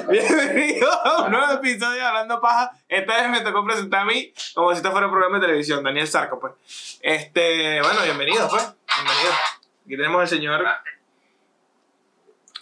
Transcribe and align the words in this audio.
Bienvenido 0.08 0.90
a 0.90 1.24
un 1.24 1.32
nuevo 1.32 1.52
episodio 1.54 1.96
de 1.96 2.02
Hablando 2.02 2.40
Paja. 2.40 2.70
Esta 2.88 3.20
vez 3.20 3.30
me 3.30 3.40
tocó 3.40 3.64
presentar 3.64 4.00
a 4.00 4.04
mí 4.04 4.32
como 4.54 4.70
si 4.70 4.76
esto 4.78 4.90
fuera 4.90 5.06
un 5.06 5.12
programa 5.12 5.38
de 5.38 5.46
televisión, 5.46 5.82
Daniel 5.84 6.06
Sarco, 6.06 6.38
pues. 6.40 6.52
Este, 7.02 7.80
bueno, 7.82 8.02
bienvenido, 8.04 8.48
pues. 8.48 8.62
Bienvenido. 8.96 9.32
Aquí 9.84 9.96
tenemos 9.96 10.20
al 10.20 10.28
señor. 10.28 10.64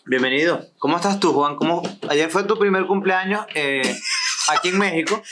Bienvenido. 0.07 0.65
¿Cómo 0.79 0.97
estás 0.97 1.21
tú, 1.21 1.33
Juan? 1.33 1.57
¿Cómo... 1.57 1.83
Ayer 2.09 2.31
fue 2.31 2.45
tu 2.45 2.59
primer 2.59 2.87
cumpleaños 2.87 3.47
eh, 3.55 3.83
aquí 4.49 4.69
en 4.71 4.79
México. 4.79 5.23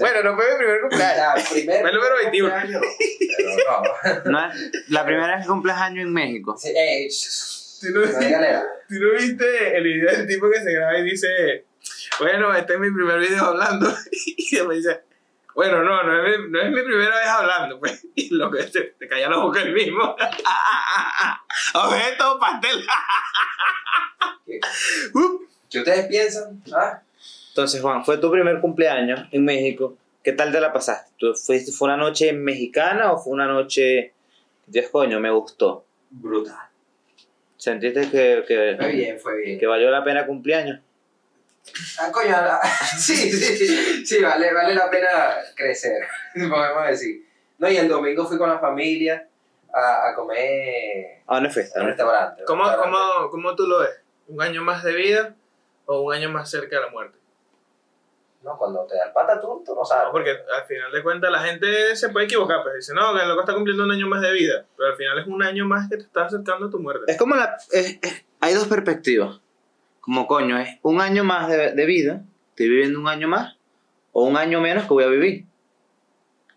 Bueno, 0.00 0.22
no 0.22 0.36
fue 0.36 0.44
mi 0.50 0.56
primer 0.58 0.80
cumpleaños. 0.82 1.48
Primer- 1.50 1.80
Fue 1.80 1.88
el 1.90 1.96
número 1.96 2.16
21. 2.16 2.54
Pero 2.66 2.80
no. 4.24 4.30
¿no? 4.32 4.48
La 4.88 5.04
primera 5.06 5.36
vez 5.36 5.46
que 5.46 5.48
cumples 5.50 5.76
año 5.76 6.02
en 6.02 6.12
México. 6.12 6.56
Sí, 6.58 6.68
eh, 6.76 7.08
¿Tú 7.80 7.88
no, 7.92 8.00
tú 8.02 9.16
viste 9.18 9.76
el 9.76 9.84
video 9.84 10.10
del 10.10 10.26
tipo 10.26 10.50
que 10.50 10.60
se 10.60 10.72
graba 10.72 10.98
y 10.98 11.04
dice, 11.04 11.66
bueno, 12.18 12.54
este 12.54 12.74
es 12.74 12.80
mi 12.80 12.90
primer 12.90 13.20
video 13.20 13.44
hablando? 13.44 13.88
Y 14.50 14.56
después 14.56 14.78
dice, 14.78 15.02
bueno, 15.54 15.82
no, 15.82 16.02
no 16.04 16.26
es 16.26 16.38
mi, 16.38 16.50
no 16.50 16.60
es 16.60 16.70
mi 16.70 16.82
primera 16.82 17.16
vez 17.16 17.26
hablando, 17.26 17.78
pues. 17.78 18.06
Y 18.14 18.34
lo 18.34 18.50
que 18.50 18.64
te, 18.64 18.80
te 18.98 19.08
calla 19.08 19.28
la 19.28 19.38
boca 19.38 19.62
el 19.62 19.72
mismo. 19.72 20.16
Objeto, 21.74 22.38
pastel. 22.38 22.84
¿Qué. 24.46 24.60
¿Qué 25.70 25.78
ustedes 25.80 26.06
piensan? 26.06 26.62
¿Ah? 26.72 27.02
Entonces, 27.48 27.82
Juan, 27.82 28.04
fue 28.04 28.18
tu 28.18 28.30
primer 28.30 28.60
cumpleaños 28.60 29.28
en 29.32 29.44
México. 29.44 29.96
¿Qué 30.22 30.32
tal 30.32 30.50
te 30.50 30.60
la 30.60 30.72
pasaste? 30.72 31.12
¿Tú 31.18 31.34
fuiste, 31.34 31.72
¿Fue 31.72 31.86
una 31.86 31.96
noche 31.96 32.32
mexicana 32.32 33.12
o 33.12 33.18
fue 33.18 33.32
una 33.32 33.46
noche... 33.46 34.14
Dios 34.66 34.90
coño, 34.90 35.20
me 35.20 35.30
gustó. 35.30 35.84
Brutal. 36.10 36.67
¿Sentiste 37.58 38.08
que, 38.10 38.44
Fue 38.46 38.86
que, 38.86 38.86
bien, 38.96 39.18
fue 39.20 39.36
bien. 39.36 39.58
que 39.58 39.66
valió 39.66 39.90
la 39.90 40.02
pena 40.04 40.24
cumpleaños? 40.26 40.80
Ah, 42.00 42.10
coño, 42.10 42.34
ah, 42.34 42.60
sí, 42.98 43.14
sí, 43.30 44.06
sí, 44.06 44.22
vale, 44.22 44.52
vale 44.54 44.74
la 44.74 44.88
pena 44.88 45.34
crecer, 45.54 46.02
podemos 46.34 46.86
decir. 46.88 47.26
No, 47.58 47.68
y 47.68 47.76
el 47.76 47.88
domingo 47.88 48.24
fui 48.26 48.38
con 48.38 48.48
la 48.48 48.58
familia 48.58 49.26
a, 49.74 50.08
a 50.08 50.14
comer 50.14 51.18
Ah, 51.26 51.40
no 51.40 51.50
fuiste, 51.50 51.72
en 51.76 51.82
un 51.82 51.90
¿no? 51.90 51.94
restaurante. 51.96 52.44
¿Cómo, 52.46 52.64
cómo, 52.76 53.30
¿Cómo 53.30 53.54
tú 53.56 53.66
lo 53.66 53.80
ves? 53.80 53.90
¿Un 54.28 54.40
año 54.40 54.62
más 54.62 54.82
de 54.84 54.94
vida 54.94 55.34
o 55.86 56.00
un 56.02 56.14
año 56.14 56.30
más 56.30 56.48
cerca 56.48 56.76
de 56.76 56.82
la 56.82 56.90
muerte? 56.90 57.17
No, 58.42 58.56
cuando 58.56 58.86
te 58.86 58.94
da 58.96 59.06
el 59.06 59.12
patatún, 59.12 59.64
tú 59.64 59.74
no 59.74 59.84
sabes. 59.84 60.06
No, 60.06 60.12
porque 60.12 60.30
al 60.30 60.64
final 60.66 60.92
de 60.92 61.02
cuentas 61.02 61.30
la 61.30 61.40
gente 61.40 61.96
se 61.96 62.08
puede 62.10 62.26
equivocar, 62.26 62.62
pues 62.62 62.76
dice, 62.76 62.94
no, 62.94 63.12
que 63.14 63.22
el 63.22 63.28
loco 63.28 63.40
está 63.40 63.52
cumpliendo 63.54 63.84
un 63.84 63.90
año 63.92 64.06
más 64.06 64.22
de 64.22 64.32
vida, 64.32 64.64
pero 64.76 64.90
al 64.90 64.96
final 64.96 65.18
es 65.18 65.26
un 65.26 65.42
año 65.42 65.66
más 65.66 65.88
que 65.88 65.96
te 65.96 66.04
está 66.04 66.24
acercando 66.26 66.66
a 66.66 66.70
tu 66.70 66.78
muerte. 66.78 67.02
Es 67.10 67.18
como 67.18 67.34
la... 67.34 67.56
es- 67.72 67.98
es- 68.00 68.24
hay 68.40 68.54
dos 68.54 68.68
perspectivas. 68.68 69.40
Como 70.00 70.26
coño, 70.26 70.58
es 70.58 70.78
un 70.82 71.00
año 71.00 71.24
más 71.24 71.48
de, 71.48 71.72
de 71.72 71.84
vida, 71.84 72.22
estoy 72.50 72.68
viviendo 72.68 73.00
un 73.00 73.08
año 73.08 73.26
más, 73.28 73.56
o 74.12 74.24
un 74.24 74.36
año 74.36 74.60
menos 74.60 74.84
que 74.84 74.90
voy 74.94 75.04
a 75.04 75.08
vivir. 75.08 75.44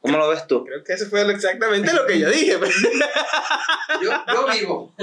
¿Cómo 0.01 0.17
lo 0.17 0.29
ves 0.29 0.47
tú? 0.47 0.63
Creo 0.65 0.83
que 0.83 0.93
eso 0.93 1.05
fue 1.07 1.21
exactamente 1.31 1.91
lo 1.93 2.05
que 2.07 2.17
yo 2.19 2.29
dije. 2.29 2.57
pues. 2.57 2.73
Yo, 4.01 4.09
yo 4.33 4.47
vivo. 4.47 4.93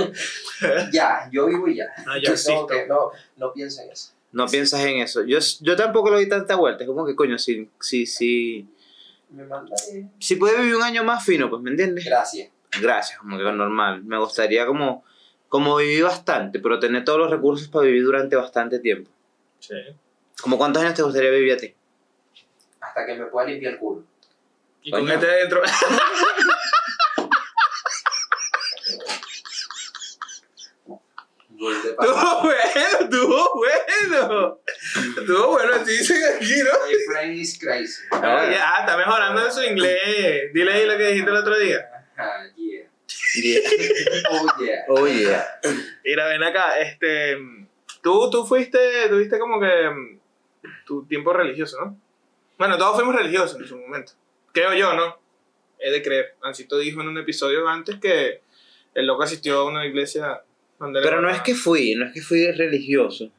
ya, 0.91 1.29
yo 1.31 1.47
vivo 1.47 1.69
y 1.69 1.77
ya. 1.77 1.87
No, 2.07 2.17
yo 2.17 2.33
no, 2.49 2.67
que 2.67 2.87
no, 2.87 3.11
no 3.37 3.53
pienso 3.53 3.83
en 3.83 3.91
eso. 3.93 4.13
No 4.33 4.47
piensas 4.47 4.85
en 4.85 4.99
eso. 4.99 5.25
Yo, 5.25 5.39
yo 5.61 5.77
tampoco 5.77 6.11
le 6.11 6.17
doy 6.17 6.29
tanta 6.29 6.57
vuelta. 6.57 6.85
Es 6.85 6.89
como 6.89 7.07
que 7.07 7.17
coño, 7.17 7.39
si, 7.39 7.71
si, 7.81 8.07
si, 8.07 8.69
Me 9.31 9.45
manda 9.45 9.75
bien. 9.91 10.13
si 10.19 10.37
puede 10.37 10.59
vivir 10.61 10.77
un 10.77 10.83
año 10.83 11.03
más 11.05 11.25
fino, 11.25 11.49
pues, 11.49 11.63
¿me 11.63 11.71
entiendes? 11.71 12.05
Gracias. 12.05 12.51
Gracias, 12.81 13.19
como 13.19 13.39
que 13.39 13.45
normal. 13.45 14.05
Me 14.05 14.19
gustaría 14.19 14.67
como, 14.67 15.05
como 15.49 15.77
vivir 15.77 16.05
bastante, 16.05 16.59
pero 16.59 16.79
tener 16.79 17.05
todos 17.05 17.19
los 17.19 17.31
recursos 17.31 17.69
para 17.69 17.87
vivir 17.87 18.05
durante 18.05 18.37
bastante 18.37 18.79
tiempo. 18.79 19.11
Sí. 19.59 19.75
¿Como 20.41 20.59
cuántos 20.59 20.83
años 20.83 20.95
te 20.95 21.03
gustaría 21.03 21.31
vivir 21.31 21.55
a 21.55 21.57
ti? 21.57 21.75
Hasta 22.81 23.07
que 23.07 23.15
me 23.15 23.27
pueda 23.27 23.49
limpiar 23.49 23.75
el 23.75 23.79
culo. 23.79 24.05
Y 24.83 24.91
con 24.91 25.11
este 25.11 25.27
dentro. 25.27 25.63
De 31.59 31.93
pata. 31.95 32.09
Estuvo 33.01 33.51
bueno, 33.55 33.75
bueno. 34.09 34.61
Estuvo 35.19 35.49
bueno, 35.53 35.75
así 35.75 35.99
dicen 35.99 36.17
aquí, 36.37 36.53
¿no? 36.59 36.87
My 36.87 36.95
friend 37.13 37.35
is 37.37 37.59
crazy. 37.59 38.03
No, 38.13 38.51
ya, 38.51 38.75
está 38.81 38.97
mejorando 38.97 39.45
en 39.45 39.53
su 39.53 39.63
inglés. 39.63 40.53
Dile 40.53 40.73
ahí 40.73 40.87
lo 40.87 40.97
que 40.97 41.07
dijiste 41.09 41.31
el 41.31 41.37
otro 41.37 41.59
día. 41.59 41.89
Ah, 42.17 42.45
yeah. 42.57 42.85
Yeah. 43.35 43.61
Oh, 44.31 44.47
yeah. 44.59 44.85
Oh, 44.89 45.07
yeah. 45.07 45.47
Mira, 46.05 46.27
ven 46.29 46.43
acá, 46.43 46.79
este. 46.81 47.37
Tú, 48.03 48.31
tú 48.31 48.47
fuiste, 48.47 48.79
tuviste 49.09 49.39
como 49.39 49.61
que. 49.61 49.67
mm, 49.91 50.21
Tu 50.87 51.07
tiempo 51.07 51.33
religioso, 51.33 51.79
¿no? 51.85 52.01
Bueno, 52.59 52.77
todos 52.79 52.97
fuimos 52.97 53.15
religiosos 53.15 53.61
en 53.61 53.67
su 53.67 53.77
momento. 53.79 54.13
Creo 54.53 54.75
yo, 54.75 54.95
¿no? 54.95 55.21
He 55.79 55.91
de 55.91 56.03
creer. 56.03 56.37
Ancito 56.43 56.79
dijo 56.79 57.01
en 57.01 57.09
un 57.09 57.19
episodio 57.19 57.69
antes 57.69 57.97
que 58.01 58.41
el 58.95 59.07
loco 59.07 59.23
asistió 59.23 59.61
a 59.61 59.65
una 59.67 59.87
iglesia 59.87 60.43
Pero 60.79 61.21
no 61.21 61.31
es 61.31 61.41
que 61.43 61.55
fui, 61.55 61.95
no 61.95 62.07
es 62.07 62.13
que 62.13 62.21
fui 62.21 62.51
religioso, 62.51 63.31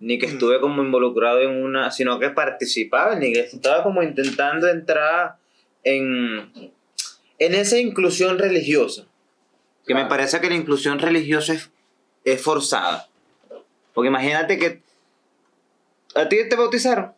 ni 0.00 0.18
que 0.18 0.26
estuve 0.26 0.60
como 0.60 0.82
involucrado 0.82 1.40
en 1.40 1.62
una, 1.62 1.90
sino 1.90 2.18
que 2.18 2.30
participaba 2.30 3.14
la 3.14 3.24
iglesia, 3.24 3.56
estaba 3.56 3.82
como 3.82 4.02
intentando 4.02 4.68
entrar 4.68 5.36
en, 5.82 6.52
en 7.38 7.54
esa 7.54 7.78
inclusión 7.78 8.38
religiosa, 8.38 9.06
que 9.86 9.94
me 9.94 10.06
parece 10.06 10.40
que 10.40 10.48
la 10.48 10.56
inclusión 10.56 10.98
religiosa 10.98 11.54
es, 11.54 11.70
es 12.24 12.42
forzada. 12.42 13.08
Porque 13.92 14.08
imagínate 14.08 14.58
que 14.58 14.82
a 16.14 16.28
ti 16.28 16.48
te 16.48 16.56
bautizaron, 16.56 17.12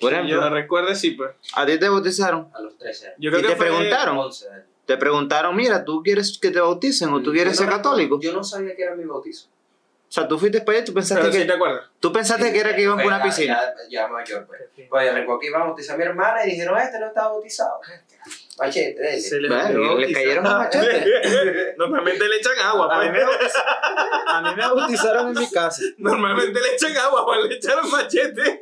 por 0.00 0.10
Sí, 0.10 0.14
ejemplo, 0.16 0.40
Yo 0.42 0.48
recuerdo, 0.50 0.94
sí, 0.94 1.10
pues. 1.12 1.30
a 1.54 1.66
ti 1.66 1.78
te 1.78 1.88
bautizaron, 1.88 2.48
A 2.54 2.60
los 2.60 2.76
13 2.78 3.06
años. 3.06 3.16
Yo 3.20 3.30
creo 3.30 3.40
¿Y 3.40 3.42
que 3.44 3.48
te 3.50 3.56
fue- 3.56 3.66
preguntaron? 3.66 4.18
11 4.18 4.48
años. 4.50 4.64
te 4.86 4.96
preguntaron, 4.96 5.56
mira, 5.56 5.84
¿tú 5.84 6.02
quieres 6.02 6.38
que 6.40 6.50
te 6.50 6.60
bauticen 6.60 7.10
o 7.10 7.20
tú 7.22 7.32
quieres 7.32 7.56
ser 7.56 7.66
no- 7.68 7.76
católico? 7.76 8.18
Yo 8.20 8.32
no 8.32 8.42
sabía 8.44 8.74
que 8.76 8.82
era 8.82 8.94
mi 8.94 9.04
bautizo. 9.04 9.48
O 10.08 10.10
sea, 10.10 10.26
tú 10.26 10.38
fuiste 10.38 10.62
para 10.62 10.78
allá 10.78 10.82
y 10.82 10.86
tú 10.86 10.94
pensaste 10.94 11.20
Pero 11.22 11.32
que... 11.32 11.40
sí 11.42 11.46
te 11.46 11.52
acuerdas. 11.52 11.82
Tú 12.00 12.10
pensaste 12.12 12.50
que 12.50 12.58
era 12.60 12.74
que 12.74 12.80
iban 12.82 12.96
por 12.96 13.06
una 13.06 13.22
piscina. 13.22 13.60
Ya, 13.90 14.02
ya 14.04 14.08
mayor, 14.08 14.46
pues. 14.46 14.60
Pues 14.88 15.06
yo 15.06 15.12
recuerdo 15.12 15.38
que 15.40 15.46
iba 15.48 15.58
a 15.60 15.64
bautizar 15.64 15.94
a 15.96 15.98
mi 15.98 16.04
hermana 16.04 16.46
y 16.46 16.50
dijeron, 16.52 16.78
este 16.78 16.98
no 16.98 17.08
está 17.08 17.28
bautizado. 17.28 17.78
Machete, 18.58 19.00
dele. 19.00 19.20
Se 19.20 19.38
le, 19.40 19.48
Verga, 19.48 19.68
olvidó 19.68 19.98
le 19.98 20.06
quizás. 20.06 20.22
cayeron 20.22 20.46
a 20.46 20.58
machete. 20.58 21.74
Normalmente 21.76 22.26
le 22.28 22.36
echan 22.36 22.58
agua, 22.64 22.88
A 22.96 23.02
mí, 23.04 23.10
me 23.10 23.20
pues. 23.24 23.36
bautizaron, 23.38 23.68
a 24.28 24.42
mí 24.42 24.48
me 24.56 24.62
bautizaron 24.62 25.28
en 25.28 25.34
mi 25.42 25.50
casa. 25.50 25.82
Normalmente 25.98 26.58
le 26.60 26.74
echan 26.74 26.96
agua, 26.96 27.24
pues 27.26 27.44
le 27.44 27.54
echaron 27.56 27.90
machete. 27.90 28.60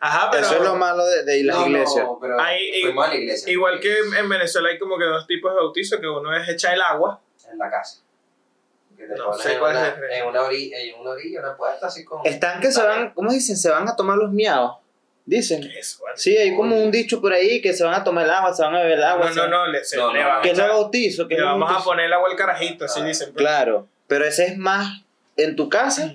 Ajá, 0.00 0.30
pero. 0.30 0.46
Eso 0.46 0.56
es 0.56 0.62
lo 0.62 0.76
malo 0.76 1.04
de, 1.04 1.24
de 1.24 1.42
las 1.44 1.56
No, 1.56 1.66
iglesias. 1.66 2.04
No, 2.04 2.18
pero 2.20 2.40
Ahí- 2.40 2.82
fuimos 2.82 3.04
a 3.04 3.08
la 3.08 3.14
iglesia. 3.16 3.52
Igual 3.52 3.80
que 3.80 3.96
en 3.98 4.28
Venezuela 4.28 4.68
hay 4.68 4.78
como 4.78 4.96
que 4.98 5.04
dos 5.04 5.26
tipos 5.26 5.52
de 5.52 5.56
bautizo, 5.60 6.00
que 6.00 6.06
uno 6.08 6.34
es 6.36 6.48
echar 6.48 6.74
el 6.74 6.82
agua. 6.82 7.20
En 7.50 7.58
la 7.58 7.70
casa. 7.70 8.02
Que 8.96 9.04
te 9.06 9.14
No 9.14 9.26
pones 9.26 9.46
en, 9.46 9.58
cuál 9.58 9.76
una, 9.76 9.88
es 9.88 9.94
el- 9.98 10.04
en, 10.12 10.26
una 10.26 10.42
orilla, 10.42 10.78
en 10.80 11.00
una 11.00 11.10
orilla, 11.10 11.40
una 11.40 11.56
puerta 11.56 11.86
así 11.86 12.04
con... 12.04 12.24
Están 12.26 12.60
que 12.60 12.72
se 12.72 12.82
van, 12.82 13.10
¿cómo 13.14 13.32
dicen? 13.32 13.56
Se 13.56 13.70
van 13.70 13.88
a 13.88 13.94
tomar 13.96 14.16
los 14.16 14.32
miados. 14.32 14.76
Dicen. 15.24 15.62
Eso, 15.76 16.04
vale. 16.04 16.16
Sí, 16.16 16.36
hay 16.36 16.54
como 16.56 16.76
un 16.76 16.90
dicho 16.92 17.20
por 17.20 17.32
ahí 17.32 17.60
que 17.60 17.72
se 17.72 17.82
van 17.82 17.94
a 17.94 18.04
tomar 18.04 18.24
el 18.24 18.30
agua, 18.30 18.54
se 18.54 18.62
van 18.62 18.74
a 18.76 18.78
beber 18.80 18.98
el 18.98 19.04
agua. 19.04 19.28
No, 19.30 19.34
no, 19.34 19.48
no, 19.48 19.66
le, 19.66 19.82
se- 19.84 19.96
No, 19.96 20.12
le 20.12 20.20
no, 20.22 20.28
vamos 20.28 20.42
Que 20.44 20.50
es 20.52 20.58
echar- 20.58 20.68
bautizo. 20.68 21.26
Que 21.28 21.34
le 21.34 21.42
vamos 21.42 21.70
a 21.74 21.82
poner 21.82 22.06
el 22.06 22.12
agua 22.12 22.30
al 22.30 22.36
carajito, 22.36 22.84
así 22.84 23.00
Ah, 23.00 23.04
dicen. 23.04 23.32
pues. 23.32 23.38
Claro, 23.44 23.88
pero 24.06 24.24
ese 24.24 24.46
es 24.46 24.56
más 24.56 25.02
en 25.36 25.56
tu 25.56 25.68
casa 25.68 26.14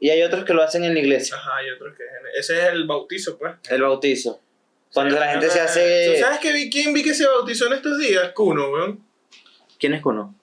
y 0.00 0.10
hay 0.10 0.22
otros 0.24 0.44
que 0.44 0.52
lo 0.54 0.62
hacen 0.64 0.82
en 0.82 0.94
la 0.94 1.00
iglesia. 1.00 1.36
Ajá, 1.36 1.62
y 1.64 1.70
otros 1.70 1.96
que. 1.96 2.02
Ese 2.36 2.58
es 2.58 2.64
el 2.72 2.84
bautizo, 2.86 3.38
pues. 3.38 3.54
El 3.70 3.82
bautizo. 3.82 4.40
Cuando 4.92 5.14
Sí, 5.14 5.20
la 5.20 5.28
gente 5.30 5.48
se 5.48 5.58
¿Tú 5.58 5.64
hace... 5.64 6.20
sabes 6.20 6.38
que 6.40 6.52
vi, 6.52 6.68
quién 6.68 6.92
vi 6.92 7.02
que 7.04 7.14
se 7.14 7.26
bautizó 7.26 7.68
en 7.68 7.74
estos 7.74 7.96
días? 7.98 8.32
Cuno, 8.34 8.70
weón. 8.70 9.04
¿Quién 9.78 9.94
es 9.94 10.02
Kuno? 10.02 10.34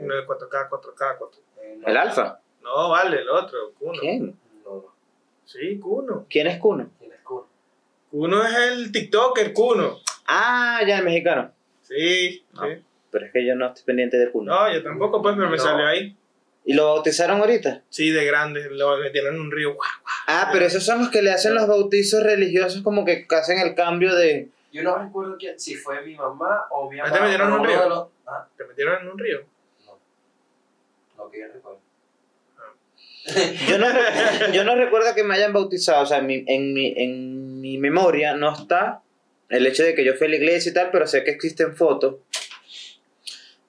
Uno 0.00 0.14
de 0.16 0.26
4K, 0.26 0.68
4K, 0.68 1.16
4 1.18 1.40
eh, 1.62 1.76
no. 1.80 1.86
¿El 1.88 1.96
alfa? 1.96 2.40
No, 2.62 2.90
vale, 2.90 3.20
el 3.20 3.28
otro, 3.28 3.72
Cuno. 3.78 3.98
¿Quién? 4.00 4.36
No. 4.64 4.84
Sí, 5.44 5.78
Cuno. 5.78 6.26
¿Quién 6.28 6.46
es 6.46 6.58
Kuno? 6.58 6.90
¿Quién 6.98 7.12
es 7.12 7.20
cool? 7.22 7.44
Cuno 8.10 8.42
es 8.44 8.54
el 8.54 8.92
TikToker, 8.92 9.52
Cuno. 9.52 9.98
Ah, 10.26 10.80
ya, 10.86 10.98
el 10.98 11.04
mexicano. 11.04 11.52
Sí, 11.82 12.44
No. 12.52 12.62
sí. 12.64 12.82
Pero 13.10 13.26
es 13.26 13.32
que 13.32 13.44
yo 13.44 13.56
no 13.56 13.66
estoy 13.66 13.82
pendiente 13.84 14.16
de 14.18 14.30
Kuno. 14.30 14.52
No, 14.54 14.72
yo 14.72 14.82
tampoco, 14.84 15.20
pues, 15.20 15.34
pero 15.36 15.50
me 15.50 15.56
No. 15.56 15.62
salió 15.62 15.86
ahí. 15.86 16.16
¿Y 16.64 16.74
lo 16.74 16.86
bautizaron 16.94 17.40
ahorita? 17.40 17.82
Sí, 17.88 18.10
de 18.10 18.24
grande, 18.24 18.68
lo 18.70 18.98
metieron 18.98 19.34
en 19.34 19.40
un 19.40 19.50
río. 19.50 19.74
¡guau! 19.74 19.88
Ah, 20.28 20.50
pero 20.52 20.66
esos 20.66 20.84
son 20.84 20.98
los 21.00 21.08
que 21.10 21.22
le 21.22 21.32
hacen 21.32 21.54
los 21.54 21.66
bautizos 21.66 22.22
religiosos 22.22 22.82
como 22.82 23.04
que 23.04 23.26
hacen 23.30 23.58
el 23.58 23.74
cambio 23.74 24.14
de... 24.14 24.50
Yo 24.70 24.84
no 24.84 24.96
recuerdo 24.98 25.36
quién, 25.38 25.58
si 25.58 25.74
fue 25.74 26.00
mi 26.02 26.14
mamá 26.14 26.66
o 26.70 26.88
mi 26.88 27.00
¿Ah, 27.00 27.04
mamá. 27.04 27.16
te 27.16 27.22
metieron 27.22 27.48
en 27.48 27.58
un 27.60 27.64
río? 27.66 28.10
Ah, 28.26 28.46
Te 28.56 28.64
metieron 28.64 29.00
en 29.02 29.08
un 29.08 29.18
río. 29.18 29.40
Que 31.28 31.40
yo 31.40 31.46
recuerdo. 31.52 31.80
Yo 33.68 33.78
no, 33.78 33.86
yo 34.52 34.64
no 34.64 34.74
recuerdo 34.76 35.14
que 35.14 35.24
me 35.24 35.34
hayan 35.34 35.52
bautizado, 35.52 36.02
o 36.02 36.06
sea, 36.06 36.18
en 36.18 36.26
mi, 36.26 36.44
en, 36.46 36.72
mi, 36.72 36.94
en 36.96 37.60
mi 37.60 37.78
memoria 37.78 38.34
no 38.34 38.52
está 38.54 39.02
el 39.48 39.66
hecho 39.66 39.82
de 39.82 39.94
que 39.94 40.04
yo 40.04 40.14
fui 40.14 40.28
a 40.28 40.30
la 40.30 40.36
iglesia 40.36 40.70
y 40.70 40.74
tal, 40.74 40.90
pero 40.90 41.06
sé 41.06 41.24
que 41.24 41.30
existen 41.32 41.74
fotos 41.76 42.16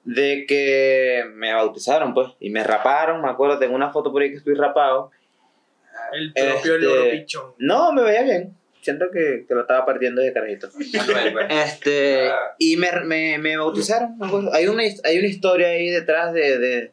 de 0.03 0.45
que 0.48 1.24
me 1.33 1.53
bautizaron, 1.53 2.13
pues, 2.13 2.30
y 2.39 2.50
me 2.50 2.63
raparon, 2.63 3.21
me 3.21 3.30
acuerdo, 3.30 3.59
tengo 3.59 3.75
una 3.75 3.92
foto 3.92 4.12
por 4.12 4.21
ahí 4.21 4.31
que 4.31 4.38
estoy 4.38 4.56
rapado, 4.56 5.12
El 6.13 6.33
propio 6.33 6.75
Este- 6.75 6.86
loro 6.86 7.12
pichón. 7.12 7.53
No, 7.59 7.92
me 7.94 8.01
veía 8.03 8.24
bien. 8.24 8.56
Siento 8.81 9.12
que, 9.12 9.45
que 9.48 9.53
lo 9.53 9.62
estaba 9.62 9.86
partiendo 9.86 10.21
de 10.21 10.33
carajito. 10.33 10.69
Pues. 10.74 10.92
Este, 11.50 12.31
y 12.57 12.77
me, 12.77 12.92
me, 13.01 13.38
me 13.38 13.56
bautizaron, 13.56 14.18
me 14.18 14.25
acuerdo. 14.25 14.51
Hay 14.53 14.65
una, 14.65 14.81
hay 15.03 15.19
una 15.19 15.27
historia 15.27 15.68
ahí 15.68 15.89
detrás 15.89 16.33
de, 16.33 16.57
de, 16.57 16.92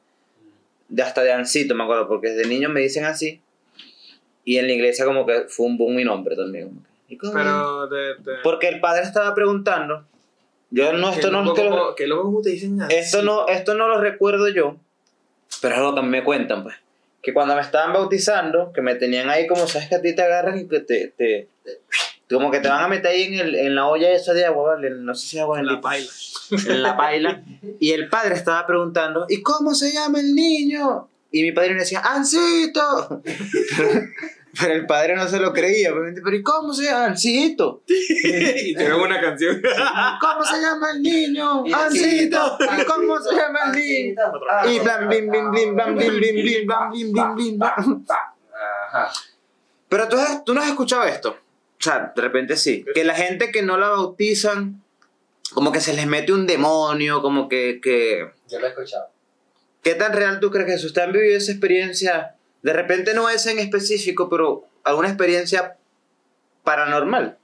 de 0.88 1.02
hasta 1.02 1.23
de 1.23 1.32
Ancito, 1.32 1.75
me 1.75 1.85
acuerdo, 1.85 2.08
porque 2.08 2.31
desde 2.31 2.49
niño 2.49 2.69
me 2.69 2.81
dicen 2.81 3.05
así. 3.05 3.40
Y 4.44 4.56
en 4.58 4.67
la 4.67 4.73
iglesia 4.73 5.05
como 5.05 5.26
que 5.26 5.43
fue 5.49 5.67
un 5.67 5.76
boom 5.76 5.94
mi 5.96 6.05
nombre 6.05 6.35
también. 6.37 6.70
¿y 7.08 7.17
cómo? 7.17 7.32
Pero 7.32 7.88
te- 7.88 8.32
Porque 8.43 8.69
el 8.69 8.81
padre 8.81 9.02
estaba 9.05 9.35
preguntando. 9.35 10.05
Yo 10.70 10.93
no, 10.93 11.11
esto 11.11 11.31
no, 11.31 11.43
loco 11.43 11.56
es 11.56 11.62
que 11.62 11.64
lo- 11.70 11.76
como- 11.79 11.94
que 11.94 12.06
loco 12.06 12.23
como 12.25 12.43
te 12.43 12.50
dicen 12.50 12.81
así. 12.82 12.94
esto 12.94 13.23
no, 13.23 13.46
esto 13.49 13.75
no 13.75 13.88
lo 13.88 14.00
recuerdo 14.00 14.49
yo, 14.49 14.76
pero 15.62 15.75
es 15.75 15.81
algo 15.81 15.94
que 15.94 16.02
me 16.02 16.23
cuentan, 16.25 16.62
pues. 16.62 16.76
Que 17.23 17.32
cuando 17.34 17.55
me 17.55 17.62
estaban 17.62 17.93
bautizando, 17.94 18.73
que 18.73 18.81
me 18.82 18.94
tenían 18.94 19.29
ahí 19.31 19.46
como, 19.46 19.67
sabes 19.67 19.88
que 19.88 19.94
a 19.96 20.02
ti 20.02 20.14
te 20.14 20.23
agarran 20.23 20.58
y 20.58 20.69
que 20.69 20.81
te, 20.81 21.08
te, 21.17 21.49
te- 21.64 21.81
como 22.35 22.51
que 22.51 22.61
te 22.61 22.69
van 22.69 22.85
a 22.85 22.89
meter 22.89 23.07
ahí 23.11 23.23
en, 23.25 23.35
el, 23.35 23.55
en 23.55 23.75
la 23.75 23.87
olla 23.87 24.11
esa 24.11 24.33
de 24.35 24.45
agua, 24.45 24.75
¿vale? 24.75 24.91
No 24.91 25.15
sé 25.15 25.27
si 25.27 25.37
es 25.39 25.43
agua 25.43 25.61
En 25.61 25.67
la 25.67 25.81
paila. 25.81 26.11
En 26.51 26.83
la 26.83 26.97
paila. 26.97 27.43
Y 27.81 27.93
el 27.93 28.09
padre 28.09 28.35
estaba 28.35 28.67
preguntando, 28.67 29.27
¿y 29.29 29.43
cómo 29.43 29.75
se 29.75 29.93
llama 29.93 30.21
el 30.21 30.35
niño? 30.35 31.09
Y 31.31 31.43
mi 31.43 31.53
padre 31.53 31.71
le 31.75 31.81
decía, 31.81 32.01
¡Ancito! 32.05 33.23
Pero 34.61 34.73
el 34.75 34.87
padre 34.87 35.15
no 35.15 35.29
se 35.29 35.39
lo 35.39 35.53
creía, 35.53 35.93
obviamente, 35.93 36.21
pero 36.25 36.35
¿y 36.35 36.43
cómo 36.43 36.73
se 36.73 36.85
llama? 36.85 37.05
¡Ancito! 37.07 37.83
y 37.87 38.75
tenemos 38.75 39.05
una 39.05 39.21
canción. 39.21 39.61
¿Cómo 40.21 40.45
se 40.45 40.61
llama 40.61 40.91
el 40.93 41.03
niño? 41.03 41.65
¡Ancito! 41.73 42.57
Ancito. 42.59 42.59
¿Y 42.81 42.85
cómo 42.85 43.21
se 43.21 43.37
llama 43.37 43.59
el 43.67 43.73
niño? 43.79 44.15
Y 44.69 44.79
blam, 44.81 45.09
blim, 45.09 45.31
blim, 45.31 45.51
blam, 45.77 45.95
blim, 45.97 46.17
blim, 46.17 46.35
blim, 46.35 46.67
blam, 46.67 46.91
blim, 46.91 47.13
blim, 47.13 47.35
blim, 47.37 47.59
blam. 47.59 48.05
Ajá. 48.89 49.13
Pero 49.89 50.09
tú, 50.09 50.17
has- 50.17 50.45
tú 50.45 50.55
no 50.55 50.61
has 50.63 50.69
escuchado 50.69 51.05
esto. 51.05 51.37
O 51.81 51.83
sea, 51.83 52.13
de 52.15 52.23
repente 52.23 52.57
sí. 52.57 52.85
Que 52.95 53.05
la 53.05 53.15
gente 53.15 53.51
que 53.53 53.63
no 53.63 53.77
la 53.79 53.89
bautizan, 53.91 54.83
como 55.53 55.71
que 55.73 55.81
se 55.81 55.93
les 55.95 56.07
mete 56.07 56.33
un 56.33 56.47
demonio, 56.47 57.23
como 57.23 57.49
que, 57.49 57.81
que... 57.83 58.31
Yo 58.49 58.59
lo 58.59 58.67
he 58.67 58.71
escuchado. 58.71 59.09
¿Qué 59.83 59.95
tan 59.95 60.13
real 60.13 60.41
tú 60.41 60.51
crees 60.51 60.67
que 60.67 60.75
eso? 60.75 60.87
¿Ustedes 60.89 61.07
han 61.07 61.13
vivido 61.13 61.37
esa 61.37 61.53
experiencia? 61.53 62.35
De 62.63 62.73
repente 62.73 63.15
no 63.15 63.31
es 63.31 63.47
en 63.47 63.59
específico, 63.61 64.29
pero 64.29 64.67
alguna 64.85 65.09
experiencia 65.09 65.77
paranormal. 66.65 67.39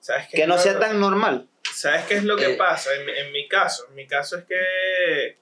¿Sabes 0.00 0.28
qué 0.30 0.38
Que 0.38 0.46
no 0.46 0.56
sea 0.58 0.78
tan 0.78 0.98
normal. 0.98 1.46
¿Sabes 1.74 2.04
qué 2.06 2.14
es 2.14 2.24
lo 2.24 2.36
que 2.36 2.52
Eh. 2.52 2.56
pasa? 2.56 2.90
En, 2.98 3.04
mi- 3.06 3.12
en 3.12 3.32
mi 3.32 3.46
caso, 3.48 3.84
en 3.90 3.94
mi 3.96 4.06
caso 4.06 4.38
es 4.38 4.44
que, 4.44 5.36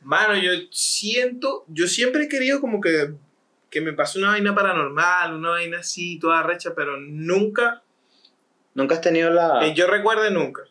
mano, 0.00 0.34
yo 0.36 0.50
siento, 0.72 1.64
yo 1.68 1.86
siempre 1.86 2.24
he 2.24 2.28
querido 2.28 2.60
como 2.60 2.80
que, 2.80 3.10
que 3.70 3.80
me 3.80 3.92
pase 3.92 4.18
una 4.18 4.30
vaina 4.30 4.54
paranormal, 4.54 5.34
una 5.34 5.50
vaina 5.50 5.78
así, 5.78 6.18
toda 6.18 6.42
recha, 6.42 6.74
pero 6.74 6.96
nunca, 6.98 7.82
Nunca 8.74 8.94
has 8.94 9.00
tenido 9.00 9.30
la... 9.30 9.58
que 9.60 9.74
yo 9.74 9.86
recuerde 9.86 10.30
nunca. 10.30 10.62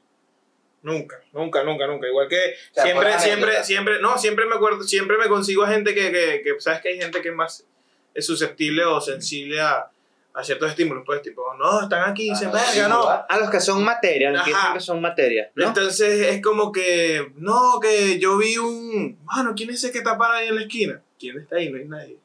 Nunca, 0.82 1.20
nunca, 1.34 1.64
nunca, 1.64 1.88
nunca. 1.88 2.08
Igual 2.08 2.30
que 2.30 2.56
sea, 2.72 2.86
siempre, 2.86 3.20
siempre, 3.20 3.44
anécdota. 3.44 3.64
siempre, 3.64 4.02
no, 4.02 4.18
siempre 4.18 4.46
me 4.46 4.56
acuerdo, 4.56 4.84
siempre 4.84 5.18
me 5.18 5.28
consigo 5.28 5.64
a 5.64 5.68
gente 5.68 5.94
que, 5.94 6.12
que, 6.12 6.42
que, 6.42 6.60
sabes 6.60 6.82
que 6.82 6.90
hay 6.90 6.98
gente 6.98 7.22
que 7.22 7.30
es 7.30 7.36
más 7.36 7.66
es 8.14 8.26
susceptible 8.26 8.86
o 8.86 9.02
sensible 9.02 9.60
a, 9.60 9.92
a 10.34 10.44
ciertos 10.44 10.70
estímulos, 10.70 11.04
pues 11.06 11.22
tipo, 11.22 11.54
no, 11.56 11.82
están 11.82 12.10
aquí, 12.10 12.30
dicen, 12.30 12.50
Ah, 12.54 12.64
verga, 12.74 12.88
no. 12.88 13.08
A 13.08 13.38
los 13.38 13.50
que 13.50 13.60
son 13.60 13.84
materia, 13.84 14.32
los 14.32 14.44
que 14.44 14.52
dicen 14.52 14.74
que 14.74 14.80
son 14.80 15.02
materia. 15.02 15.52
¿no? 15.56 15.68
Entonces 15.68 16.28
es 16.28 16.42
como 16.42 16.72
que, 16.72 17.34
no, 17.36 17.80
que 17.82 18.18
yo 18.18 18.38
vi 18.38 18.58
un, 18.58 19.20
mano, 19.26 19.54
¿quién 19.56 19.70
es 19.70 19.84
ese 19.84 19.92
que 19.92 20.00
está 20.00 20.18
parado 20.18 20.40
ahí 20.40 20.48
en 20.48 20.56
la 20.56 20.62
esquina? 20.62 21.02
¿Quién 21.20 21.40
está 21.40 21.58
ahí? 21.58 21.70
No 21.70 21.78
hay 21.78 21.86
nadie. 21.86 22.18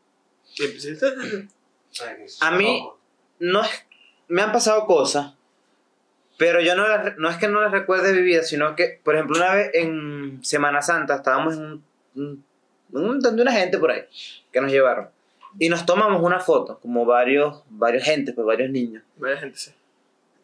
Y 0.59 0.65
empecé, 0.65 0.97
A 2.41 2.51
mí- 2.53 2.89
No 3.41 3.62
es, 3.62 3.71
me 4.29 4.43
han 4.43 4.53
pasado 4.53 4.87
cosas, 4.87 5.35
pero 6.39 6.61
yo 6.61 6.75
no, 6.77 6.87
las 6.89 7.17
no 7.19 7.29
es 7.29 7.37
que 7.37 7.49
no 7.49 7.61
las 7.61 7.73
recuerde 7.73 8.12
vividas, 8.12 8.49
sino 8.49 8.75
que, 8.77 9.01
por 9.05 9.15
ejemplo, 9.15 9.37
una 9.37 9.55
vez 9.55 9.71
en 9.75 10.39
Semana 10.45 10.83
Santa 10.83 11.17
estábamos 11.17 11.55
en 11.55 11.62
un, 11.62 11.85
un, 12.15 12.45
un- 12.93 13.21
donde 13.21 13.43
una 13.43 13.53
gente 13.53 13.79
por 13.79 13.91
ahí 13.91 14.03
que 14.53 14.61
nos 14.61 14.71
llevaron 14.71 15.09
y 15.59 15.69
nos 15.69 15.85
tomamos 15.87 16.23
una 16.23 16.41
foto, 16.41 16.79
como 16.81 17.05
varios, 17.05 17.62
varios 17.71 18.05
gente, 18.05 18.33
pues 18.33 18.47
varios 18.47 18.71
niños. 18.71 19.03
Vaya 19.17 19.37
gente, 19.37 19.59
sí. 19.59 19.73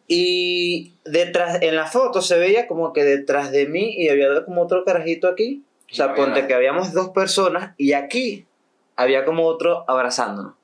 Y 0.09 0.95
detrás, 1.05 1.59
en 1.63 1.77
la 1.77 1.87
foto 1.87 2.21
se 2.23 2.39
veía 2.39 2.67
como 2.67 2.93
que 2.93 3.05
detrás 3.05 3.51
de 3.53 3.67
mí 3.67 3.95
y 3.97 4.09
había 4.09 4.45
como 4.45 4.63
otro 4.63 4.85
carajito 4.85 5.29
aquí. 5.29 5.63
O 5.91 5.95
sea, 5.95 6.09
No 6.09 6.15
ponte 6.15 6.31
nadie. 6.33 6.47
que 6.49 6.55
habíamos 6.55 6.93
dos 6.93 7.11
personas 7.11 7.75
y 7.77 7.93
aquí 7.93 8.47
había 9.01 9.25
como 9.25 9.47
otro 9.47 9.85
abrazándonos. 9.89 10.55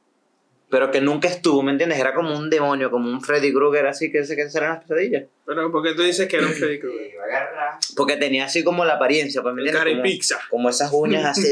Pero 0.68 0.90
que 0.90 1.00
nunca 1.00 1.28
estuvo, 1.28 1.62
¿me 1.62 1.70
entiendes? 1.70 1.98
Era 2.00 2.12
como 2.12 2.36
un 2.36 2.50
demonio, 2.50 2.90
como 2.90 3.08
un 3.08 3.20
Freddy 3.22 3.52
Krueger 3.52 3.86
así 3.86 4.10
que 4.10 4.24
se 4.24 4.34
que 4.34 4.42
eran 4.42 4.70
las 4.74 4.82
pesadillas. 4.82 5.24
Pero 5.44 5.70
¿por 5.70 5.82
qué 5.84 5.94
tú 5.94 6.02
dices 6.02 6.26
que 6.26 6.36
era 6.38 6.46
un 6.46 6.52
Freddy 6.54 6.80
Krueger? 6.80 7.12
Porque 7.96 8.16
tenía 8.16 8.46
así 8.46 8.64
como 8.64 8.84
la 8.84 8.94
apariencia, 8.94 9.42
pues, 9.42 9.54
¿me 9.54 9.62
El 9.62 9.68
entiendes? 9.68 9.78
cara 9.80 9.90
y 9.90 9.94
Como, 9.94 10.02
pizza. 10.02 10.38
como 10.50 10.68
esas 10.68 10.92
uñas 10.92 11.24
así. 11.38 11.48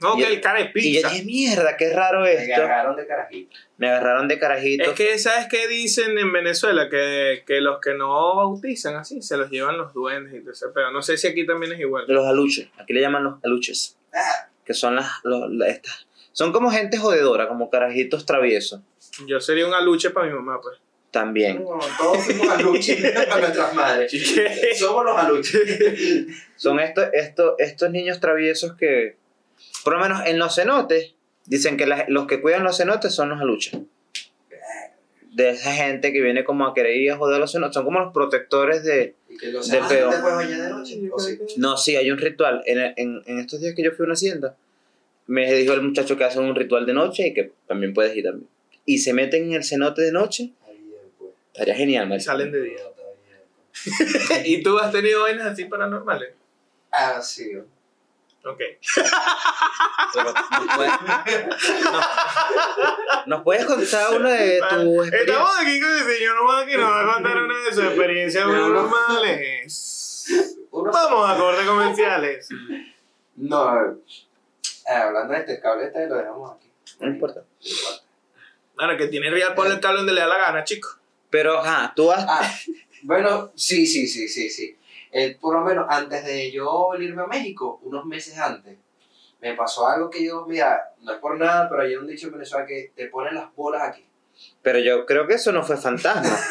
No, 0.00 0.16
Y 0.18 0.22
que 0.22 0.26
el- 0.28 0.40
cara 0.40 0.60
y 0.60 0.64
y 0.64 0.66
yo 0.66 0.72
pizza. 0.72 1.08
dije, 1.10 1.24
mierda, 1.24 1.76
qué 1.76 1.92
raro 1.92 2.22
Me 2.22 2.32
esto. 2.32 2.54
agarraron 2.54 2.96
de 2.96 3.06
carajito. 3.06 3.56
Me 3.76 3.88
agarraron 3.90 4.28
de 4.28 4.38
carajito. 4.38 4.84
Es 4.84 4.90
que, 4.96 5.18
¿sabes 5.18 5.46
qué 5.48 5.68
dicen 5.68 6.18
en 6.18 6.32
Venezuela? 6.32 6.88
Que, 6.88 7.44
que 7.46 7.60
los 7.60 7.80
que 7.80 7.94
no 7.94 8.34
bautizan 8.34 8.96
así, 8.96 9.20
se 9.22 9.36
los 9.36 9.50
llevan 9.50 9.76
los 9.78 9.92
duendes 9.92 10.34
y 10.34 10.40
todo 10.40 10.52
eso. 10.52 10.72
Pero 10.74 10.90
no 10.90 11.00
sé 11.02 11.16
si 11.18 11.28
aquí 11.28 11.46
también 11.46 11.74
es 11.74 11.80
igual. 11.80 12.06
Los 12.08 12.26
aluches, 12.26 12.68
aquí 12.78 12.92
le 12.94 13.02
llaman 13.02 13.22
los 13.24 13.34
aluches. 13.44 13.98
Que 14.70 14.74
son 14.74 14.94
las, 14.94 15.08
los- 15.24 15.50
la- 15.50 15.66
estas. 15.66 16.06
Son 16.30 16.52
como 16.52 16.70
gente 16.70 16.96
jodedora, 16.96 17.48
como 17.48 17.70
carajitos 17.70 18.24
traviesos. 18.24 18.80
Yo 19.26 19.40
sería 19.40 19.66
un 19.66 19.74
aluche 19.74 20.10
para 20.10 20.28
mi 20.28 20.32
mamá, 20.32 20.60
pues. 20.62 20.78
También. 21.10 21.64
No, 21.64 21.80
todos 21.98 22.18
fuimos 22.24 22.48
aluches 22.50 23.00
para 23.28 23.40
nuestras 23.40 23.74
madres. 23.74 24.12
Somos 24.78 25.04
los 25.04 25.16
aluches. 25.18 25.60
Son 26.56 26.78
estos, 26.78 27.08
estos, 27.14 27.54
estos 27.58 27.90
niños 27.90 28.20
traviesos 28.20 28.74
que, 28.76 29.16
por 29.82 29.94
lo 29.94 29.98
menos 29.98 30.24
en 30.26 30.38
los 30.38 30.54
cenotes, 30.54 31.14
dicen 31.46 31.76
que 31.76 31.86
la- 31.86 32.04
los 32.06 32.28
que 32.28 32.40
cuidan 32.40 32.62
los 32.62 32.76
cenotes 32.76 33.12
son 33.12 33.30
los 33.30 33.40
aluches. 33.40 33.76
De 35.32 35.50
esa 35.50 35.72
gente 35.72 36.12
que 36.12 36.20
viene 36.20 36.44
como 36.44 36.66
a 36.66 36.74
querer 36.74 36.96
ir 36.96 37.12
a 37.12 37.16
joder 37.16 37.38
los 37.38 37.52
cenotes. 37.52 37.74
Son 37.74 37.84
como 37.84 38.00
los 38.00 38.12
protectores 38.12 38.82
de... 38.84 39.14
Y 39.28 39.36
que 39.36 39.48
los 39.48 39.68
De 39.68 39.78
bañar 39.78 40.60
de 40.62 40.70
noche. 40.70 41.00
¿O 41.12 41.18
sí? 41.18 41.38
No, 41.56 41.76
sí, 41.76 41.96
hay 41.96 42.10
un 42.10 42.18
ritual. 42.18 42.62
En, 42.66 42.78
en, 42.96 43.22
en 43.26 43.38
estos 43.38 43.60
días 43.60 43.74
que 43.74 43.82
yo 43.82 43.92
fui 43.92 44.04
a 44.04 44.06
una 44.06 44.14
hacienda, 44.14 44.56
me 45.26 45.52
dijo 45.52 45.72
el 45.74 45.82
muchacho 45.82 46.16
que 46.16 46.24
hacen 46.24 46.42
un 46.42 46.56
ritual 46.56 46.86
de 46.86 46.92
noche 46.92 47.28
y 47.28 47.34
que 47.34 47.52
también 47.68 47.94
puedes 47.94 48.16
ir 48.16 48.24
también. 48.24 48.48
Y 48.84 48.98
se 48.98 49.12
meten 49.12 49.44
en 49.44 49.52
el 49.52 49.64
cenote 49.64 50.02
de 50.02 50.10
noche. 50.10 50.50
Pues. 51.18 51.30
Estaría 51.52 51.74
genial, 51.76 52.08
marico. 52.08 52.24
salen 52.24 52.50
de 52.50 52.62
día. 52.62 52.78
¿Y 54.44 54.62
tú 54.62 54.78
has 54.78 54.90
tenido 54.90 55.22
vainas 55.22 55.46
así 55.46 55.66
paranormales? 55.66 56.30
Ah, 56.90 57.20
sí. 57.22 57.52
Ok. 58.44 58.58
Pero 60.14 60.32
nos 60.32 60.76
puedes, 60.76 60.92
nos- 61.82 63.26
nos 63.26 63.42
puedes 63.42 63.64
contar 63.66 64.14
una 64.16 64.30
de 64.30 64.60
tus 64.60 65.08
experiencias. 65.08 65.20
Estamos 65.20 65.50
aquí 65.60 65.80
con 65.80 65.90
el 65.90 66.04
señor 66.04 66.36
Juan 66.46 66.66
que 66.66 66.76
nos 66.76 66.90
va 66.90 67.00
a 67.10 67.14
contar 67.14 67.36
una 67.42 67.58
de 67.58 67.72
sus 67.74 67.84
experiencias 67.84 68.44
paranormales. 68.44 70.26
Uno- 70.70 70.90
Vamos 70.92 71.30
a 71.30 71.36
corte 71.36 71.66
comerciales. 71.66 72.48
No. 73.36 73.76
eh, 73.76 74.92
hablando 74.92 75.34
de 75.34 75.40
este 75.40 75.60
cable, 75.60 75.86
este 75.86 76.08
lo 76.08 76.16
dejamos 76.16 76.56
aquí. 76.56 76.70
No 77.00 77.08
importa. 77.08 77.42
Bueno, 78.74 78.96
que 78.96 79.06
tiene 79.08 79.30
real 79.30 79.54
ponle 79.54 79.74
el 79.74 79.80
cable 79.80 79.98
donde 79.98 80.12
le 80.14 80.20
da 80.20 80.26
la 80.26 80.38
gana, 80.38 80.64
chico. 80.64 80.88
Pero, 81.28 81.58
ajá, 81.60 81.92
tú 81.94 82.10
has... 82.10 82.24
Ah, 82.28 82.50
bueno, 83.02 83.52
sí, 83.54 83.86
sí, 83.86 84.06
sí, 84.06 84.28
sí, 84.28 84.50
sí. 84.50 84.76
Eh, 85.12 85.36
por 85.40 85.54
lo 85.54 85.62
menos 85.62 85.86
antes 85.88 86.24
de 86.24 86.50
yo 86.52 86.90
venirme 86.92 87.22
a 87.22 87.26
México, 87.26 87.80
unos 87.82 88.04
meses 88.04 88.38
antes, 88.38 88.78
me 89.40 89.54
pasó 89.54 89.88
algo 89.88 90.10
que 90.10 90.24
yo, 90.24 90.46
mira, 90.46 90.92
no 91.00 91.12
es 91.12 91.18
por 91.18 91.38
nada, 91.38 91.68
pero 91.68 91.82
hay 91.82 91.96
un 91.96 92.06
dicho 92.06 92.26
en 92.26 92.34
Venezuela 92.34 92.66
que 92.66 92.92
te 92.94 93.06
ponen 93.06 93.34
las 93.34 93.54
bolas 93.54 93.82
aquí. 93.82 94.06
Pero 94.62 94.78
yo 94.78 95.06
creo 95.06 95.26
que 95.26 95.34
eso 95.34 95.52
no 95.52 95.62
fue 95.62 95.76
fantasma. 95.76 96.38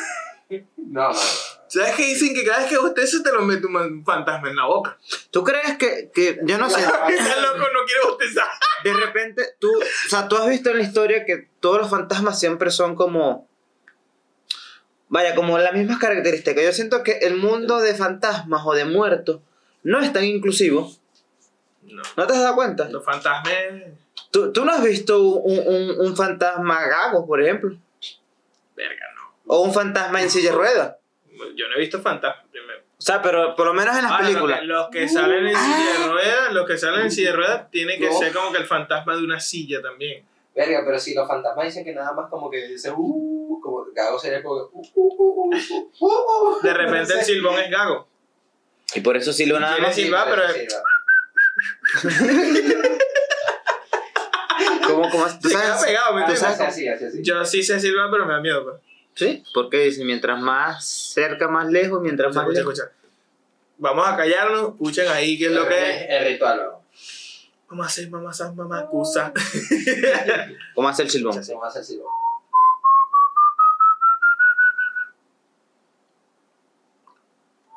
No, 0.77 1.09
no, 1.09 1.13
no. 1.13 1.19
¿Sabes 1.67 1.95
qué 1.95 2.05
dicen? 2.07 2.33
Que 2.33 2.43
cada 2.43 2.61
vez 2.61 2.69
que 2.69 2.77
usted 2.79 3.05
se 3.05 3.21
te 3.21 3.31
lo 3.31 3.43
mete 3.43 3.67
un 3.67 4.03
fantasma 4.03 4.49
en 4.49 4.55
la 4.55 4.65
boca. 4.65 4.97
¿Tú 5.29 5.43
crees 5.43 5.77
que, 5.77 6.09
que 6.11 6.39
yo 6.43 6.57
no 6.57 6.67
sé, 6.67 6.79
Ese 7.09 7.41
loco 7.41 7.59
no 7.59 7.85
quiere 7.85 8.05
bostezar. 8.07 8.47
de 8.83 8.93
repente 8.93 9.43
tú, 9.59 9.69
o 9.69 10.09
sea, 10.09 10.27
tú 10.27 10.35
has 10.37 10.49
visto 10.49 10.71
en 10.71 10.77
la 10.77 10.83
historia 10.83 11.25
que 11.25 11.49
todos 11.59 11.77
los 11.77 11.89
fantasmas 11.91 12.39
siempre 12.39 12.71
son 12.71 12.95
como, 12.95 13.47
vaya, 15.09 15.35
como 15.35 15.57
las 15.59 15.73
mismas 15.73 15.99
características. 15.99 16.63
Yo 16.63 16.71
siento 16.71 17.03
que 17.03 17.17
el 17.19 17.35
mundo 17.35 17.79
de 17.79 17.93
fantasmas 17.93 18.61
o 18.65 18.73
de 18.73 18.85
muertos 18.85 19.41
no 19.83 19.99
es 19.99 20.11
tan 20.13 20.23
inclusivo. 20.23 20.91
No. 21.83 22.01
¿No 22.17 22.27
te 22.27 22.33
has 22.33 22.39
dado 22.41 22.55
cuenta? 22.55 22.87
Los 22.89 23.03
fantasmas. 23.03 23.53
¿Tú, 24.31 24.53
tú 24.53 24.63
no 24.63 24.71
has 24.71 24.83
visto 24.83 25.21
un, 25.21 25.59
un- 25.59 25.99
un 26.07 26.15
fantasma 26.15 26.85
gago, 26.87 27.25
por 27.25 27.41
ejemplo? 27.41 27.75
Verga, 28.75 29.05
no. 29.15 29.33
O 29.47 29.61
un 29.63 29.73
fantasma 29.73 30.21
en 30.21 30.29
silla 30.29 30.51
de 30.51 30.55
ruedas. 30.57 30.95
Yo 31.55 31.67
no 31.69 31.75
he 31.75 31.79
visto 31.79 31.99
fantasmas 32.01 32.45
primero. 32.51 32.79
O 32.97 33.01
sea, 33.01 33.21
pero 33.21 33.55
por 33.55 33.65
lo 33.67 33.73
menos 33.73 33.95
en 33.95 34.03
las 34.03 34.11
Ahora, 34.11 34.25
películas. 34.27 34.63
Los 34.63 34.89
que, 34.89 35.01
los 35.01 35.07
que 35.09 35.13
salen 35.13 35.47
en 35.47 35.55
silla 35.55 35.99
de 35.99 36.11
ruedas, 36.11 36.53
los 36.53 36.67
que 36.67 36.77
salen 36.77 37.01
en 37.01 37.11
silla 37.11 37.29
de 37.31 37.35
ruedas, 37.37 37.71
tiene 37.71 37.97
que 37.97 38.07
No. 38.09 38.19
ser 38.19 38.33
como 38.33 38.51
que 38.51 38.57
el 38.59 38.65
fantasma 38.65 39.15
de 39.15 39.23
una 39.23 39.39
silla 39.39 39.81
también. 39.81 40.23
Verga, 40.53 40.81
pero 40.85 40.99
si 40.99 41.13
los 41.15 41.25
fantasmas 41.27 41.65
dicen 41.65 41.85
que 41.85 41.93
nada 41.93 42.11
más 42.11 42.29
como 42.29 42.49
que 42.51 42.67
dice, 42.67 42.91
uh, 42.91 43.38
Gago 43.99 44.17
sería 44.19 44.41
como, 44.41 44.69
De 46.63 46.73
repente 46.73 47.13
el 47.13 47.21
silbón 47.25 47.59
es 47.59 47.69
gago. 47.69 48.07
Y 48.95 49.01
por 49.01 49.17
eso 49.17 49.31
silbo 49.33 49.59
nada 49.59 49.77
más. 49.79 49.93
silba, 49.95 50.25
pero- 50.25 50.43
¿Cómo, 54.87 55.09
cómo? 55.09 55.25
¿Tú 55.41 55.49
sabes? 55.49 55.83
pegado, 55.85 56.13
¿me 56.15 56.21
¿Tú 56.23 56.31
entiendes? 56.31 56.39
sabes? 56.39 56.59
Así, 56.61 56.87
así, 56.87 57.05
así. 57.05 57.21
Yo 57.21 57.45
sí 57.45 57.61
sé 57.61 57.79
silbar, 57.79 58.09
pero 58.09 58.25
me 58.25 58.33
da 58.33 58.39
miedo. 58.39 58.63
Pues. 58.63 58.81
Sí, 59.15 59.43
porque 59.53 59.77
dice, 59.81 60.03
mientras 60.05 60.39
más 60.41 60.85
cerca, 60.87 61.47
más 61.47 61.67
lejos, 61.67 62.01
mientras 62.01 62.29
Escucha, 62.31 62.47
más 62.47 62.57
escucha, 62.57 62.83
lejos. 62.83 62.95
escucha. 62.95 63.09
Vamos 63.77 64.07
a 64.07 64.17
callarnos, 64.17 64.69
escuchen 64.73 65.07
ahí 65.09 65.37
qué 65.37 65.45
es 65.47 65.51
lo 65.51 65.67
que 65.67 65.77
es. 65.77 66.05
El 66.09 66.25
ritual, 66.33 66.57
¿no? 66.57 66.79
Mamá 67.69 67.87
mamá 68.09 68.33
san, 68.33 68.55
mamá 68.55 68.87
cusa. 68.87 69.31
¿Cómo 70.75 70.89
hace 70.89 71.03
el 71.03 71.09
silbón? 71.09 71.43
Se 71.43 71.53
va 71.53 71.65
a 71.65 71.69
hacer 71.69 71.83
silbo. 71.83 72.09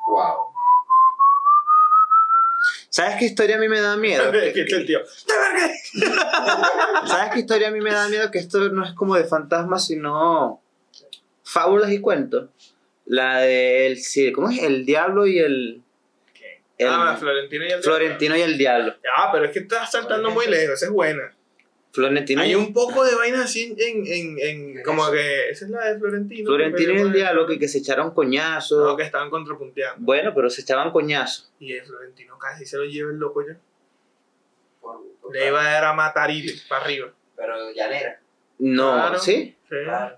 Wow. 0.07 0.51
¿Sabes 2.93 3.15
qué 3.17 3.25
historia 3.25 3.55
a 3.55 3.59
mí 3.59 3.67
me 3.67 3.81
da 3.81 3.97
miedo? 3.97 4.31
¿Qué 4.31 4.61
es 4.61 4.71
el 4.71 4.85
tío? 4.85 4.99
¿Sabes 7.07 7.33
qué 7.33 7.39
historia 7.39 7.69
a 7.69 7.71
mí 7.71 7.81
me 7.81 7.91
da 7.91 8.07
miedo? 8.07 8.29
Que 8.29 8.37
esto 8.37 8.69
no 8.69 8.85
es 8.85 8.91
como 8.91 9.15
de 9.15 9.23
fantasmas, 9.23 9.87
sino 9.87 10.61
fábulas 11.43 11.91
y 11.91 11.99
cuentos. 11.99 12.51
La 13.07 13.39
del... 13.39 13.97
sí, 13.97 14.31
¿Cómo 14.31 14.51
es? 14.51 14.61
El 14.61 14.85
diablo 14.85 15.25
y 15.25 15.39
el... 15.39 15.81
el 16.77 16.87
Ah, 16.87 17.17
Florentino 17.19 17.65
y 17.65 17.71
el 17.71 17.81
Florentino 17.81 18.37
y 18.37 18.41
el 18.41 18.59
diablo. 18.59 18.93
Ah, 19.17 19.31
pero 19.33 19.45
es 19.45 19.51
que 19.51 19.59
estás 19.61 19.89
saltando 19.89 20.29
muy 20.29 20.45
lejos, 20.45 20.75
esa 20.75 20.85
es 20.85 20.91
buena. 20.91 21.32
Florentino, 21.93 22.41
Hay 22.41 22.51
y, 22.51 22.55
un 22.55 22.73
poco 22.73 23.03
de 23.05 23.13
vainas 23.15 23.41
así 23.41 23.75
en, 23.77 24.03
en, 24.07 24.39
en 24.39 24.83
como 24.83 25.11
que 25.11 25.49
esa 25.51 25.65
es 25.65 25.71
la 25.71 25.93
de 25.93 25.99
Florentino. 25.99 26.47
Florentino 26.47 26.91
y 26.91 26.95
que 26.95 27.01
el 27.03 27.13
diablo 27.13 27.45
con- 27.45 27.53
que, 27.53 27.59
que 27.59 27.67
se 27.67 27.77
echaron 27.77 28.13
coñazos. 28.15 28.83
No, 28.83 28.97
que 28.97 29.03
estaban 29.03 29.29
contrapunteando. 29.29 29.97
Bueno, 30.03 30.33
pero 30.33 30.49
se 30.49 30.61
echaban 30.61 30.91
coñazos. 30.91 31.53
Y 31.59 31.73
el 31.73 31.85
Florentino 31.85 32.37
casi 32.39 32.65
se 32.65 32.77
lo 32.77 32.85
lleva 32.85 33.11
el 33.11 33.17
loco 33.17 33.45
ya. 33.47 33.55
Por- 34.81 35.01
por- 35.21 35.33
Le 35.35 35.47
iba 35.47 35.61
a 35.61 35.71
dar 35.71 35.85
a 35.85 35.93
matarile 35.93 36.53
para 36.67 36.83
arriba. 36.83 37.13
Pero 37.35 37.71
llanera. 37.71 38.19
No, 38.59 38.93
Claro. 38.93 39.19
¿sí? 39.19 39.55
Sí. 39.69 39.75
Claro. 39.83 40.17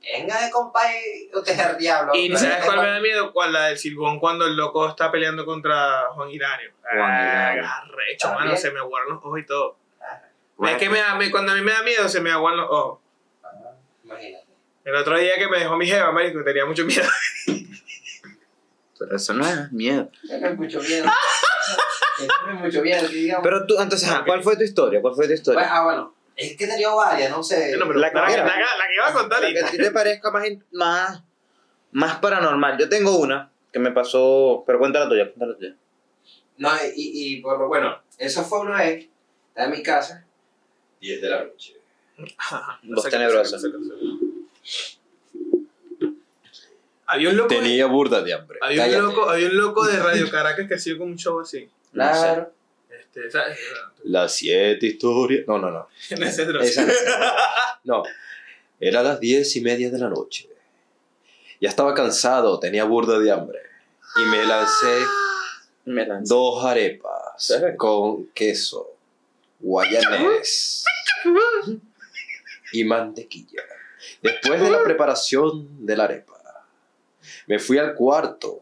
Venga 0.00 0.44
de 0.44 0.50
compadre, 0.50 1.30
usted 1.32 1.52
es 1.52 1.66
el 1.66 1.78
diablo. 1.78 2.12
Y 2.14 2.28
Pero 2.28 2.38
¿sabes 2.38 2.58
es 2.58 2.64
cuál 2.66 2.80
me 2.80 2.86
da 2.88 3.00
miedo? 3.00 3.32
¿Cuál? 3.32 3.52
La 3.54 3.66
del 3.68 3.78
Silbón 3.78 4.20
cuando 4.20 4.46
el 4.46 4.54
loco 4.54 4.86
está 4.88 5.10
peleando 5.10 5.46
contra 5.46 6.04
Juan 6.14 6.30
Hilario. 6.30 6.72
Juan 6.82 6.98
Ah, 7.10 7.52
Hilario. 7.54 7.64
arrecho, 7.64 8.28
También. 8.28 8.46
mano, 8.46 8.56
se 8.58 8.70
me 8.70 8.80
aguaron 8.80 9.08
los 9.14 9.18
ojos 9.24 9.40
y 9.40 9.46
todo. 9.46 9.78
Es 10.62 10.76
que 10.76 10.88
me 10.88 10.98
da- 10.98 11.16
me- 11.16 11.30
cuando 11.30 11.52
a 11.52 11.54
mí 11.56 11.60
me 11.62 11.72
da 11.72 11.82
miedo 11.82 12.08
se 12.08 12.20
me 12.20 12.30
aguan 12.30 12.56
los 12.56 12.66
ojos. 12.70 13.00
Ah, 13.42 13.48
Imagínate. 14.04 14.44
El 14.84 14.94
otro 14.96 15.18
día 15.18 15.36
que 15.38 15.48
me 15.48 15.58
dejó 15.58 15.76
mi 15.76 15.86
jeva, 15.86 16.12
marico, 16.12 16.44
tenía 16.44 16.66
mucho 16.66 16.84
miedo. 16.84 17.08
Pero 18.98 19.16
eso 19.16 19.34
no 19.34 19.46
es 19.46 19.72
miedo. 19.72 20.10
Eso 20.22 20.38
no 20.38 20.46
es 20.48 20.56
mucho 20.58 20.80
miedo. 20.80 21.04
No 22.46 22.52
es 22.52 22.60
mucho 22.60 22.82
miedo, 22.82 23.08
digamos. 23.08 23.42
Pero 23.42 23.66
tú, 23.66 23.74
entonces, 23.80 24.08
ajá, 24.08 24.24
¿cuál 24.24 24.42
fue 24.42 24.56
tu 24.56 24.62
historia? 24.62 25.00
¿Cuál 25.02 25.14
fue 25.14 25.26
tu 25.26 25.32
historia? 25.32 25.68
ah, 25.70 25.84
bueno. 25.84 26.14
Es 26.36 26.56
que 26.56 26.64
he 26.64 26.68
tenido 26.68 26.96
varias, 26.96 27.30
no 27.30 27.42
sé. 27.42 27.76
No, 27.76 27.86
pero 27.86 27.98
La 28.00 28.10
que 28.10 28.16
la, 28.16 28.26
que 28.26 28.94
iba 28.94 29.08
a 29.08 29.12
contar 29.12 29.40
La 29.42 29.52
que 29.52 29.60
a 29.60 29.70
ti 29.70 29.76
te 29.78 29.90
parezca 29.92 30.30
más, 30.32 30.44
más, 30.72 31.22
más 31.92 32.16
paranormal. 32.18 32.76
Yo 32.78 32.88
tengo 32.88 33.16
una 33.18 33.52
que 33.72 33.78
me 33.78 33.92
pasó, 33.92 34.64
pero 34.66 34.78
cuéntala 34.80 35.08
tuya, 35.08 35.26
cuéntala 35.32 35.56
tuya. 35.56 35.76
No, 36.56 36.70
y, 36.94 37.36
y 37.36 37.40
por 37.40 37.58
lo 37.58 37.68
bueno, 37.68 38.00
eso 38.18 38.42
fue 38.44 38.60
una 38.60 38.78
vez, 38.78 39.08
estaba 39.48 39.66
en 39.66 39.72
mi 39.72 39.82
casa, 39.82 40.24
10 41.04 41.20
de 41.20 41.28
la 41.28 41.44
noche. 41.44 41.74
Voz 42.84 43.08
tenebrosa. 43.10 43.58
Había 47.06 47.28
un 47.28 47.36
loco. 47.36 47.48
Tenía 47.48 47.86
burda 47.86 48.22
de 48.22 48.32
hambre. 48.32 48.58
Había 48.62 48.86
un, 48.86 49.04
loco, 49.04 49.28
había 49.28 49.48
un 49.48 49.56
loco 49.56 49.86
de 49.86 49.98
Radio 49.98 50.30
Caracas 50.30 50.66
que 50.66 50.74
hacía 50.76 50.96
como 50.96 51.10
un 51.10 51.18
show 51.18 51.40
así. 51.40 51.68
Claro. 51.92 52.50
Este, 52.88 53.30
¿sabes? 53.30 53.58
Las 54.04 54.34
siete 54.34 54.86
historias. 54.86 55.46
No, 55.46 55.58
no, 55.58 55.70
no. 55.70 55.88
En 56.10 56.22
ese 56.22 56.46
trozo. 56.46 56.64
Esa 56.64 56.86
no. 57.84 57.98
No. 57.98 58.02
Era 58.80 59.02
las 59.02 59.20
diez 59.20 59.54
y 59.56 59.60
media 59.60 59.90
de 59.90 59.98
la 59.98 60.08
noche. 60.08 60.48
Ya 61.60 61.68
estaba 61.68 61.92
cansado, 61.94 62.58
tenía 62.58 62.84
burda 62.84 63.18
de 63.18 63.30
hambre. 63.30 63.58
Y 64.16 64.24
me 64.30 64.44
lancé 64.46 65.04
Me 65.84 66.06
lancé. 66.06 66.32
dos 66.34 66.64
arepas 66.64 67.34
¿Sí? 67.36 67.54
con 67.76 68.26
queso, 68.28 68.94
guayanés 69.60 70.84
y 72.80 72.84
mantequilla. 72.84 73.62
Después 74.22 74.60
de 74.60 74.70
la 74.70 74.82
preparación 74.82 75.86
de 75.86 75.96
la 75.96 76.04
arepa, 76.04 76.32
me 77.46 77.58
fui 77.58 77.78
al 77.78 77.94
cuarto 77.94 78.60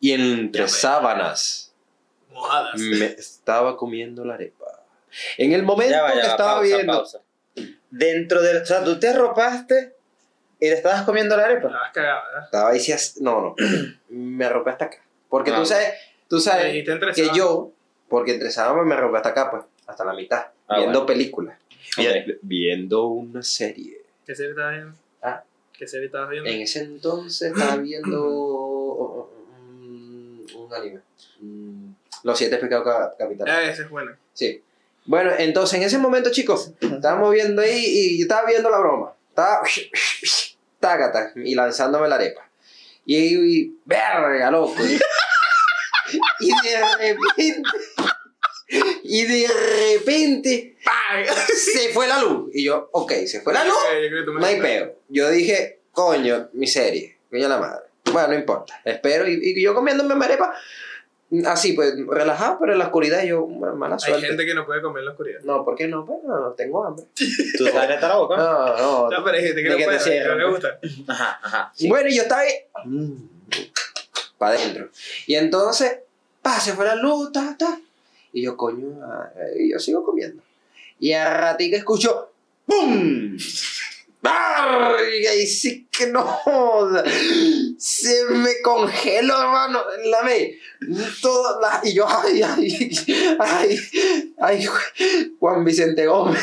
y 0.00 0.12
entre 0.12 0.68
sábanas 0.68 1.74
Mojadas. 2.30 2.78
me 2.78 3.06
estaba 3.06 3.76
comiendo 3.76 4.24
la 4.24 4.34
arepa. 4.34 4.64
En 5.38 5.52
el 5.52 5.62
momento 5.62 5.92
Ya 5.94 6.02
va, 6.02 6.08
ya 6.10 6.14
que 6.14 6.26
va, 6.26 6.30
estaba 6.32 6.54
pausa, 6.56 6.76
viendo, 6.76 6.92
pausa. 6.92 7.20
Dentro 7.90 8.42
del. 8.42 8.62
O 8.62 8.66
sea, 8.66 8.84
tú 8.84 8.98
te 8.98 9.08
arropaste 9.08 9.94
y 10.60 10.68
le 10.68 10.74
estabas 10.74 11.02
comiendo 11.02 11.36
la 11.36 11.44
arepa. 11.44 11.68
Estabas 11.68 11.92
cagado, 11.92 12.22
¿verdad? 12.26 12.44
estaba 12.44 12.70
ahí, 12.70 12.86
no, 13.20 13.40
no, 13.40 13.54
me 14.10 14.44
arropé 14.44 14.70
hasta 14.70 14.84
acá. 14.86 15.02
Porque 15.28 15.50
Ah. 15.50 15.56
tú 15.56 15.66
sabes, 15.66 15.88
tú 16.28 16.36
Me 16.36 16.42
sabes 16.42 16.84
que 17.14 17.30
yo, 17.34 17.72
porque 18.08 18.32
entre 18.34 18.50
sábanas 18.50 18.86
me 18.86 18.94
arropé 18.94 19.16
hasta 19.18 19.28
acá, 19.30 19.50
pues, 19.50 19.64
hasta 19.86 20.04
la 20.04 20.12
mitad, 20.14 20.46
Ah, 20.68 20.76
viendo 20.78 21.00
bueno. 21.00 21.06
películas, 21.06 21.58
Viendo 22.42 23.06
una 23.06 23.42
serie. 23.42 24.02
¿Qué 24.26 24.34
serie 24.34 24.50
estabas 24.50 24.74
viendo? 24.74 24.94
Ah. 25.22 25.42
¿Qué 25.72 25.86
serie 25.86 26.06
estabas 26.06 26.30
viendo? 26.30 26.48
En 26.50 26.60
ese 26.62 26.80
entonces 26.80 27.52
estaba 27.52 27.76
viendo 27.76 28.28
un, 28.28 29.26
un 30.54 30.74
anime. 30.74 31.00
Mm, 31.40 31.90
Los 32.24 32.38
siete 32.38 32.56
pecados 32.58 32.84
ca- 32.86 33.14
capitales. 33.18 33.54
Ah, 33.54 33.62
esa 33.70 33.82
es 33.82 33.90
buena. 33.90 34.16
Sí. 34.32 34.62
Bueno, 35.04 35.30
entonces 35.38 35.78
en 35.78 35.84
ese 35.84 35.98
momento, 35.98 36.30
chicos, 36.32 36.72
estábamos 36.80 37.32
viendo 37.32 37.62
ahí 37.62 37.84
y 37.84 38.18
yo 38.18 38.22
estaba 38.22 38.48
viendo 38.48 38.70
la 38.70 38.78
broma. 38.78 39.12
Estaba. 39.28 39.60
Tácata, 40.80 41.32
y 41.36 41.54
lanzándome 41.54 42.08
la 42.08 42.16
arepa. 42.16 42.48
Y, 43.04 43.16
y 43.60 43.76
verga, 43.84 44.50
loco. 44.50 44.74
y 46.40 46.48
de 46.48 46.80
repente. 46.98 47.62
Y 49.08 49.24
de 49.24 49.48
repente. 49.48 50.76
¡pam! 50.84 51.24
Se 51.54 51.90
fue 51.90 52.06
la 52.06 52.20
luz. 52.22 52.50
Y 52.54 52.64
yo, 52.64 52.88
ok, 52.92 53.12
se 53.26 53.40
fue 53.40 53.52
la 53.52 53.64
luz. 53.64 53.76
No 54.38 54.44
hay 54.44 54.60
peo. 54.60 54.96
Yo 55.08 55.30
dije, 55.30 55.80
coño, 55.92 56.48
mi 56.52 56.66
serie. 56.66 57.16
Coño 57.30 57.48
la 57.48 57.58
madre. 57.58 57.86
Bueno, 58.12 58.28
no 58.28 58.34
importa. 58.34 58.80
Espero. 58.84 59.28
Y, 59.28 59.40
y 59.42 59.62
yo 59.62 59.74
comiéndome 59.74 60.14
mi 60.14 60.24
arepa. 60.24 60.54
Así, 61.44 61.72
pues, 61.72 61.92
relajado, 62.06 62.58
pero 62.60 62.72
en 62.72 62.78
la 62.78 62.84
oscuridad 62.84 63.24
yo, 63.24 63.46
mala 63.48 63.96
Hay 63.96 64.00
suerte. 64.00 64.28
gente 64.28 64.46
que 64.46 64.54
no 64.54 64.64
puede 64.64 64.80
comer 64.80 65.00
en 65.00 65.06
la 65.06 65.10
oscuridad. 65.10 65.40
No, 65.42 65.64
¿por 65.64 65.74
qué 65.74 65.88
no? 65.88 66.04
Bueno, 66.04 66.52
tengo 66.52 66.84
hambre. 66.84 67.04
¿Tú 67.58 67.66
sabes 67.66 67.90
estar 67.90 68.10
la 68.10 68.16
boca? 68.16 68.36
No, 68.36 68.76
no. 68.76 69.10
No, 69.10 69.24
pero 69.24 69.36
hay 69.36 69.42
gente 69.44 69.62
que 69.62 69.68
no 69.70 69.76
puede, 69.76 69.98
que 69.98 70.24
no 70.24 70.34
le 70.36 70.44
pues. 70.44 70.52
gusta. 70.54 70.78
Ajá, 71.12 71.40
ajá. 71.42 71.72
sí. 71.74 71.88
Bueno, 71.88 72.08
y 72.08 72.16
yo 72.16 72.22
estaba 72.22 72.42
ahí. 72.42 72.52
Para 74.38 74.54
adentro. 74.56 74.88
Y 75.26 75.34
entonces, 75.34 75.98
pa, 76.42 76.60
se 76.60 76.74
fue 76.74 76.84
la 76.84 76.94
luz, 76.94 77.32
ta, 77.32 77.56
ta. 77.58 77.80
Y 78.32 78.42
yo, 78.42 78.56
coño, 78.56 78.98
yo 79.70 79.78
sigo 79.78 80.04
comiendo. 80.04 80.42
Y 80.98 81.12
a 81.12 81.32
ratito 81.32 81.76
escucho, 81.76 82.30
¡pum! 82.66 83.36
Y 85.20 85.26
ahí 85.26 85.46
sí 85.46 85.85
que 85.96 86.06
no. 86.08 86.40
Se 87.78 88.24
me 88.26 88.60
congeló, 88.62 89.40
hermano, 89.40 89.82
la 90.06 90.22
ve. 90.22 90.58
Todo, 91.22 91.60
la- 91.60 91.80
y 91.84 91.94
yo, 91.94 92.06
ay, 92.08 92.42
ay, 92.42 92.90
ay, 93.38 93.78
ay, 94.38 94.68
Juan 95.38 95.64
Vicente 95.64 96.06
Gómez. 96.06 96.42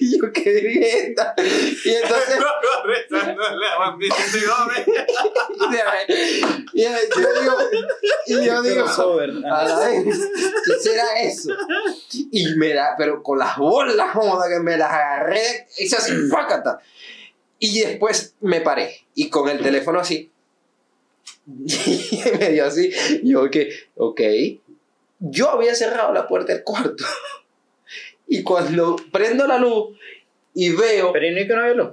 y 0.00 0.18
yo, 0.18 0.32
qué 0.32 0.50
dieta. 0.52 1.34
Y 1.36 1.90
entonces, 1.90 2.36
Rezándole 2.84 3.66
a 3.66 3.76
Juan 3.76 3.98
Vicente 3.98 4.40
Gómez. 4.46 4.86
y 6.72 6.82
yo 6.82 6.88
digo, 7.40 7.56
y 8.26 8.44
yo 8.44 8.62
digo, 8.62 8.84
a 9.50 9.64
la 9.64 9.78
vez, 9.78 10.04
¿qué 10.64 10.72
será 10.80 11.20
eso? 11.22 11.50
Y 12.30 12.54
me 12.56 12.72
da, 12.74 12.94
pero 12.98 13.22
con 13.22 13.38
las 13.38 13.56
bolas, 13.56 14.12
joda, 14.14 14.48
que 14.48 14.60
me 14.60 14.76
las 14.76 14.90
agarré, 14.92 15.66
hice 15.78 15.96
así, 15.96 16.12
¡fácata! 16.30 16.80
Y 17.64 17.78
después 17.80 18.34
me 18.40 18.60
paré, 18.60 19.06
y 19.14 19.30
con 19.30 19.48
el 19.48 19.60
teléfono 19.62 20.00
así, 20.00 20.32
y 21.46 22.20
me 22.38 22.50
dio 22.50 22.66
así, 22.66 22.92
yo 23.22 23.48
que, 23.50 23.70
ok, 23.94 24.20
yo 25.20 25.48
había 25.50 25.72
cerrado 25.76 26.12
la 26.12 26.26
puerta 26.26 26.52
del 26.52 26.64
cuarto, 26.64 27.04
y 28.26 28.42
cuando 28.42 28.96
prendo 29.12 29.46
la 29.46 29.58
luz 29.58 29.96
y 30.54 30.70
veo 30.74 31.12
Pero 31.12 31.26
¿y 31.26 31.30
no 31.30 31.38
es 31.40 31.46
que 31.46 31.54
no 31.54 31.60
había 31.62 31.74
luz? 31.74 31.90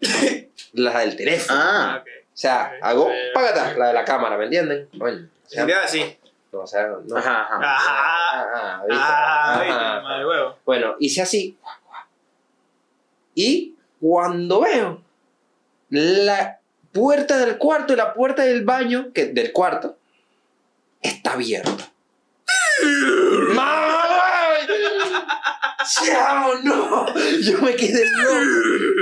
la 0.74 1.00
del 1.00 1.16
teléfono, 1.16 1.58
Ah, 1.60 1.98
ok. 2.00 2.08
o 2.08 2.36
sea, 2.36 2.72
hago, 2.80 3.10
¡págata! 3.34 3.74
La 3.76 3.88
de 3.88 3.94
la 3.94 4.04
cámara, 4.04 4.38
¿me 4.38 4.44
entienden? 4.44 4.88
Coño, 4.96 5.28
o 5.44 5.48
sea, 5.48 5.62
Sería 5.62 5.82
así. 5.82 6.04
no, 6.52 6.60
o 6.60 6.66
sea, 6.68 6.86
no. 7.04 7.16
ajá, 7.16 7.42
ajá. 7.42 7.56
Ajá. 7.56 7.86
Ah. 7.88 8.82
Ah, 8.88 9.54
Ajá. 9.54 9.64
viste, 9.64 10.02
madre 10.04 10.26
huevo. 10.26 10.56
Bueno, 10.64 10.94
hice 11.00 11.20
así. 11.22 11.56
Y 13.34 13.69
cuando 14.00 14.62
veo 14.62 15.02
la 15.90 16.60
puerta 16.92 17.38
del 17.38 17.58
cuarto 17.58 17.92
y 17.92 17.96
la 17.96 18.14
puerta 18.14 18.42
del 18.42 18.64
baño, 18.64 19.12
que 19.12 19.26
del 19.26 19.52
cuarto, 19.52 19.98
está 21.02 21.32
abierta. 21.32 21.92
¡Mamá! 23.54 24.00
¡Chao, 26.04 26.54
no! 26.62 27.06
Yo 27.40 27.58
me 27.62 27.74
quedé 27.74 28.04
loco. 28.04 28.34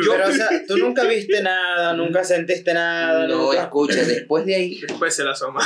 Yo, 0.05 0.13
Pero, 0.13 0.29
o 0.29 0.33
sea, 0.33 0.49
tú 0.67 0.77
nunca 0.79 1.05
viste 1.05 1.43
nada, 1.43 1.93
nunca 1.93 2.25
sentiste 2.25 2.73
nada, 2.73 3.27
no, 3.27 3.47
nunca... 3.47 3.63
escucha, 3.63 4.05
después 4.05 4.47
de 4.47 4.55
ahí, 4.55 4.81
Después 4.81 5.15
se 5.15 5.25
la 5.25 5.33
asoma. 5.33 5.61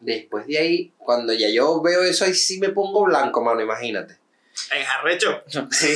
después 0.00 0.46
de 0.46 0.58
ahí, 0.58 0.92
cuando 0.98 1.32
ya 1.32 1.48
yo 1.50 1.82
veo 1.82 2.02
eso, 2.02 2.24
ahí 2.24 2.34
sí 2.34 2.58
me 2.58 2.70
pongo 2.70 3.04
blanco, 3.04 3.42
mano, 3.42 3.60
imagínate. 3.60 4.16
En 4.70 4.86
arrecho. 4.86 5.42
Sí. 5.70 5.94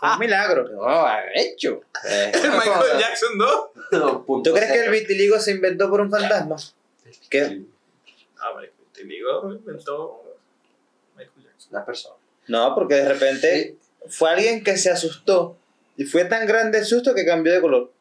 Fue 0.00 0.12
un 0.12 0.18
milagro. 0.18 0.68
No, 0.68 1.06
El 1.12 2.50
Michael 2.50 2.98
Jackson 2.98 3.38
2. 3.38 3.66
no, 3.92 4.24
punto 4.24 4.50
¿Tú 4.50 4.56
crees 4.56 4.72
que 4.72 4.84
el 4.84 4.90
vitiligo 4.90 5.38
se 5.38 5.52
inventó 5.52 5.90
por 5.90 6.00
un 6.00 6.10
fantasma? 6.10 6.56
¿Qué? 7.30 7.62
Ah, 8.38 8.52
te 8.92 9.04
digo, 9.04 9.52
inventó 9.52 10.22
Michael 11.16 11.44
Jackson. 11.44 11.68
Una 11.72 11.84
persona. 11.84 12.14
No, 12.48 12.74
porque 12.74 12.94
de 12.94 13.08
repente 13.08 13.76
fue 14.08 14.30
alguien 14.30 14.62
que 14.64 14.76
se 14.76 14.90
asustó 14.90 15.58
y 15.96 16.04
fue 16.04 16.24
tan 16.24 16.46
grande 16.46 16.78
el 16.78 16.84
susto 16.84 17.14
que 17.14 17.24
cambió 17.26 17.52
de 17.52 17.60
color. 17.60 17.92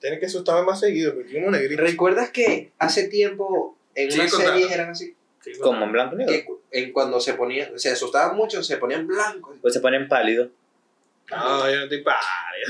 Tienes 0.00 0.20
que 0.20 0.26
asustarme 0.26 0.62
más 0.62 0.78
seguido, 0.78 1.14
porque 1.14 1.32
tengo 1.32 1.46
un 1.46 1.52
negrito. 1.52 1.82
¿Recuerdas 1.82 2.30
que 2.30 2.70
hace 2.78 3.08
tiempo 3.08 3.76
en 3.94 4.12
Sí, 4.12 4.18
contando. 4.18 4.52
series 4.52 4.70
eran 4.70 4.90
así? 4.90 5.16
Sí, 5.42 5.52
Como 5.58 5.84
en 5.84 5.92
blanco 5.92 6.14
y 6.14 6.18
negro. 6.18 6.32
Que 6.32 6.46
en 6.70 6.92
cuando 6.92 7.20
se 7.20 7.34
ponían, 7.34 7.78
se 7.78 7.90
asustaban 7.90 8.36
mucho, 8.36 8.62
se 8.62 8.76
ponían 8.76 9.06
blancos. 9.06 9.56
Pues 9.62 9.74
se 9.74 9.80
ponen 9.80 10.08
pálidos. 10.08 10.48
No, 11.30 11.70
yo 11.70 11.76
no 11.76 11.82
estoy 11.84 12.02
para. 12.02 12.20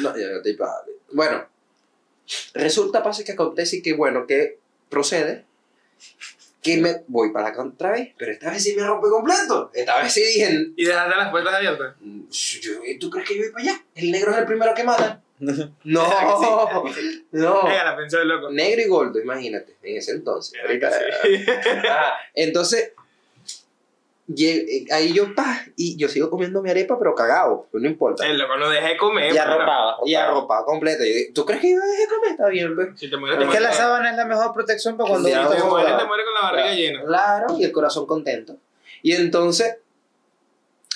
No, 0.02 0.16
ya 0.16 0.28
no 0.28 0.42
te 0.42 0.50
iba- 0.50 0.82
Bueno, 1.12 1.46
resulta, 2.54 3.02
pasa 3.02 3.24
que 3.24 3.32
acontece 3.32 3.76
y 3.76 3.82
que 3.82 3.94
bueno, 3.94 4.26
que 4.26 4.58
procede 4.88 5.44
que 6.62 6.76
me 6.78 7.02
voy 7.06 7.30
para 7.32 7.48
acá 7.48 7.62
otra 7.62 7.92
vez, 7.92 8.10
pero 8.18 8.32
esta 8.32 8.50
vez 8.50 8.62
sí 8.62 8.74
me 8.74 8.82
rompe 8.84 9.08
completo. 9.08 9.70
Esta 9.72 10.02
vez 10.02 10.12
sí 10.12 10.22
dije, 10.22 10.66
Y 10.76 10.84
dejaste 10.84 11.16
las 11.16 11.30
puertas 11.30 11.54
abiertas. 11.54 11.94
"Mm, 12.00 12.22
yo- 12.60 12.72
¿tú 13.00 13.10
crees 13.10 13.28
que 13.28 13.36
yo 13.36 13.42
voy 13.44 13.52
para 13.52 13.64
allá? 13.64 13.84
El 13.94 14.10
negro 14.10 14.32
es 14.32 14.38
el 14.38 14.44
primero 14.46 14.74
que 14.74 14.84
mata. 14.84 15.22
No, 15.40 15.72
no. 17.30 17.64
Venga, 17.64 17.84
la 17.84 17.96
pensó 17.96 18.20
el 18.20 18.26
loco. 18.28 18.50
Negro 18.50 18.82
y 18.82 18.88
gordo, 18.88 19.20
imagínate, 19.20 19.76
en 19.82 19.96
ese 19.96 20.10
entonces. 20.12 20.60
Sí. 21.22 21.46
Ah, 21.88 22.14
entonces, 22.34 22.92
lle- 24.28 24.64
eh, 24.68 24.84
ahí 24.92 25.12
yo, 25.12 25.34
pa, 25.34 25.62
y 25.76 25.96
yo 25.96 26.08
sigo 26.08 26.30
comiendo 26.30 26.62
mi 26.62 26.70
arepa, 26.70 26.98
pero 26.98 27.14
cagado, 27.14 27.66
pues 27.70 27.82
no 27.82 27.88
importa. 27.88 28.26
El 28.26 28.38
loco 28.38 28.56
no 28.56 28.68
deja 28.70 28.88
de 28.88 28.96
comer. 28.96 29.32
Y 29.34 29.38
arropado. 29.38 29.96
Y 30.04 30.14
arropado 30.14 30.64
completo. 30.64 31.04
Y 31.04 31.28
yo, 31.28 31.32
¿Tú 31.34 31.44
crees 31.44 31.60
que 31.60 31.70
yo 31.72 31.78
dejé 31.80 32.02
de 32.02 32.08
comer? 32.08 32.30
Está 32.32 32.48
bien, 32.48 32.74
pues. 32.74 32.88
Si 32.96 33.10
te 33.10 33.16
mueres, 33.16 33.38
te 33.38 33.44
Es 33.44 33.50
que 33.50 33.60
la 33.60 33.68
mueres. 33.68 33.76
sábana 33.76 34.10
es 34.10 34.16
la 34.16 34.24
mejor 34.26 34.52
protección 34.52 34.96
para 34.96 35.08
cuando 35.10 35.28
Si 35.28 35.34
está 35.34 35.42
te 35.44 35.48
mueres, 35.48 35.64
ocupado. 35.64 35.98
te 35.98 36.04
mueres 36.06 36.26
con 36.26 36.34
la 36.34 36.40
barriga 36.40 36.74
llena. 36.74 37.04
Claro, 37.04 37.46
y 37.58 37.64
el 37.64 37.72
corazón 37.72 38.06
contento. 38.06 38.56
Y 39.02 39.12
entonces, 39.12 39.76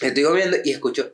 estoy 0.01 0.23
comiendo 0.25 0.57
y 0.65 0.71
escucho. 0.71 1.13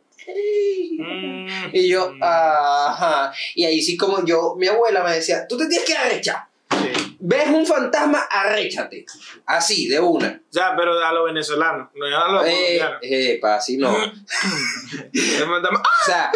Mm. 0.98 1.46
Y 1.72 1.88
yo, 1.88 2.12
ajá. 2.20 3.32
Y 3.54 3.64
ahí 3.64 3.80
sí, 3.80 3.96
como 3.96 4.24
yo, 4.24 4.54
mi 4.58 4.66
abuela 4.68 5.02
me 5.04 5.14
decía, 5.14 5.46
tú 5.48 5.56
te 5.56 5.66
tienes 5.66 5.86
que 5.86 5.94
arrechar. 5.96 6.44
Sí. 6.70 7.07
Ves 7.20 7.48
un 7.48 7.66
fantasma, 7.66 8.20
arréchate. 8.30 9.04
Así, 9.46 9.88
de 9.88 9.98
una. 9.98 10.40
O 10.48 10.52
sea, 10.52 10.74
pero 10.76 10.92
a 11.04 11.12
los 11.12 11.24
venezolanos, 11.26 11.88
no 11.94 12.06
a 12.06 12.28
los 12.32 12.46
Eh, 12.46 12.80
epa, 13.02 13.56
así 13.56 13.76
no. 13.76 13.92
O 13.92 14.12
sea, 16.06 16.30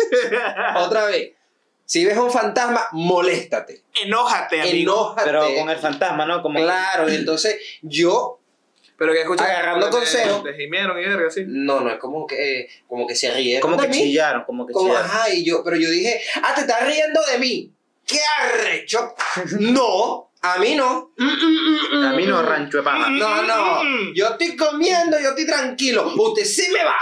otra 0.77 1.07
vez. 1.07 1.33
Si 1.85 2.05
ves 2.05 2.17
un 2.17 2.31
fantasma, 2.31 2.89
moléstate. 2.93 3.83
Enójate, 4.03 4.61
amigo. 4.61 4.93
Enójate. 4.93 5.23
Pero 5.25 5.55
con 5.57 5.71
el 5.71 5.79
fantasma, 5.79 6.25
¿no? 6.25 6.43
Como 6.43 6.59
Claro, 6.59 7.09
entonces 7.09 7.57
yo 7.83 8.41
Pero 8.97 9.13
que 9.13 9.21
escuchas. 9.23 9.49
Agarrando 9.49 9.87
te- 9.91 9.97
consejo. 9.97 10.43
Te 10.43 10.55
gimieron 10.55 10.99
y 10.99 11.05
verga, 11.05 11.27
así. 11.29 11.45
No, 11.47 11.81
no, 11.81 11.91
es 11.91 11.99
como 11.99 12.27
que, 12.27 12.69
como 12.89 13.07
que 13.07 13.15
se 13.15 13.31
rieron 13.33 13.61
como 13.61 13.77
de 13.83 13.89
que 13.89 13.95
mí. 13.95 14.03
chillaron, 14.05 14.45
como 14.45 14.67
que 14.67 14.73
Como, 14.73 14.89
chillaron. 14.89 15.11
ajá, 15.11 15.31
y 15.35 15.45
yo, 15.45 15.63
pero 15.65 15.77
yo 15.77 15.91
dije, 15.91 16.21
ah, 16.43 16.55
te 16.55 16.63
estás 16.63 16.87
riendo 16.87 17.21
de 17.31 17.39
mí. 17.39 17.73
¿Qué 18.07 18.19
arrecho? 18.41 19.15
no, 19.61 20.31
a 20.43 20.59
mí 20.59 20.75
no. 20.75 21.13
Mm, 21.17 21.25
mm, 21.25 21.31
mm, 21.31 21.99
mm, 21.99 22.03
Camino 22.03 22.43
mm. 22.43 22.47
rancho 22.47 22.77
de 22.79 22.83
paja. 22.83 23.11
No, 23.11 23.43
no, 23.43 23.83
yo 24.15 24.29
estoy 24.29 24.57
comiendo, 24.57 25.19
yo 25.21 25.31
estoy 25.31 25.47
tranquilo. 25.47 26.13
Usted 26.17 26.45
sí 26.45 26.69
me 26.73 26.85
va. 26.85 26.99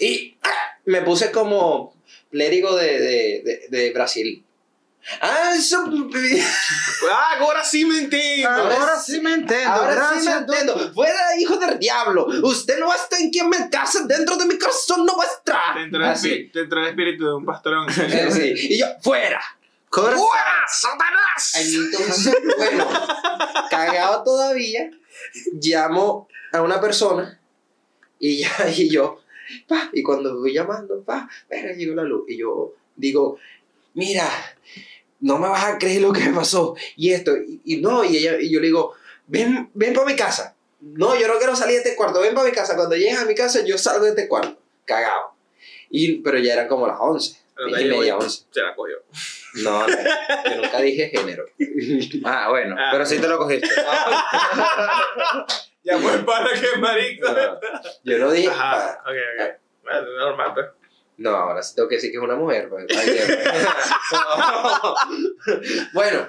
Y 0.00 0.36
ah, 0.42 0.78
me 0.86 1.02
puse 1.02 1.30
como 1.30 1.94
plérigo 2.30 2.76
de, 2.76 2.98
de, 2.98 3.42
de, 3.44 3.78
de 3.78 3.92
Brasil. 3.92 4.44
Ah, 5.20 5.52
eso. 5.56 5.84
Ah, 7.10 7.36
ahora 7.40 7.64
sí 7.64 7.84
me 7.84 7.98
entiendo. 7.98 8.48
Ahora 8.48 8.98
sí 8.98 9.20
me 9.20 9.34
entiendo, 9.34 9.70
Ahora 9.70 10.12
sí 10.18 10.26
me 10.26 10.32
entiendo. 10.36 10.92
Fuera, 10.94 11.36
hijo 11.38 11.56
del 11.56 11.78
diablo. 11.78 12.26
Usted 12.42 12.78
no 12.78 12.94
está 12.94 13.18
en 13.18 13.30
quien 13.30 13.48
me 13.48 13.68
casa. 13.68 14.06
Dentro 14.06 14.36
de 14.36 14.46
mi 14.46 14.56
corazón 14.56 15.04
no 15.04 15.16
va 15.16 15.24
a 15.24 15.26
estar. 15.26 15.74
Dentro 16.52 16.78
del, 16.78 16.88
espíritu 16.88 17.26
de 17.26 17.34
un 17.34 17.44
pastorón. 17.44 17.86
Sí. 18.32 18.54
Y 18.54 18.78
yo, 18.78 18.86
fuera. 19.02 19.40
¡Fuera, 19.92 20.16
Satanás! 20.68 21.54
Entonces, 21.56 22.34
bueno, 22.56 22.88
cagado 23.70 24.24
todavía, 24.24 24.90
llamo 25.52 26.28
a 26.52 26.62
una 26.62 26.80
persona 26.80 27.38
y 28.18 28.38
ya, 28.38 28.50
y 28.76 28.88
yo, 28.88 29.20
pa, 29.66 29.90
y 29.92 30.02
cuando 30.02 30.38
voy 30.38 30.54
llamando, 30.54 31.02
pa, 31.02 31.28
verga, 31.50 31.74
llegó 31.74 31.94
la 31.94 32.04
luz. 32.04 32.24
Y 32.28 32.38
yo 32.38 32.74
digo, 32.96 33.38
mira, 33.94 34.28
no 35.20 35.38
me 35.38 35.48
vas 35.48 35.64
a 35.64 35.78
creer 35.78 36.00
lo 36.00 36.12
que 36.12 36.20
me 36.20 36.32
pasó. 36.32 36.74
Y 36.96 37.10
esto, 37.12 37.36
y, 37.36 37.60
y 37.64 37.76
no, 37.78 38.04
y, 38.04 38.16
ella, 38.16 38.40
y 38.40 38.50
yo 38.50 38.60
le 38.60 38.68
digo, 38.68 38.94
ven, 39.26 39.70
ven 39.74 39.92
para 39.92 40.06
mi 40.06 40.16
casa. 40.16 40.56
No, 40.80 41.18
yo 41.18 41.28
no 41.28 41.38
quiero 41.38 41.54
salir 41.54 41.76
de 41.76 41.82
este 41.82 41.96
cuarto, 41.96 42.20
ven 42.20 42.34
para 42.34 42.48
mi 42.48 42.54
casa. 42.54 42.76
Cuando 42.76 42.96
llegues 42.96 43.18
a 43.18 43.24
mi 43.24 43.34
casa, 43.34 43.64
yo 43.64 43.76
salgo 43.76 44.04
de 44.04 44.10
este 44.10 44.28
cuarto, 44.28 44.56
cagado. 44.84 45.34
Y, 45.90 46.18
pero 46.22 46.38
ya 46.38 46.54
eran 46.54 46.68
como 46.68 46.86
las 46.86 46.96
11, 47.00 47.41
Pero 47.54 47.68
llevo 47.68 47.98
media. 48.00 48.16
11. 48.16 48.44
Se 48.50 48.62
la 48.62 48.74
cogió. 48.74 48.96
No, 49.62 49.86
no, 49.86 49.94
yo 49.96 50.56
nunca 50.62 50.80
dije 50.80 51.10
género. 51.10 51.44
Ah, 52.24 52.48
bueno, 52.50 52.74
Ah. 52.78 52.88
pero 52.92 53.04
sí 53.06 53.18
te 53.18 53.28
lo 53.28 53.38
cogiste. 53.38 53.68
Ya 55.84 55.98
fue 55.98 56.16
para 56.18 56.48
que 56.52 56.78
marico. 56.78 57.26
No, 57.28 57.58
yo 58.04 58.18
no 58.18 58.30
dije. 58.30 58.46
Ajá, 58.48 59.02
ok, 59.04 59.10
ok. 59.10 59.50
Bueno, 59.82 60.12
normal, 60.16 60.52
pues. 60.54 60.66
No, 61.16 61.30
ahora 61.30 61.60
sí 61.60 61.74
tengo 61.74 61.88
que 61.88 61.96
decir 61.96 62.12
que 62.12 62.18
es 62.18 62.22
una 62.22 62.36
mujer. 62.36 62.68
pues. 62.68 62.86
Bueno, 65.92 66.28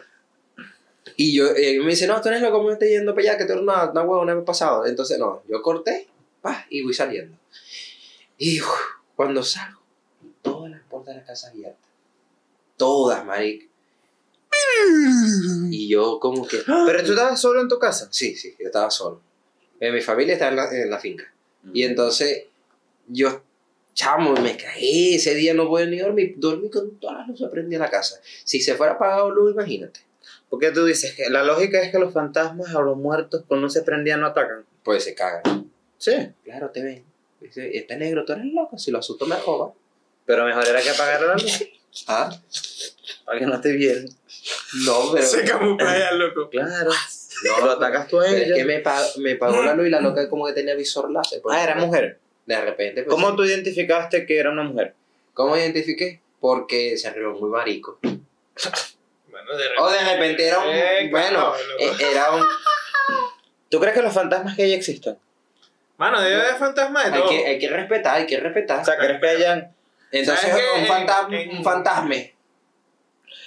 y 1.16 1.36
yo 1.36 1.48
eh, 1.56 1.80
me 1.82 1.92
dice, 1.92 2.08
no, 2.08 2.20
tú 2.22 2.30
eres 2.30 2.42
loco, 2.42 2.64
me 2.64 2.74
estás 2.74 2.90
yendo 2.90 3.14
para 3.14 3.30
allá, 3.30 3.38
que 3.38 3.46
tú 3.46 3.54
eres 3.54 3.64
una, 3.64 3.90
una 3.92 4.02
huevona 4.02 4.36
me 4.36 4.42
pasado. 4.42 4.86
Entonces, 4.86 5.20
no, 5.20 5.44
yo 5.48 5.62
corté, 5.62 6.08
pa, 6.42 6.66
y 6.70 6.82
voy 6.82 6.94
saliendo. 6.94 7.38
Y 8.38 8.62
uf, 8.62 8.70
cuando 9.16 9.44
salgo, 9.44 9.83
puertas 10.94 11.16
de 11.16 11.22
la 11.22 11.28
casa 11.28 11.50
abiertas. 11.50 11.90
Todas, 12.78 13.26
maric. 13.26 13.70
Y 15.70 15.88
yo 15.88 16.20
como 16.20 16.48
que... 16.48 16.58
Pero 16.86 17.04
tú 17.04 17.12
estabas 17.12 17.40
solo 17.40 17.62
en 17.62 17.68
tu 17.68 17.80
casa. 17.80 18.08
Sí, 18.12 18.36
sí, 18.36 18.56
yo 18.60 18.68
estaba 18.68 18.90
solo. 18.90 19.22
Eh, 19.80 19.92
mi 19.92 20.02
familia 20.02 20.34
estaba 20.34 20.52
en 20.52 20.58
la, 20.58 20.84
en 20.84 20.90
la 20.90 21.00
finca. 21.00 21.32
Y 21.74 21.84
entonces 21.84 22.46
yo, 23.08 23.42
chamo, 23.94 24.34
me 24.36 24.58
caí. 24.58 25.16
Ese 25.16 25.36
día 25.36 25.54
no 25.54 25.68
pude 25.68 25.88
ni 25.88 26.00
dormir. 26.00 26.36
Dormí 26.38 26.70
con 26.70 26.98
todas 27.00 27.20
las 27.20 27.28
luces 27.28 27.50
prendidas 27.50 27.80
en 27.80 27.86
la 27.86 27.90
casa. 27.90 28.20
Si 28.44 28.62
se 28.62 28.76
fuera 28.76 28.94
apagado 28.94 29.32
luz, 29.32 29.54
imagínate. 29.54 30.02
Porque 30.50 30.72
tú 30.72 30.86
dices 30.86 31.16
que 31.16 31.30
la 31.30 31.44
lógica 31.44 31.82
es 31.82 31.92
que 31.92 32.00
los 32.00 32.14
fantasmas 32.14 32.74
o 32.76 32.82
los 32.82 32.98
muertos 32.98 33.44
con 33.48 33.62
luz 33.62 33.74
se 33.74 33.82
prendían 33.82 34.22
no 34.22 34.28
atacan. 34.28 34.66
Pues 34.84 35.04
se 35.04 35.16
cagan. 35.16 35.72
Sí. 35.98 36.14
Claro, 36.44 36.70
te 36.70 36.84
ven. 36.84 37.04
Dice, 37.42 37.76
este 37.76 37.98
negro, 37.98 38.24
tú 38.24 38.34
eres 38.34 38.46
loco. 38.46 38.78
Si 38.78 38.92
lo 38.92 39.00
asusto, 39.00 39.26
me 39.26 39.36
roba. 39.38 39.74
Pero 40.26 40.46
mejor 40.46 40.68
era 40.68 40.82
que 40.82 40.90
apagar 40.90 41.22
la 41.22 41.34
luz 41.34 41.64
Ah, 42.08 42.30
para 43.26 43.40
que 43.40 43.46
no 43.46 43.60
te 43.62 43.72
vieran. 43.74 44.06
no, 44.86 45.12
pero. 45.14 45.26
Se 45.26 45.44
camufla 45.46 46.10
al 46.10 46.20
loco. 46.20 46.50
Claro. 46.50 46.92
No, 47.46 47.66
Lo 47.66 47.72
atacas 47.72 48.08
tú 48.08 48.20
a 48.20 48.24
pero 48.24 48.38
es 48.38 48.44
ella. 48.48 48.56
que 48.56 48.66
me, 48.66 48.80
pa- 48.80 49.06
me 49.18 49.36
pagó 49.36 49.62
la 49.64 49.74
luz 49.76 49.88
y 49.88 49.90
la 49.90 50.00
loca 50.02 50.30
como 50.30 50.46
que 50.48 50.54
tenía 50.54 50.76
visor 50.76 51.12
láser. 51.12 51.42
pues. 51.42 51.56
Ah, 51.58 51.64
era 51.64 51.76
mujer. 51.76 52.20
De 52.46 52.60
repente. 52.62 53.04
pues, 53.04 53.14
¿Cómo 53.14 53.30
sí. 53.32 53.36
tú 53.38 53.44
identificaste 53.46 54.26
que 54.26 54.38
era 54.40 54.50
una 54.52 54.64
mujer? 54.64 54.94
¿Cómo 55.34 55.56
identifiqué? 55.58 56.22
Porque 56.40 56.98
se 56.98 57.08
arregló 57.08 57.34
muy 57.34 57.50
marico. 57.50 58.00
Bueno, 58.02 59.58
de 59.58 59.66
O 59.80 59.90
de 59.90 60.00
repente 60.14 60.48
era 60.48 60.60
un. 60.60 60.70
Eh, 60.70 61.08
bueno, 61.12 61.54
eh, 61.80 61.92
era 62.12 62.32
un. 62.32 62.44
¿Tú 63.70 63.80
crees 63.80 63.94
que 63.96 64.02
los 64.02 64.14
fantasmas 64.14 64.56
que 64.56 64.64
hay 64.64 64.74
existen? 64.74 65.18
Mano, 65.98 66.22
debe 66.22 66.42
haber 66.42 66.56
fantasmas 66.58 67.12
de 67.12 67.18
Hay 67.18 67.30
que, 67.30 67.46
hay 67.48 67.60
que 67.60 67.68
respetar, 67.70 68.16
hay 68.18 68.26
que 68.28 68.40
respetar. 68.40 68.82
O 68.82 68.86
sea, 68.86 68.98
¿crees 68.98 69.20
que 69.20 69.28
hayan... 69.28 69.74
Entonces, 70.14 70.50
¿sabes 70.50 70.64
qué? 70.76 70.82
un, 70.82 70.88
fantasma, 70.88 71.38
En- 71.42 71.58
un 71.58 71.64
fantasme. 71.64 72.36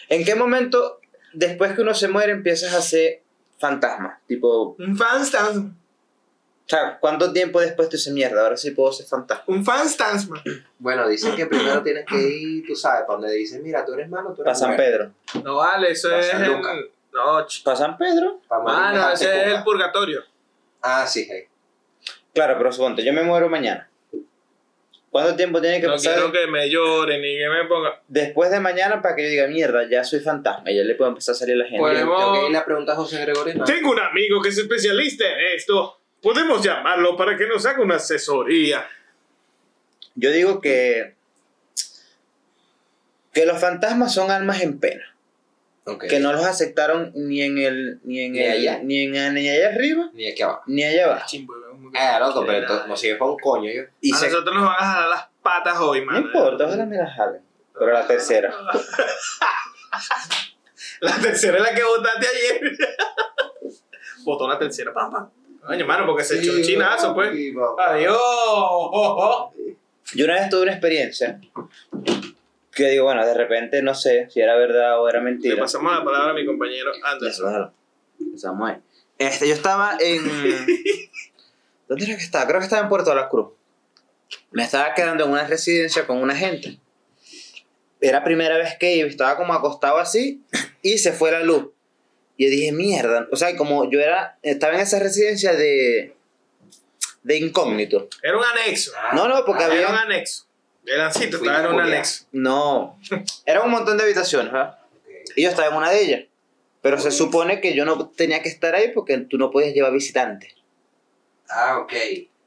¿En 0.08 0.24
qué 0.24 0.34
momento, 0.34 1.00
después 1.32 1.72
que 1.74 1.82
uno 1.82 1.94
se 1.94 2.08
muere, 2.08 2.32
empiezas 2.32 2.74
a 2.74 2.82
ser 2.82 3.22
fantasma? 3.58 4.20
Tipo, 4.26 4.76
Un 4.78 4.96
fantasma. 4.96 5.72
O 5.72 6.68
sea, 6.68 6.98
¿cuánto 6.98 7.32
tiempo 7.32 7.60
después 7.60 7.88
te 7.88 7.96
dices 7.96 8.12
mierda? 8.12 8.42
Ahora 8.42 8.56
sí 8.56 8.72
puedo 8.72 8.92
ser 8.92 9.06
fantasma. 9.06 9.44
Un 9.46 9.64
fan 9.64 9.88
stansman. 9.88 10.42
Bueno, 10.80 11.06
dicen 11.08 11.36
que 11.36 11.46
primero 11.46 11.80
tienes 11.84 12.04
que 12.04 12.16
ir, 12.20 12.66
tú 12.66 12.74
sabes, 12.74 13.02
para 13.06 13.20
donde 13.20 13.32
dicen, 13.34 13.62
mira, 13.62 13.84
tú 13.84 13.94
eres 13.94 14.08
malo, 14.08 14.34
tú 14.34 14.42
eres 14.42 14.44
Para 14.44 14.54
San. 14.56 14.76
Pedro. 14.76 15.12
No 15.44 15.56
vale, 15.56 15.92
eso 15.92 16.10
Pa' 16.10 16.18
es 16.18 16.26
San 16.26 16.44
el. 16.44 16.52
Lucas. 16.52 16.76
No, 17.12 17.46
¿Para 17.64 17.76
San 17.76 17.96
Pedro? 17.96 18.40
Pa' 18.48 18.58
Mano, 18.60 18.96
mejor 18.98 19.12
ese 19.14 19.42
es 19.46 19.54
el 19.54 19.62
purgatorio. 19.62 20.20
Ah, 20.82 21.06
sí, 21.06 21.26
hey. 21.30 21.44
Claro, 22.34 22.56
pero 22.58 22.70
suponte, 22.72 23.04
yo 23.04 23.12
me 23.12 23.22
muero 23.22 23.48
mañana. 23.48 23.88
¿Cuánto 25.22 25.36
tiempo 25.36 25.60
tiene 25.62 25.80
que 25.80 25.86
No 25.86 25.94
pasar 25.94 26.14
quiero 26.14 26.30
que 26.32 26.46
me 26.46 26.68
lloren 26.68 27.22
ni 27.22 27.36
que 27.38 27.48
me 27.48 27.64
ponga. 27.66 28.02
después 28.06 28.50
de 28.50 28.60
mañana 28.60 29.00
para 29.00 29.16
que 29.16 29.22
yo 29.22 29.28
diga 29.30 29.46
mierda, 29.46 29.88
ya 29.88 30.04
soy 30.04 30.20
fantasma? 30.20 30.70
Y 30.70 30.76
ya 30.76 30.82
le 30.84 30.94
puedo 30.94 31.08
empezar 31.10 31.34
a 31.34 31.38
salir 31.38 31.54
a 31.54 31.58
la 31.58 31.64
gente. 31.64 31.78
Pues- 31.78 31.98
Tengo 31.98 32.14
Podemos- 32.14 32.38
que 32.46 32.50
ir 32.50 32.56
a 32.58 32.64
preguntar 32.66 32.92
a 32.94 32.96
José 32.98 33.20
Gregorio. 33.22 33.54
No. 33.54 33.64
Tengo 33.64 33.90
un 33.92 33.98
amigo 34.00 34.42
que 34.42 34.50
es 34.50 34.58
especialista 34.58 35.24
en 35.26 35.54
esto. 35.56 35.98
Podemos 36.20 36.62
llamarlo 36.62 37.16
para 37.16 37.36
que 37.36 37.46
nos 37.46 37.64
haga 37.64 37.80
una 37.82 37.96
asesoría. 37.96 38.86
Yo 40.14 40.30
digo 40.32 40.60
que. 40.60 41.14
Que 43.32 43.46
los 43.46 43.58
fantasmas 43.58 44.12
son 44.14 44.30
almas 44.30 44.60
en 44.62 44.78
pena. 44.80 45.15
Que 46.08 46.18
no 46.18 46.32
los 46.32 46.44
aceptaron 46.44 47.12
ni 47.14 47.42
en 47.42 47.58
el. 47.58 48.00
ni 48.04 48.20
en 48.20 48.32
Ni 48.32 48.40
el. 48.42 48.50
allá. 48.52 48.80
ni 48.82 49.04
en 49.04 49.34
ni 49.34 49.48
allá 49.48 49.68
arriba, 49.68 50.10
Ni 50.14 50.26
aquí 50.28 50.42
abajo. 50.42 50.62
ni 50.66 50.82
allá 50.84 51.04
abajo. 51.04 51.24
Chimbo, 51.26 51.54
Ah, 51.94 52.18
loco, 52.18 52.40
pero 52.44 52.58
entonces 52.58 52.76
nada. 52.78 52.88
no 52.88 52.96
sirve 52.96 53.16
para 53.18 53.30
un 53.30 53.38
coño 53.38 53.70
yo. 53.70 53.82
Y 54.00 54.12
a 54.12 54.16
se- 54.16 54.26
nosotros 54.28 54.54
nos 54.54 54.64
van 54.64 54.74
a 54.78 54.84
jalar 54.92 55.08
las 55.08 55.28
patas 55.42 55.78
hoy, 55.78 56.00
no 56.00 56.06
mano. 56.06 56.18
importa, 56.26 56.66
ojalá 56.66 56.84
me 56.86 56.96
la 56.96 57.08
jalen. 57.08 57.40
Pero 57.78 57.92
la 57.92 58.06
tercera. 58.06 58.52
La 61.00 61.12
tercera 61.18 61.58
es 61.58 61.62
la 61.62 61.74
que 61.74 61.82
votaste 61.84 62.26
ayer. 62.26 62.76
Votó 64.24 64.48
la 64.48 64.58
tercera, 64.58 64.92
pam, 64.92 65.10
pam. 65.12 65.30
Coño, 65.66 65.86
mano, 65.86 66.06
porque 66.06 66.24
se 66.24 66.38
echó 66.40 66.52
un 66.52 66.62
chinazo, 66.62 67.14
pues. 67.14 67.30
Adiós. 67.78 68.16
Yo 70.14 70.24
una 70.24 70.34
vez 70.34 70.48
tuve 70.48 70.62
una 70.62 70.72
experiencia 70.72 71.40
que 72.76 72.90
digo, 72.90 73.04
bueno, 73.04 73.26
de 73.26 73.34
repente 73.34 73.82
no 73.82 73.94
sé 73.94 74.28
si 74.30 74.40
era 74.40 74.54
verdad 74.56 75.00
o 75.00 75.08
era 75.08 75.18
Le 75.18 75.24
mentira. 75.24 75.56
pasamos 75.56 75.92
la 75.92 76.04
palabra 76.04 76.30
a 76.30 76.34
mi 76.34 76.44
compañero 76.46 76.92
Anderson. 77.02 77.48
Claro. 77.50 77.72
Empezamos 78.20 78.70
ahí. 78.70 78.76
Este, 79.18 79.48
yo 79.48 79.54
estaba 79.54 79.96
en. 79.98 80.22
¿Dónde 81.88 82.04
era 82.04 82.16
que 82.16 82.22
estaba? 82.22 82.46
Creo 82.46 82.58
que 82.58 82.64
estaba 82.64 82.82
en 82.82 82.88
Puerto 82.88 83.10
de 83.10 83.16
la 83.16 83.28
Cruz. 83.28 83.48
Me 84.50 84.64
estaba 84.64 84.92
quedando 84.94 85.24
en 85.24 85.30
una 85.30 85.46
residencia 85.46 86.06
con 86.06 86.18
una 86.18 86.34
gente. 86.36 86.78
Era 88.00 88.22
primera 88.24 88.58
vez 88.58 88.76
que 88.78 88.94
iba, 88.96 89.08
estaba 89.08 89.36
como 89.36 89.54
acostado 89.54 89.98
así 89.98 90.42
y 90.82 90.98
se 90.98 91.12
fue 91.12 91.30
la 91.30 91.40
luz. 91.42 91.68
Y 92.36 92.44
yo 92.44 92.50
dije, 92.50 92.72
mierda. 92.72 93.26
O 93.32 93.36
sea, 93.36 93.56
como 93.56 93.90
yo 93.90 94.00
era, 94.00 94.38
estaba 94.42 94.74
en 94.74 94.80
esa 94.80 94.98
residencia 94.98 95.54
de, 95.54 96.14
de 97.22 97.38
incógnito. 97.38 98.08
Era 98.22 98.36
un 98.36 98.44
anexo. 98.44 98.92
Ah, 98.98 99.12
No, 99.14 99.28
no, 99.28 99.44
porque 99.46 99.64
ah, 99.64 99.68
Era 99.68 99.88
un 99.88 99.94
había. 99.94 100.00
anexo. 100.02 100.45
En 100.86 101.74
un 101.74 101.80
anexo. 101.80 102.26
No, 102.32 102.98
era 103.44 103.62
un 103.62 103.70
montón 103.70 103.96
de 103.96 104.04
habitaciones, 104.04 104.52
¿verdad? 104.52 104.78
ok. 104.92 105.32
Y 105.36 105.42
yo 105.42 105.50
estaba 105.50 105.68
en 105.68 105.74
una 105.74 105.90
de 105.90 106.02
ellas. 106.02 106.24
Pero 106.82 107.00
se 107.00 107.10
supone 107.10 107.60
que 107.60 107.74
yo 107.74 107.84
no 107.84 108.08
tenía 108.10 108.42
que 108.42 108.48
estar 108.48 108.74
ahí 108.74 108.92
porque 108.94 109.18
tú 109.18 109.38
no 109.38 109.50
podías 109.50 109.74
llevar 109.74 109.92
visitantes. 109.92 110.54
Ah, 111.48 111.78
ok. 111.78 111.92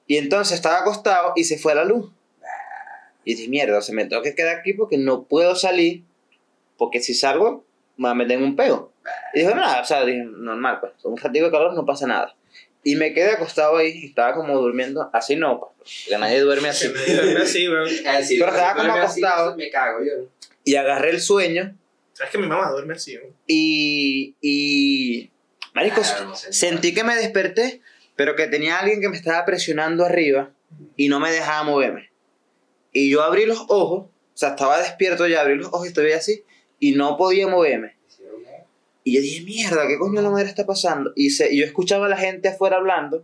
Y 0.07 0.17
entonces 0.17 0.55
estaba 0.55 0.79
acostado 0.79 1.33
y 1.35 1.43
se 1.43 1.57
fue 1.57 1.75
la 1.75 1.83
luz. 1.83 2.09
Y 3.25 3.35
dije, 3.35 3.49
mierda, 3.49 3.81
se 3.81 3.93
me 3.93 4.05
tengo 4.05 4.21
que 4.21 4.35
quedar 4.35 4.57
aquí 4.57 4.73
porque 4.73 4.97
no 4.97 5.23
puedo 5.23 5.55
salir. 5.55 6.03
Porque 6.77 7.01
si 7.01 7.13
salgo, 7.13 7.65
me 7.97 8.05
va 8.05 8.11
a 8.11 8.15
meter 8.15 8.37
en 8.37 8.43
un 8.43 8.55
pego. 8.55 8.93
Y 9.33 9.41
dije, 9.41 9.53
nada, 9.53 9.81
o 9.81 9.85
sea, 9.85 10.05
dije, 10.05 10.23
normal, 10.23 10.79
pues, 10.79 10.93
un 11.03 11.17
ratito 11.17 11.45
de 11.45 11.51
calor 11.51 11.73
no 11.73 11.85
pasa 11.85 12.07
nada. 12.07 12.33
Y 12.89 12.95
me 12.95 13.13
quedé 13.13 13.31
acostado 13.31 13.77
ahí 13.77 13.91
y 14.03 14.05
estaba 14.07 14.33
como 14.33 14.57
durmiendo. 14.59 15.09
Así 15.13 15.35
no, 15.35 15.59
pues, 15.59 15.71
porque 16.05 16.17
nadie 16.19 16.39
duerme 16.41 16.69
así. 16.69 16.87
Weón. 16.87 17.87
Ah, 18.05 18.19
Pero 18.27 18.47
estaba 18.47 18.73
como 18.73 18.83
duerme 18.85 19.01
así, 19.05 19.21
acostado. 19.23 19.55
Me 19.57 19.69
cago 19.69 19.99
yo. 20.03 20.29
Y 20.63 20.75
agarré 20.75 21.11
el 21.11 21.21
sueño 21.21 21.75
¿Sabes 22.13 22.31
que 22.31 22.37
mi 22.37 22.47
mamá 22.47 22.69
duerme 22.71 22.93
así? 22.95 23.15
weón? 23.17 23.33
y. 23.47 24.35
y. 24.41 25.29
Marico, 25.73 26.01
Ah, 26.03 26.23
no 26.25 26.35
sé. 26.35 26.51
sentí 26.51 26.93
que 26.93 27.03
me 27.03 27.15
desperté, 27.15 27.81
pero 28.15 28.35
que 28.35 28.47
tenía 28.47 28.79
alguien 28.79 28.99
que 29.01 29.07
me 29.09 29.15
estaba 29.17 29.45
presionando 29.45 30.03
arriba 30.03 30.51
y 30.97 31.07
no 31.09 31.19
me 31.19 31.31
dejaba 31.31 31.63
moverme. 31.63 32.09
Y 32.91 33.09
yo 33.11 33.21
abrí 33.21 33.45
los 33.45 33.59
ojos, 33.69 34.07
o 34.07 34.11
sea, 34.33 34.49
estaba 34.49 34.79
despierto 34.81 35.27
ya, 35.27 35.41
abrí 35.41 35.55
los 35.55 35.67
ojos 35.67 35.85
y 35.85 35.89
estoy 35.89 36.11
así, 36.13 36.43
y 36.79 36.93
no 36.93 37.17
podía 37.17 37.47
moverme. 37.47 37.95
Y 39.09 39.13
yo 39.15 39.21
dije, 39.21 39.43
mierda, 39.43 39.87
¿qué 39.87 39.97
coño 39.97 40.21
la 40.21 40.29
madre 40.29 40.47
está 40.47 40.67
pasando? 40.67 41.11
Y, 41.15 41.31
se, 41.31 41.51
y 41.51 41.57
yo 41.57 41.65
escuchaba 41.65 42.05
a 42.05 42.09
la 42.09 42.15
gente 42.15 42.47
afuera 42.47 42.77
hablando, 42.77 43.23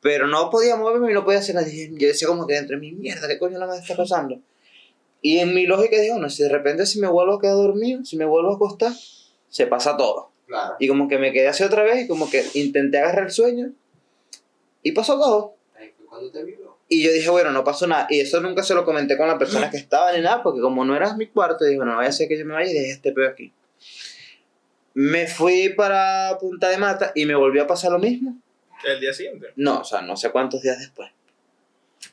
pero 0.00 0.26
no 0.26 0.50
podía 0.50 0.74
moverme 0.74 1.12
y 1.12 1.14
no 1.14 1.24
podía 1.24 1.38
hacer 1.38 1.54
nada. 1.54 1.68
Yo 1.68 2.08
decía 2.08 2.26
como 2.26 2.44
que 2.44 2.54
dentro 2.54 2.74
de 2.74 2.80
mi 2.80 2.90
mierda, 2.90 3.28
¿qué 3.28 3.38
coño 3.38 3.56
la 3.56 3.68
madre 3.68 3.82
está 3.82 3.94
pasando? 3.94 4.40
Y 5.22 5.38
en 5.38 5.54
mi 5.54 5.64
lógica 5.64 5.94
dije, 5.94 6.10
bueno, 6.10 6.28
si 6.28 6.42
de 6.42 6.48
repente 6.48 6.86
si 6.86 7.00
me 7.00 7.06
vuelvo 7.06 7.34
a 7.34 7.40
quedar 7.40 7.54
dormido, 7.54 8.04
si 8.04 8.16
me 8.16 8.24
vuelvo 8.24 8.50
a 8.50 8.56
acostar, 8.56 8.92
se 9.48 9.68
pasa 9.68 9.96
todo. 9.96 10.32
Claro. 10.48 10.74
Y 10.80 10.88
como 10.88 11.06
que 11.06 11.18
me 11.18 11.32
quedé 11.32 11.46
así 11.46 11.62
otra 11.62 11.84
vez 11.84 12.04
y 12.04 12.08
como 12.08 12.28
que 12.28 12.44
intenté 12.54 12.98
agarrar 12.98 13.26
el 13.26 13.30
sueño 13.30 13.72
y 14.82 14.90
pasó 14.90 15.16
todo. 15.20 15.54
Te. 16.32 16.58
Y 16.88 17.04
yo 17.04 17.12
dije, 17.12 17.30
bueno, 17.30 17.52
no 17.52 17.62
pasó 17.62 17.86
nada. 17.86 18.08
Y 18.10 18.18
eso 18.18 18.40
nunca 18.40 18.64
se 18.64 18.74
lo 18.74 18.84
comenté 18.84 19.16
con 19.16 19.28
las 19.28 19.38
personas 19.38 19.70
que 19.70 19.76
estaban 19.76 20.16
ni 20.16 20.20
nada, 20.20 20.42
porque 20.42 20.60
como 20.60 20.84
no 20.84 20.96
era 20.96 21.16
mi 21.16 21.28
cuarto, 21.28 21.64
dije, 21.64 21.76
bueno, 21.76 21.92
no 21.92 21.98
vaya 21.98 22.10
a 22.10 22.12
ser 22.12 22.26
que 22.26 22.36
yo 22.36 22.44
me 22.44 22.54
vaya 22.54 22.70
y 22.70 22.74
deje 22.74 22.90
este 22.90 23.12
pedo 23.12 23.28
aquí. 23.28 23.52
Me 24.94 25.26
fui 25.26 25.70
para 25.70 26.36
Punta 26.40 26.68
de 26.68 26.78
Mata 26.78 27.12
y 27.14 27.26
me 27.26 27.34
volvió 27.34 27.62
a 27.64 27.66
pasar 27.66 27.90
lo 27.92 27.98
mismo. 27.98 28.40
El 28.84 29.00
día 29.00 29.12
siguiente. 29.12 29.52
No, 29.56 29.80
o 29.80 29.84
sea, 29.84 30.02
no 30.02 30.16
sé 30.16 30.30
cuántos 30.30 30.62
días 30.62 30.78
después. 30.78 31.10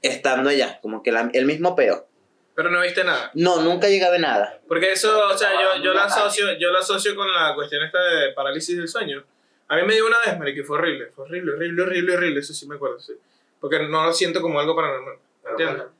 Estando 0.01 0.49
allá, 0.49 0.79
como 0.81 1.03
que 1.03 1.11
la- 1.11 1.29
el 1.33 1.45
mismo 1.45 1.75
peo. 1.75 2.07
Pero 2.55 2.69
no 2.69 2.81
viste 2.81 3.03
nada. 3.03 3.31
No, 3.33 3.61
nunca 3.61 3.87
llegué 3.87 4.05
a 4.05 4.09
ver 4.11 4.21
nada. 4.21 4.59
Porque 4.67 4.91
eso, 4.91 5.27
o 5.27 5.37
sea, 5.37 5.51
yo, 5.53 5.83
yo, 5.83 5.93
lo 5.93 6.01
asocio, 6.01 6.57
yo 6.59 6.71
lo 6.71 6.79
asocio 6.79 7.15
con 7.15 7.31
la 7.31 7.53
cuestión 7.55 7.83
esta 7.83 7.99
de 8.01 8.33
parálisis 8.33 8.77
del 8.77 8.87
sueño. 8.87 9.23
A 9.67 9.75
mí 9.77 9.83
me 9.83 9.93
dio 9.93 10.05
una 10.05 10.17
vez, 10.25 10.37
Mari, 10.37 10.53
que 10.55 10.63
fue 10.63 10.77
horrible. 10.77 11.07
Fue 11.15 11.25
horrible, 11.25 11.53
horrible, 11.53 11.83
horrible, 11.83 12.15
horrible. 12.15 12.39
Eso 12.39 12.53
sí 12.53 12.67
me 12.67 12.75
acuerdo, 12.75 12.99
sí. 12.99 13.13
Porque 13.59 13.79
no 13.79 14.03
lo 14.05 14.13
siento 14.13 14.41
como 14.41 14.59
algo 14.59 14.75
paranormal. 14.75 15.15
¿Entiendes? 15.49 15.77
bueno, 15.77 15.91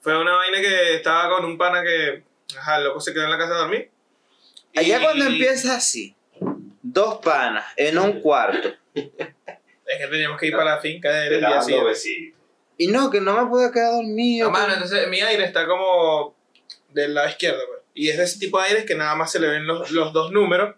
Fue 0.00 0.18
una 0.20 0.32
vaina 0.36 0.60
que 0.60 0.96
estaba 0.96 1.34
con 1.34 1.44
un 1.46 1.56
pana 1.56 1.82
que, 1.82 2.22
ajá, 2.58 2.78
el 2.78 2.84
loco 2.84 3.00
se 3.00 3.12
quedó 3.14 3.24
en 3.24 3.30
la 3.30 3.38
casa 3.38 3.54
a 3.54 3.58
dormir. 3.60 3.90
Allá 4.76 4.98
Y- 4.98 5.02
cuando 5.02 5.24
empieza 5.24 5.76
así, 5.76 6.14
dos 6.94 7.18
panas 7.18 7.64
en 7.76 7.98
un 7.98 8.20
cuarto. 8.20 8.68
Es 8.94 9.98
que 9.98 10.06
teníamos 10.10 10.40
que 10.40 10.46
ir 10.46 10.52
para 10.56 10.76
la 10.76 10.80
finca 10.80 11.10
del 11.10 11.40
día 11.40 11.60
siguiente. 11.60 12.34
Y 12.78 12.86
no, 12.88 13.10
que 13.10 13.20
no 13.20 13.40
me 13.40 13.48
pude 13.50 13.70
quedar 13.70 13.92
dormido. 13.92 14.46
No, 14.46 14.52
mano, 14.52 14.72
entonces 14.74 15.06
mi 15.08 15.20
aire 15.20 15.44
está 15.44 15.66
como 15.66 16.34
del 16.88 17.12
lado 17.14 17.28
izquierdo, 17.28 17.60
pues. 17.68 17.80
Y 17.94 18.08
es 18.08 18.16
de 18.18 18.24
ese 18.24 18.38
tipo 18.38 18.58
de 18.58 18.66
aires 18.68 18.84
que 18.84 18.94
nada 18.94 19.14
más 19.14 19.30
se 19.30 19.38
le 19.38 19.46
ven 19.48 19.66
los, 19.66 19.90
los 19.92 20.12
dos 20.12 20.32
números, 20.32 20.74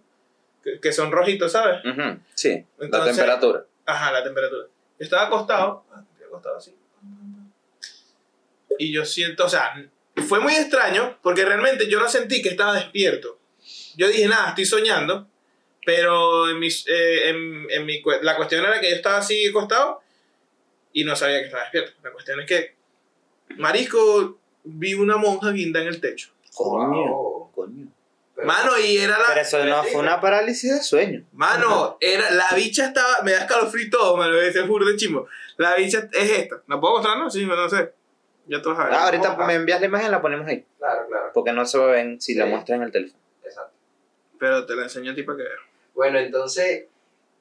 que, 0.62 0.81
que 0.81 0.92
son 0.92 1.11
rojitos, 1.12 1.52
¿sabes? 1.52 1.83
Ujú, 1.85 2.18
sí, 2.35 2.64
la 2.79 2.85
Entonces- 2.87 3.16
temperatura. 3.16 3.64
Ajá, 3.87 4.11
la 4.12 4.22
temperatura. 4.24 4.66
Yo 4.98 5.05
estaba 5.05 5.26
acostado, 5.26 5.85
ah, 5.92 6.02
acostado 6.26 6.57
así. 6.57 6.74
Y 8.79 8.92
yo 8.92 9.05
siento, 9.07 9.46
o 9.46 9.48
sea, 9.48 9.72
fue 10.29 10.40
muy 10.40 10.55
extraño 10.55 11.18
porque 11.22 11.44
realmente 11.44 11.88
yo 11.88 11.98
no 12.00 12.09
sentí 12.09 12.42
que 12.42 12.50
estaba 12.50 12.74
despierto. 12.74 13.38
Yo 13.96 14.09
dije, 14.09 14.26
nada, 14.29 14.50
estoy 14.50 14.66
soñando, 14.66 15.29
pero 15.87 16.51
en, 16.51 16.59
mis, 16.59 16.85
eh, 16.88 17.31
en, 17.31 17.66
en 17.70 17.87
mi, 17.87 18.03
la 18.20 18.37
cuestión 18.37 18.64
era 18.64 18.79
que 18.81 18.90
yo 18.90 18.96
estaba 18.96 19.18
así 19.18 19.46
acostado 19.49 20.03
y 20.92 21.05
no 21.05 21.14
sabía 21.16 21.38
que 21.38 21.44
estaba 21.46 21.62
despierto. 21.62 21.92
La 22.03 22.11
cuestión 22.12 22.40
es 22.40 22.46
que, 22.46 22.75
Marisco, 23.57 24.38
vi 24.64 24.94
una 24.94 25.16
monja 25.16 25.51
guinda 25.53 25.81
en 25.81 25.87
el 25.88 26.01
techo. 26.01 26.31
Coño, 26.55 27.07
Wow. 27.07 27.53
coño. 27.55 27.87
Pero- 28.35 28.46
Mano, 28.49 28.79
y 28.79 28.99
era 28.99 29.16
la... 29.18 29.25
Pero 29.29 29.40
eso 29.40 29.64
no 29.64 29.83
fue 29.85 30.01
una 30.01 30.20
parálisis 30.20 30.70
de 30.75 30.83
sueño. 30.83 31.25
Mano, 31.33 31.96
era, 32.01 32.31
la 32.33 32.49
bicha 32.55 32.87
estaba, 32.88 33.22
me 33.22 33.33
da 33.33 33.38
escalofrío 33.44 33.88
todo, 33.90 34.16
mano, 34.16 34.37
ese 34.38 34.64
fur 34.64 34.85
de 34.85 34.96
chimbo. 34.96 35.27
La 35.57 35.75
bicha 35.77 36.09
es 36.12 36.31
esta. 36.31 36.62
¿La 36.66 36.79
puedo 36.81 36.94
mostrar? 36.96 37.16
No, 37.16 37.31
sí, 37.31 37.46
no 37.46 37.68
sé. 37.70 37.92
Ya 38.49 38.61
tú 38.61 38.70
vas 38.70 38.81
a 38.81 38.85
ver. 38.85 38.94
Ah, 38.94 39.05
ahorita 39.07 39.37
me 39.46 39.55
envías 39.55 39.81
la 39.81 39.87
imagen 39.87 40.09
y 40.09 40.11
la 40.11 40.20
ponemos 40.20 40.46
ahí. 40.46 40.66
Claro, 40.79 41.07
claro. 41.09 41.31
Porque 41.33 41.53
no 41.53 41.64
se 41.64 41.79
ven 41.79 42.20
si 42.20 42.35
la 42.35 42.44
Sí. 42.44 42.51
muestran 42.51 42.81
en 42.81 42.87
el 42.87 42.92
teléfono. 42.92 43.22
Exacto. 43.42 43.72
Pero 44.38 44.66
te 44.66 44.77
la 44.77 44.83
enseño 44.83 45.12
a 45.12 45.14
ti 45.14 45.22
para 45.22 45.38
que 45.38 45.44
veas. 45.44 45.61
Bueno, 45.96 46.18
entonces. 46.20 46.85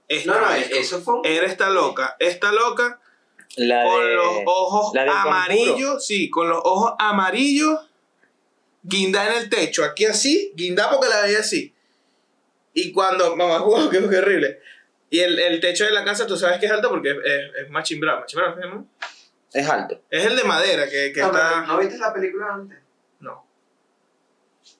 Esta, 0.07 0.31
No, 0.33 0.41
no, 0.41 0.55
eso 0.55 1.01
fue 1.01 1.19
un. 1.19 1.25
Era 1.25 1.45
esta 1.45 1.69
loca. 1.69 2.15
Esta 2.19 2.51
loca 2.51 2.99
La 3.57 3.83
con 3.83 4.01
de... 4.03 4.15
los 4.15 4.27
ojos 4.45 4.91
la 4.95 5.21
amarillos. 5.21 6.05
Sí, 6.05 6.29
con 6.29 6.49
los 6.49 6.59
ojos 6.63 6.93
amarillos. 6.97 7.79
Guinda 8.81 9.27
en 9.27 9.43
el 9.43 9.49
techo. 9.49 9.83
Aquí 9.83 10.05
así. 10.05 10.51
Guinda 10.55 10.89
porque 10.89 11.09
la 11.09 11.21
veía 11.21 11.39
así. 11.39 11.73
Y 12.73 12.91
cuando. 12.91 13.35
Mamá, 13.35 13.59
wow, 13.63 13.89
qué, 13.89 13.99
qué 14.09 14.17
horrible. 14.17 14.59
Y 15.09 15.19
el, 15.19 15.37
el 15.37 15.59
techo 15.59 15.85
de 15.85 15.91
la 15.91 16.03
casa, 16.03 16.25
tú 16.25 16.35
sabes 16.37 16.59
que 16.59 16.65
es 16.65 16.71
alto 16.71 16.89
porque 16.89 17.11
es, 17.11 17.17
es, 17.23 17.63
es 17.65 17.69
machimbrado. 17.69 18.21
¿Machimbrado? 18.21 18.85
Es 19.53 19.69
alto. 19.69 20.01
Es 20.09 20.25
el 20.25 20.35
de 20.35 20.43
madera 20.43 20.89
que, 20.89 21.11
que 21.13 21.21
No, 21.21 21.27
está. 21.27 21.61
¿No 21.61 21.77
viste 21.77 21.97
la 21.97 22.13
película 22.13 22.47
antes? 22.53 22.77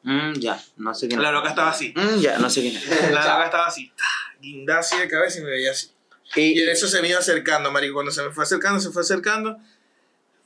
Mm, 0.05 0.33
ya, 0.39 0.61
no 0.77 0.93
sé 0.93 1.07
quién 1.07 1.21
La 1.21 1.31
loca 1.31 1.49
estaba 1.49 1.71
así. 1.71 1.93
Mm, 1.95 2.19
ya, 2.19 2.37
no 2.37 2.49
sé 2.49 2.61
quién 2.61 2.75
es. 2.77 2.87
La 3.11 3.21
loca 3.25 3.45
estaba 3.45 3.67
así. 3.67 3.89
ta, 3.97 4.03
Guinda 4.39 4.79
así 4.79 4.97
de 4.97 5.07
cabeza 5.07 5.39
y 5.39 5.41
me 5.43 5.49
veía 5.49 5.71
así. 5.71 5.91
Y 6.35 6.59
en 6.61 6.67
Y, 6.67 6.71
eso 6.71 6.87
se 6.87 7.01
me 7.01 7.09
iba 7.09 7.19
acercando, 7.19 7.71
marico. 7.71 7.95
Cuando 7.95 8.11
se 8.11 8.21
me 8.23 8.31
fue 8.31 8.43
acercando, 8.43 8.79
se 8.79 8.91
fue 8.91 9.01
acercando. 9.01 9.57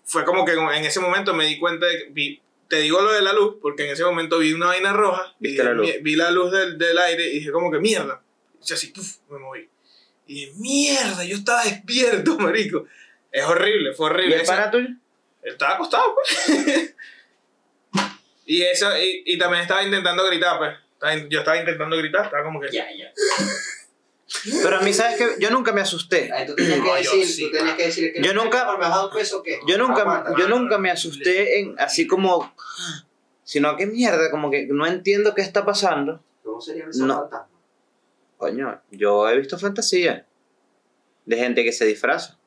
Fue 0.06 0.26
como 0.26 0.46
que 0.46 0.54
en 0.54 0.86
ese 0.86 1.00
momento 1.00 1.34
me 1.34 1.46
di 1.46 1.60
cuenta 1.60 1.86
de 1.86 1.98
que 2.00 2.10
vi- 2.12 2.42
te 2.68 2.78
digo 2.82 3.02
lo 3.02 3.12
de 3.12 3.22
la 3.22 3.34
luz, 3.34 3.56
porque 3.62 3.86
en 3.86 3.92
ese 3.94 4.04
momento 4.04 4.40
vi 4.40 4.54
una 4.54 4.68
vaina 4.68 4.94
roja. 4.94 5.34
y 5.40 5.48
Viste 5.50 5.64
la 5.64 5.74
luz. 5.74 5.88
Vi, 5.88 6.02
vi 6.02 6.16
la 6.16 6.32
luz 6.32 6.52
del, 6.52 6.78
del 6.78 6.98
aire 6.98 7.28
y 7.28 7.40
dije 7.40 7.52
como 7.52 7.72
que 7.72 7.80
mierda. 7.80 8.22
Y 8.68 8.74
así, 8.74 8.88
puf, 8.88 9.18
me 9.30 9.40
moví. 9.40 9.68
Y 10.28 10.34
dije, 10.46 10.54
mierda, 10.58 11.24
yo 11.26 11.36
estaba 11.38 11.64
despierto, 11.64 12.38
marico. 12.40 12.86
Es 13.32 13.44
horrible, 13.46 13.94
fue 13.94 14.08
¿y 14.08 14.10
horrible. 14.12 14.36
el 14.36 14.42
Esa- 14.42 14.56
pana 14.56 14.72
tuyo? 14.72 14.88
estaba 15.44 15.76
acostado, 15.76 16.16
pues. 16.16 16.96
y 18.52 18.64
eso, 18.64 18.90
y, 18.98 19.24
y 19.26 19.38
también 19.38 19.62
estaba 19.62 19.84
intentando 19.84 20.26
gritar, 20.28 20.58
pues. 20.58 20.72
Estaba 20.94 21.16
in- 21.16 21.30
Yo 21.30 21.40
estaba 21.40 21.58
intentando 21.58 21.96
gritar, 21.98 22.26
estaba 22.26 22.44
como 22.44 22.60
que. 22.60 22.70
Ya, 22.72 22.88
ya. 22.98 23.12
Pero 24.64 24.78
a 24.78 24.82
mí, 24.82 24.94
¿sabes 24.94 25.18
qué? 25.18 25.28
Yo 25.40 25.50
nunca 25.50 25.72
me 25.72 25.82
asusté. 25.82 26.32
Ahí 26.32 26.46
tú 26.46 26.56
tenías 26.56 26.80
que 26.82 26.86
yo 26.88 26.96
decir, 26.96 27.26
sí, 27.28 27.46
tú 27.52 27.58
tenías 27.58 27.76
que 27.76 27.86
decir 27.86 28.14
que 28.14 28.22
Yo 28.22 28.34
nunca- 28.34 28.66
por 28.66 28.78
me 28.80 28.86
has 28.86 28.92
dado 28.92 29.08
un 29.10 29.14
peso 29.16 29.42
que 29.42 29.60
Yo 29.68 29.78
nunca, 29.78 30.02
Aguanta. 30.02 30.34
yo 30.38 30.48
nunca 30.48 30.78
me 30.78 30.92
asusté 30.92 31.60
en 31.60 31.76
así 31.80 32.06
como. 32.08 32.54
Sino 33.44 33.76
que 33.76 33.88
mierda, 33.88 34.30
como 34.30 34.52
que 34.52 34.68
no 34.68 34.86
entiendo 34.86 35.34
qué 35.34 35.42
está 35.42 35.66
pasando. 35.66 36.24
¿Cómo 36.44 36.62
sería 36.62 36.86
ese 36.90 37.04
No. 37.04 37.16
fantasma? 37.22 37.48
Coño, 38.38 38.82
yo 38.92 39.28
he 39.30 39.38
visto 39.38 39.58
fantasías 39.58 40.24
de 41.26 41.36
gente 41.38 41.64
que 41.64 41.72
se 41.72 41.86
disfraza. 41.86 42.39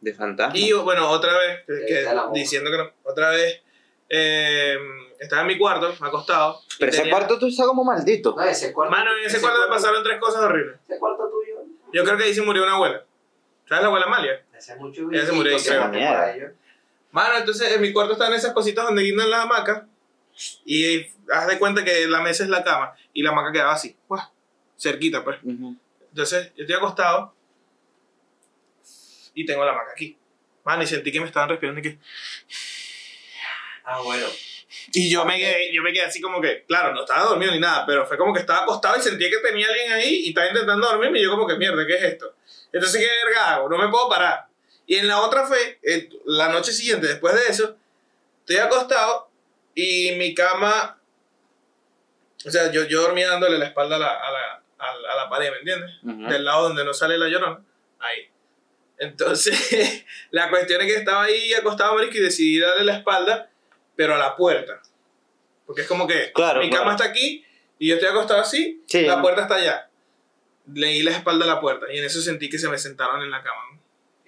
De 0.00 0.14
fantasma. 0.14 0.56
Y 0.56 0.68
yo, 0.68 0.82
bueno, 0.84 1.08
otra 1.10 1.36
vez, 1.36 1.60
que- 1.66 2.06
diciendo 2.32 2.70
que 2.70 2.78
no, 2.78 2.90
otra 3.04 3.30
vez, 3.30 3.60
eh, 4.08 4.76
estaba 5.18 5.42
en 5.42 5.48
mi 5.48 5.58
cuarto, 5.58 5.94
me 6.00 6.08
acostado. 6.08 6.60
Pero 6.78 6.90
ese 6.90 7.02
tenía- 7.02 7.14
cuarto 7.16 7.38
tú 7.38 7.46
está 7.48 7.64
como 7.64 7.84
maldito. 7.84 8.34
No, 8.36 8.42
ese 8.42 8.72
cuarto. 8.72 8.90
Mano, 8.96 9.10
en 9.16 9.24
ese, 9.26 9.40
cuarto 9.40 9.60
me 9.60 9.68
pasaron 9.68 10.02
tres 10.02 10.18
cosas 10.18 10.42
horribles. 10.42 10.76
Ese 10.88 10.98
cuarto 10.98 11.28
tuyo. 11.30 11.60
Yo 11.92 12.04
creo 12.04 12.16
que 12.16 12.24
ahí 12.24 12.34
se 12.34 12.42
murió 12.42 12.62
una 12.62 12.74
abuela. 12.74 13.04
¿Sabes 13.68 13.82
la 13.82 13.86
abuela 13.88 14.06
Amalia? 14.06 14.44
Ese 14.56 14.72
es 14.72 14.78
mucho 14.78 15.10
Ese 15.12 15.32
murió 15.32 15.56
ahí, 15.56 15.62
creo. 15.62 15.82
se 15.82 15.88
por 15.88 15.96
ahí, 15.96 16.40
yo. 16.40 16.46
Mano, 17.12 17.38
entonces 17.38 17.72
en 17.72 17.80
mi 17.80 17.92
cuarto 17.92 18.12
están 18.14 18.32
esas 18.32 18.52
cositas 18.52 18.84
donde 18.84 19.02
guindan 19.02 19.30
las 19.30 19.44
hamacas. 19.44 19.82
Y 20.64 21.06
haz 21.32 21.46
de 21.48 21.58
cuenta 21.58 21.84
que 21.84 22.06
la 22.08 22.20
mesa 22.22 22.44
es 22.44 22.48
la 22.50 22.64
cama. 22.64 22.94
Y 23.12 23.22
la 23.22 23.30
hamaca 23.30 23.52
quedaba 23.52 23.72
así, 23.72 23.96
cerquita, 24.78 25.22
pues. 25.24 25.38
Ujú. 25.42 25.76
Entonces, 26.08 26.52
yo 26.56 26.62
estoy 26.62 26.76
acostado 26.76 27.34
y 29.34 29.44
tengo 29.46 29.64
la 29.64 29.72
hamaca 29.72 29.92
aquí. 29.92 30.16
Mano, 30.64 30.82
y 30.82 30.86
sentí 30.86 31.10
que 31.12 31.20
me 31.20 31.26
estaban 31.26 31.48
respirando 31.48 31.80
y 31.80 31.82
que... 31.82 31.98
Ah, 33.84 34.00
bueno. 34.02 34.26
Y 34.92 35.10
yo 35.10 35.24
me, 35.24 35.36
quedé, 35.38 35.72
yo 35.74 35.82
me 35.82 35.92
quedé 35.92 36.04
así 36.04 36.20
como 36.20 36.40
que, 36.40 36.64
claro, 36.64 36.92
no 36.94 37.00
estaba 37.00 37.24
dormido 37.24 37.52
ni 37.52 37.58
nada, 37.58 37.84
pero 37.86 38.06
fue 38.06 38.16
como 38.16 38.32
que 38.32 38.40
estaba 38.40 38.62
acostado 38.62 38.96
y 38.98 39.02
sentía 39.02 39.28
que 39.30 39.38
tenía 39.38 39.66
alguien 39.66 39.92
ahí 39.92 40.14
y 40.26 40.28
estaba 40.28 40.46
intentando 40.48 40.86
dormirme 40.86 41.18
y 41.18 41.24
yo 41.24 41.30
como 41.30 41.46
que, 41.46 41.56
mierda, 41.56 41.84
¿qué 41.86 41.94
es 41.96 42.02
esto? 42.04 42.34
Entonces, 42.72 43.00
¿qué 43.00 43.10
verga 43.26 43.54
hago? 43.54 43.68
No 43.68 43.78
me 43.78 43.88
puedo 43.88 44.08
parar. 44.08 44.46
Y 44.86 44.96
en 44.96 45.08
la 45.08 45.20
otra 45.20 45.46
fue, 45.46 45.78
el- 45.82 46.20
la 46.26 46.48
noche 46.50 46.72
siguiente, 46.72 47.06
después 47.08 47.34
de 47.34 47.46
eso, 47.48 47.76
estoy 48.40 48.56
acostado 48.58 49.30
y 49.74 50.12
mi 50.12 50.34
cama, 50.34 51.00
o 52.46 52.50
sea, 52.50 52.70
yo, 52.70 52.84
yo 52.84 53.02
dormía 53.02 53.28
dándole 53.28 53.58
la 53.58 53.66
espalda 53.66 53.96
a 53.96 53.98
la, 53.98 54.08
a 54.08 54.30
la, 54.30 54.62
a 54.78 54.96
la, 54.96 55.12
a 55.12 55.16
la 55.16 55.28
pared, 55.30 55.50
¿me 55.50 55.58
entiendes? 55.58 55.90
Ujú. 56.02 56.28
del 56.32 56.44
lado 56.44 56.64
donde 56.68 56.84
no 56.84 56.94
sale 56.94 57.18
la 57.18 57.28
llorona, 57.28 57.60
ahí. 57.98 58.28
Entonces, 59.00 60.04
la 60.30 60.50
cuestión 60.50 60.80
es 60.82 60.86
que 60.86 60.98
estaba 60.98 61.24
ahí 61.24 61.52
acostado, 61.54 61.94
marico, 61.94 62.18
y 62.18 62.20
decidí 62.20 62.60
darle 62.60 62.84
la 62.84 62.98
espalda, 62.98 63.50
pero 63.96 64.14
a 64.14 64.18
la 64.18 64.36
puerta. 64.36 64.80
Porque 65.66 65.82
es 65.82 65.88
como 65.88 66.06
que 66.06 66.32
Claro, 66.32 66.60
mi 66.60 66.68
claro. 66.68 66.84
cama 66.84 66.96
está 66.96 67.06
aquí 67.06 67.44
y 67.78 67.88
yo 67.88 67.94
estoy 67.94 68.10
acostado 68.10 68.40
así, 68.40 68.82
Sí, 68.86 69.02
la 69.02 69.22
puerta 69.22 69.42
está 69.42 69.54
allá. 69.56 69.88
Leí 70.72 71.02
la 71.02 71.12
espalda 71.12 71.46
a 71.46 71.48
la 71.48 71.60
puerta 71.60 71.86
y 71.92 71.98
en 71.98 72.04
eso 72.04 72.20
sentí 72.20 72.50
que 72.50 72.58
se 72.58 72.68
me 72.68 72.78
sentaron 72.78 73.22
en 73.22 73.30
la 73.30 73.42
cama. 73.42 73.79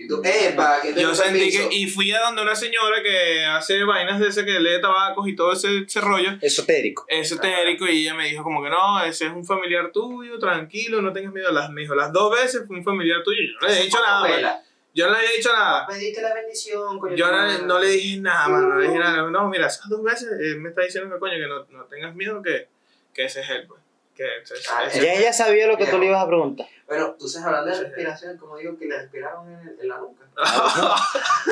Y 0.03 0.09
tú, 0.09 0.21
¡epa! 0.25 0.81
que 0.83 0.93
tengo 0.93 1.09
Yo 1.09 1.15
sentí 1.15 1.51
que, 1.51 1.69
y 1.71 1.87
fui 1.89 2.11
a 2.13 2.21
donde 2.21 2.43
una 2.43 2.57
señora 2.57 3.03
que 3.03 3.45
hace 3.45 3.85
vainas 3.85 4.19
de 4.19 4.29
ese 4.29 4.45
que 4.45 4.59
lee 4.59 4.81
tabacos 4.81 5.29
y 5.29 5.37
todo 5.37 5.53
ese, 5.53 5.79
ese 5.87 6.01
rollo 6.01 6.31
Esotérico. 6.41 7.05
esotérico 7.09 7.87
y 7.87 8.03
ella 8.03 8.15
me 8.15 8.29
dijo 8.29 8.43
como 8.43 8.63
que 8.63 8.71
no, 8.71 9.03
ese 9.05 9.27
es 9.27 9.33
un 9.33 9.45
familiar 9.45 9.93
tuyo, 9.93 10.39
tranquilo, 10.39 11.01
no 11.03 11.13
tengas 11.13 11.33
miedo. 11.33 11.53
Las, 11.53 11.71
me 11.71 11.83
dijo, 11.83 11.95
las 11.95 12.13
dos 12.13 12.35
veces 12.35 12.65
fue 12.67 12.77
un 12.77 12.85
familiar 12.85 13.23
tuyo. 13.23 13.41
Yo 13.41 13.61
no 13.61 13.69
le 13.69 13.81
he 13.81 13.83
dicho 13.85 13.99
nada. 14.01 14.27
pues. 14.27 14.47
Yo 14.95 15.07
no 15.07 15.13
le 15.13 15.25
he 15.27 15.37
dicho 15.37 15.53
nada. 15.53 15.87
Pediste 15.87 16.21
la 16.21 16.35
bendición, 16.35 16.99
coño. 16.99 17.17
Yo 17.17 17.27
no, 17.31 17.79
le 17.79 17.89
dije 17.89 18.21
nada, 18.21 18.49
mano. 18.49 18.69
No 18.69 18.79
le 18.79 18.89
dije 18.89 18.99
nada. 18.99 19.31
No, 19.31 19.49
mira, 19.49 19.67
esas 19.67 19.89
dos 19.89 20.03
veces 20.03 20.29
él 20.41 20.61
me 20.61 20.71
está 20.71 20.83
diciendo 20.83 21.15
que 21.15 21.21
coño, 21.21 21.35
que 21.35 21.47
no, 21.47 21.65
no 21.79 21.85
tengas 21.85 22.15
miedo, 22.15 22.43
que, 22.43 22.69
que 23.15 23.25
ese 23.25 23.41
es 23.41 23.51
él, 23.51 23.67
pues. 23.67 23.82
Que 24.17 24.25
ese- 24.43 24.55
Ah, 24.71 24.89
Ya 24.93 25.15
ella 25.15 25.33
sabía 25.33 25.67
lo 25.67 25.77
que 25.79 25.87
tú 25.87 25.99
le 25.99 26.07
ibas 26.07 26.23
a 26.23 26.27
preguntar. 26.27 26.67
Bueno, 26.87 27.15
tú 27.19 27.27
estás 27.27 27.43
hablando 27.45 27.71
de 27.71 27.83
respiración, 27.85 28.37
como 28.37 28.57
digo, 28.59 28.77
que 28.79 28.85
le 28.87 28.99
respiraron 28.99 29.49
en, 29.51 29.77
en 29.81 29.89
la 29.89 29.99
nuca. 29.99 30.27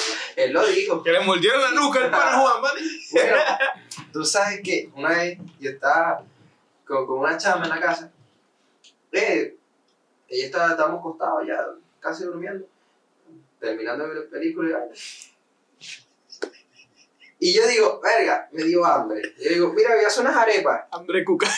Él 0.36 0.52
lo 0.52 0.66
dijo. 0.66 1.02
que 1.02 1.12
le 1.12 1.20
mordieron 1.20 1.60
la 1.60 1.70
nuca 1.72 2.04
al 2.04 2.10
pana 2.10 2.38
Juan, 2.38 2.62
¿vale? 2.62 2.80
Bueno, 3.12 3.36
tú 4.12 4.24
sabes 4.24 4.60
que 4.62 4.90
una 4.94 5.08
vez 5.10 5.38
yo 5.58 5.70
estaba 5.70 6.22
con, 6.86 7.06
con 7.06 7.20
una 7.20 7.38
chama 7.38 7.64
en 7.64 7.70
la 7.70 7.80
casa. 7.80 8.10
Eh, 9.12 9.56
ella 10.28 10.46
estaba, 10.46 10.70
estábamos 10.72 11.00
acostados 11.00 11.46
ya, 11.46 11.58
casi 11.98 12.24
durmiendo, 12.24 12.66
terminando 13.58 14.04
de 14.06 14.14
ver 14.14 14.24
la 14.24 14.30
película 14.30 14.68
y. 14.92 14.98
Y 17.42 17.54
yo 17.54 17.66
digo, 17.66 18.00
verga, 18.02 18.48
me 18.52 18.64
dio 18.64 18.84
hambre. 18.84 19.22
Yo 19.42 19.48
digo, 19.48 19.72
mira, 19.72 19.94
voy 19.94 20.04
a 20.04 20.08
hacer 20.08 20.22
unas 20.22 20.36
arepas. 20.36 20.84
Hambre 20.90 21.24
cuca. 21.24 21.48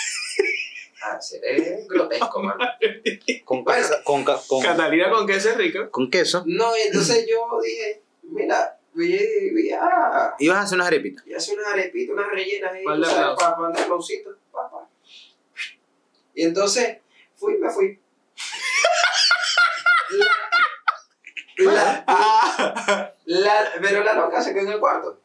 Ah, 1.04 1.20
seré 1.20 1.84
grotesco, 1.88 2.42
mano. 2.42 2.64
Con, 3.44 3.64
Bueno. 3.64 3.86
con, 4.04 4.24
ca- 4.24 4.40
con, 4.46 4.62
Catalina 4.62 5.10
con 5.10 5.26
queso 5.26 5.50
es 5.50 5.56
rico. 5.56 5.90
con 5.90 6.10
queso. 6.10 6.42
No, 6.46 6.76
y 6.76 6.80
entonces 6.82 7.26
yo 7.28 7.46
dije, 7.62 8.02
mira, 8.22 8.78
voy, 8.94 9.70
a- 9.72 9.80
a 10.28 10.36
Ibas 10.38 10.58
a 10.58 10.62
hacer 10.62 10.76
unas 10.76 10.86
arepitas. 10.88 11.26
y 11.26 11.34
hace 11.34 11.54
unas 11.54 11.66
arepitas, 11.66 12.14
unas 12.14 12.30
rellenas 12.30 12.72
ahí, 12.72 12.84
para 12.84 13.58
aplausitos, 13.82 14.36
pa, 14.52 14.70
pa. 14.70 14.88
Y 16.34 16.44
entonces, 16.44 16.98
fui, 17.34 17.58
me 17.58 17.68
fui. 17.70 17.98
La, 21.58 21.72
la, 21.72 22.04
Ah. 22.06 23.12
la- 23.24 23.72
pero 23.80 24.02
la 24.04 24.14
loca 24.14 24.40
se 24.42 24.52
quedó 24.54 24.62
en 24.66 24.72
el 24.72 24.80
cuarto. 24.80 25.20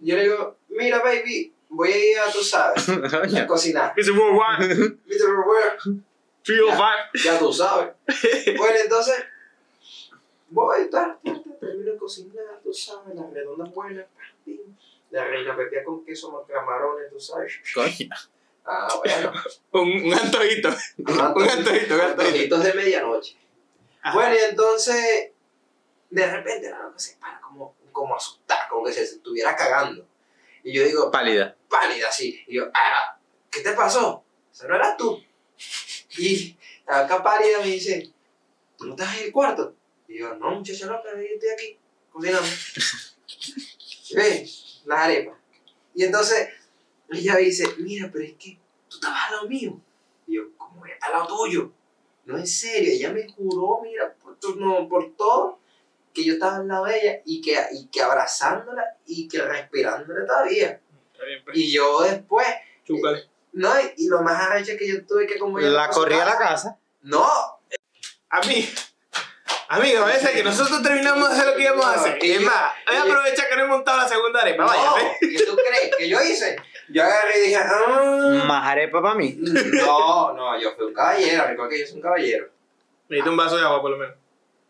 Yo 0.00 0.16
le 0.16 0.22
digo, 0.24 0.56
mira, 0.68 0.98
baby, 1.00 1.52
voy 1.72 1.92
a 1.92 2.10
ir 2.10 2.18
a, 2.18 2.30
tú 2.30 2.42
sabes, 2.42 2.88
a 3.36 3.46
cocinar. 3.46 3.94
"Well, 3.96 4.38
one, 4.38 4.98
Mr. 5.06 6.02
Three 6.44 6.60
or 6.60 6.72
five. 6.72 7.22
ya 7.24 7.38
tú 7.38 7.52
sabes. 7.52 7.94
Bueno, 8.58 8.78
entonces, 8.82 9.24
voy, 10.50 10.90
ta, 10.90 11.18
ta, 11.24 11.32
ta, 11.32 11.50
termino 11.60 11.92
de 11.92 11.98
cocinar, 11.98 12.60
tú 12.62 12.72
sabes, 12.72 13.14
las 13.14 13.32
redondas 13.32 13.72
buenas, 13.72 14.06
la 15.10 15.24
reina 15.24 15.56
pepia 15.56 15.84
con 15.84 16.04
queso, 16.04 16.44
camarones, 16.48 17.10
tú 17.10 17.20
sabes. 17.20 17.52
Coño. 17.74 18.08
Ah, 18.64 18.88
bueno. 19.04 19.32
Un, 19.72 20.06
un 20.06 20.14
antojito. 20.14 20.68
Un 20.98 21.20
antojito, 21.20 21.94
un 21.94 22.00
antojito. 22.00 22.02
Antojitos 22.02 22.64
de 22.64 22.74
medianoche. 22.74 23.36
Ajá. 24.02 24.14
Bueno, 24.14 24.34
y 24.34 24.50
entonces, 24.50 25.30
de 26.10 26.30
repente 26.30 26.70
la 26.70 26.82
loca 26.82 26.98
se 26.98 27.16
para 27.16 27.40
como, 27.40 27.74
como 27.92 28.14
asustada, 28.16 28.68
como 28.68 28.84
que 28.84 28.92
se 28.92 29.02
estuviera 29.02 29.54
cagando. 29.56 30.06
Y 30.64 30.72
yo 30.72 30.84
digo, 30.84 31.10
Pálida. 31.10 31.56
Pálida 31.72 32.08
así. 32.08 32.44
Y 32.46 32.56
yo, 32.56 32.70
ah, 32.74 33.18
¿qué 33.50 33.60
te 33.62 33.72
pasó? 33.72 34.22
Esa 34.52 34.68
no 34.68 34.76
eras 34.76 34.96
tú. 34.96 35.20
Y 36.18 36.56
acá 36.86 37.22
pálida 37.22 37.58
me 37.60 37.66
dice, 37.68 38.12
¿tú 38.76 38.84
no 38.86 38.90
estás 38.94 39.16
en 39.18 39.24
el 39.24 39.32
cuarto? 39.32 39.74
Y 40.06 40.18
yo, 40.18 40.34
no, 40.36 40.50
muchacha 40.50 40.86
loca, 40.86 41.08
yo 41.14 41.20
estoy 41.22 41.48
aquí, 41.48 41.78
cocinando. 42.12 42.46
Ve, 44.14 44.48
las 44.84 44.98
arepas. 44.98 45.38
Y 45.94 46.04
entonces, 46.04 46.48
ella 47.10 47.36
dice, 47.36 47.64
mira, 47.78 48.10
pero 48.12 48.24
es 48.24 48.34
que 48.34 48.58
tú 48.88 48.96
estabas 48.96 49.20
al 49.26 49.32
lado 49.36 49.48
mío. 49.48 49.80
Y 50.26 50.36
yo, 50.36 50.42
¿cómo 50.58 50.80
voy 50.80 50.90
a 50.90 50.94
estar 50.94 51.12
al 51.12 51.20
lado 51.20 51.36
tuyo? 51.36 51.72
No, 52.24 52.36
en 52.38 52.46
serio, 52.46 52.92
ella 52.92 53.10
me 53.12 53.26
juró, 53.32 53.80
mira, 53.82 54.14
por, 54.14 54.38
tu- 54.38 54.56
no, 54.56 54.88
por 54.88 55.14
todo, 55.16 55.58
que 56.12 56.24
yo 56.24 56.34
estaba 56.34 56.56
al 56.56 56.68
lado 56.68 56.84
de 56.84 57.00
ella 57.00 57.22
y 57.24 57.40
que, 57.40 57.56
y 57.72 57.86
que 57.86 58.02
abrazándola 58.02 58.84
y 59.06 59.26
que 59.28 59.40
respirándola 59.40 60.26
todavía. 60.26 60.80
Está 61.22 61.26
bien, 61.26 61.42
pues. 61.44 61.56
Y 61.56 61.72
yo 61.72 62.00
después, 62.02 62.46
Chúcale. 62.84 63.28
no, 63.52 63.80
y, 63.80 63.92
y 64.04 64.08
lo 64.08 64.22
más 64.22 64.40
arrecho 64.50 64.72
es 64.72 64.78
que 64.78 64.88
yo 64.88 65.06
tuve 65.06 65.26
que 65.26 65.38
como 65.38 65.58
La 65.60 65.88
corrí 65.88 66.14
a 66.14 66.24
la 66.24 66.36
casa. 66.38 66.78
No, 67.02 67.26
A 68.30 68.40
mí. 68.42 68.68
Amigo, 69.68 70.02
a 70.02 70.06
veces 70.06 70.30
que 70.32 70.42
nosotros 70.44 70.82
terminamos 70.82 71.28
de 71.30 71.34
hacer 71.34 71.46
lo 71.46 71.56
que 71.56 71.62
íbamos 71.62 71.86
a 71.86 71.92
hacer. 71.94 72.18
Y 72.22 72.32
Es 72.32 72.40
más, 72.42 72.72
voy 72.86 72.96
a 72.96 73.06
y- 73.06 73.10
aprovechar 73.10 73.48
que 73.48 73.56
no 73.56 73.64
he 73.64 73.68
montado 73.68 73.96
la 73.98 74.08
segunda 74.08 74.40
arepa. 74.42 74.64
Vaya, 74.66 74.82
no, 74.84 74.98
¿eh? 74.98 75.16
¿qué 75.20 75.44
tú 75.46 75.56
crees? 75.56 75.96
que 75.96 76.08
yo 76.10 76.20
hice? 76.22 76.56
Yo 76.90 77.02
agarré 77.02 77.38
y 77.38 77.42
dije, 77.48 77.56
ah. 77.56 78.44
Más 78.46 78.66
arepa 78.68 79.00
para 79.00 79.14
mí. 79.14 79.34
No, 79.38 80.32
no, 80.34 80.60
yo 80.60 80.74
fui 80.76 80.86
un 80.86 80.92
caballero, 80.94 81.46
recuerda 81.46 81.70
que 81.70 81.80
yo 81.80 81.86
soy 81.86 81.96
un 81.96 82.02
caballero. 82.02 82.48
Necesito 83.08 83.30
un 83.30 83.36
vaso 83.38 83.56
de 83.56 83.62
agua, 83.62 83.80
por 83.80 83.90
lo 83.92 83.96
menos. 83.96 84.16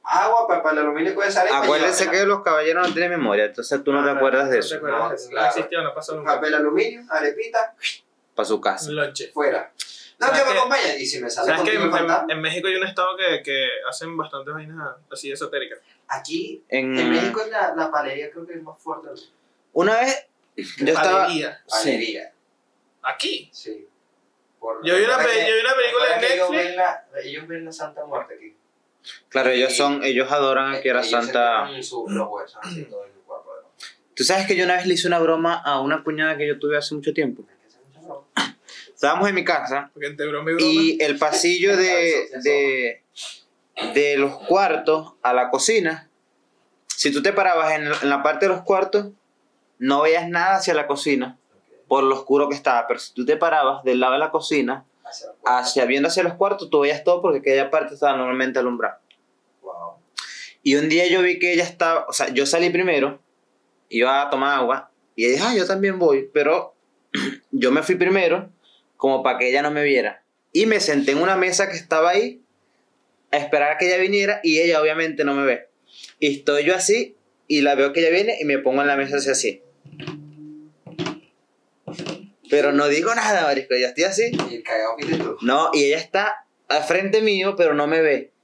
Agua 0.05 0.49
para, 0.49 0.63
para 0.63 0.75
el 0.75 0.87
aluminio 0.87 1.15
con 1.15 1.27
esa 1.27 1.43
arepa. 1.43 1.63
Acuérdense 1.63 2.11
que 2.11 2.25
los 2.25 2.43
caballeros 2.43 2.87
no 2.89 2.93
tienen 2.93 3.11
memoria, 3.13 3.45
entonces 3.45 3.83
tú 3.85 3.93
no 3.93 4.03
te 4.05 4.11
acuerdas 4.11 4.49
de 4.51 4.57
No 4.57 4.61
eso. 4.61 4.69
te 4.71 4.77
acuerdas 4.77 5.11
de 5.11 5.17
eso. 5.17 5.25
No, 5.27 5.31
claro. 5.31 5.45
No 5.47 5.51
existió, 5.51 5.83
no 5.83 5.95
pasó 5.95 6.17
nunca. 6.17 6.35
Papel 6.35 6.55
aluminio, 6.55 7.03
arepita, 7.09 7.75
Para 8.35 8.47
su 8.49 8.61
casa. 8.61 8.89
Un 8.91 8.97
lonche. 8.97 9.31
fuera. 9.33 9.73
No, 10.19 10.27
¿Sabes 10.29 10.43
que 10.43 10.51
me 10.53 10.57
acompañen. 10.59 11.01
Y 11.01 11.07
si 11.07 11.21
me 11.21 11.29
sale 11.31 11.49
¿Sabes 11.57 11.63
que 11.71 11.77
en, 11.77 12.31
en 12.31 12.41
México 12.41 12.69
hay 12.69 12.77
un 12.77 12.87
estado 12.87 13.17
que, 13.17 13.43
que 13.43 13.69
hacen 13.89 14.17
bastantes 14.17 14.55
vainas 14.55 14.95
así 15.11 15.33
esotéricas? 15.33 15.79
Aquí, 16.09 16.63
En, 16.69 16.97
en 16.99 17.11
México, 17.11 17.41
es 17.41 17.51
la, 17.51 17.75
la 17.75 17.91
palería 17.91 18.31
creo 18.31 18.47
que 18.47 18.55
es 18.55 18.63
más 18.63 18.79
fuerte. 18.81 19.09
Una 19.73 20.01
vez 20.01 20.27
yo 20.57 20.87
estaba. 20.87 21.23
Palería. 21.25 21.63
Sí. 21.67 21.79
Palería, 21.79 22.33
Aquí. 23.03 23.51
sí. 23.53 23.89
Por- 24.61 24.85
Yo 24.85 24.97
vi 24.97 25.03
una, 25.05 25.19
que- 25.19 25.49
yo 25.49 25.55
vi 25.57 25.61
una 25.61 25.75
película 25.75 26.15
en 26.15 26.21
que 26.21 26.35
ellos 26.35 26.51
Netflix. 26.51 26.69
ven, 26.69 26.77
la, 26.77 27.05
ellos 27.25 27.49
ven 27.49 27.65
la 27.65 27.73
Santa 27.73 28.05
Muerte 28.05 28.35
aquí. 28.35 28.57
Claro, 29.29 29.51
ellos 29.51 29.77
son, 29.77 30.03
ellos 30.05 30.31
adoran 30.31 30.75
a 30.75 30.81
que 30.81 30.89
era 30.89 31.03
Santa. 31.03 31.69
Tú 34.15 34.25
sabes 34.25 34.47
que 34.47 34.57
yo 34.57 34.65
una 34.65 34.77
vez 34.77 34.87
le 34.87 34.95
hice 34.95 35.07
una 35.07 35.19
broma 35.19 35.55
a 35.55 35.81
una 35.81 36.05
cuñada 36.05 36.37
que 36.37 36.47
yo 36.47 36.59
tuve 36.59 36.77
hace 36.77 36.95
mucho 36.95 37.13
tiempo. 37.15 37.45
Estábamos 38.95 39.29
en 39.29 39.35
mi 39.35 39.45
casa 39.45 39.91
Porque 39.93 40.07
entre 40.07 40.27
broma 40.29 40.51
y 40.51 40.55
broma. 40.55 40.71
y 40.71 40.99
el 41.01 41.19
pasillo 41.19 41.77
de, 41.77 42.29
de, 42.45 43.03
de 43.95 44.17
los 44.17 44.37
cuartos 44.47 45.15
a 45.23 45.33
la 45.33 45.51
cocina, 45.51 46.09
si 46.87 47.11
tú 47.11 47.21
te 47.23 47.33
parabas 47.33 47.73
en, 47.73 47.87
en 47.87 48.09
la 48.09 48.23
parte 48.23 48.47
de 48.47 48.53
los 48.53 48.63
cuartos, 48.63 49.09
no 49.79 50.03
veías 50.03 50.29
nada 50.29 50.57
hacia 50.57 50.75
la 50.75 50.87
cocina 50.87 51.37
por 51.89 52.05
lo 52.05 52.15
oscuro 52.15 52.49
que 52.49 52.55
estaba, 52.55 52.87
pero 52.87 53.01
si 53.01 53.13
tú 53.13 53.27
te 53.27 53.37
parabas 53.37 53.83
del 53.83 53.99
lado 53.99 54.13
de 54.13 54.19
la 54.21 54.31
cocina, 54.31 54.85
Hacia 55.45 55.85
viendo 55.85 56.09
hacia 56.09 56.23
los 56.23 56.35
cuartos, 56.35 56.71
tú 56.71 56.81
veías 56.81 57.05
todo 57.05 57.21
porque 57.21 57.39
aquella 57.39 57.71
parte 57.71 57.95
estaba 57.95 58.17
normalmente 58.17 58.59
alumbrada. 58.59 59.01
Wow. 59.63 59.97
Y 60.63 60.77
un 60.77 60.89
día 60.89 61.07
yo 61.09 61.23
vi 61.23 61.39
que 61.39 61.53
ella 61.53 61.65
estaba, 61.65 62.07
o 62.09 62.13
sea, 62.13 62.29
yo 62.29 62.47
salí 62.47 62.71
primero, 62.71 63.21
iba 63.89 64.23
a 64.23 64.31
tomar 64.31 64.59
agua, 64.59 64.91
y 65.15 65.27
ella 65.27 65.35
dijo, 65.35 65.47
ah, 65.49 65.55
yo 65.57 65.67
también 65.67 65.99
voy, 65.99 66.31
pero 66.33 66.75
yo 67.51 67.71
me 67.71 67.83
fui 67.83 67.97
primero, 67.97 68.51
como 68.97 69.23
para 69.23 69.39
que 69.39 69.49
ella 69.49 69.63
no 69.63 69.71
me 69.71 69.83
viera. 69.83 70.23
Y 70.53 70.67
me 70.67 70.81
senté 70.81 71.13
en 71.13 71.19
una 71.19 71.37
mesa 71.37 71.69
que 71.69 71.77
estaba 71.77 72.11
ahí, 72.11 72.43
a 73.31 73.39
esperar 73.39 73.73
a 73.73 73.79
que 73.79 73.87
ella 73.87 73.99
viniera, 73.99 74.41
y 74.43 74.61
ella 74.61 74.81
obviamente 74.81 75.25
no 75.25 75.35
me 75.35 75.45
ve. 75.45 75.69
Y 76.19 76.39
estoy 76.39 76.65
yo 76.65 76.75
así, 76.75 77.17
y 77.49 77.61
la 77.61 77.75
veo 77.75 77.93
que 77.93 78.01
ella 78.01 78.11
viene, 78.11 78.37
y 78.41 78.45
me 78.45 78.59
pongo 78.59 78.83
en 78.83 78.89
la 78.89 78.97
mesa 78.97 79.17
así, 79.17 79.31
así. 79.31 79.63
Pero 82.53 82.71
no 82.71 82.87
digo 82.87 83.13
nada, 83.15 83.45
marisco, 83.45 83.75
ya 83.77 83.89
estoy 83.89 84.05
así. 84.05 84.31
Y 84.51 84.57
el 84.57 84.63
cagado 84.63 84.95
que 84.99 85.07
tú. 85.07 85.39
No, 85.41 85.71
y 85.73 85.85
ella 85.85 85.97
está 85.97 86.45
al 86.69 86.85
frente 86.85 87.23
mío, 87.23 87.57
pero 87.57 87.73
no 87.73 87.87
me 87.87 88.03
ve. 88.03 88.35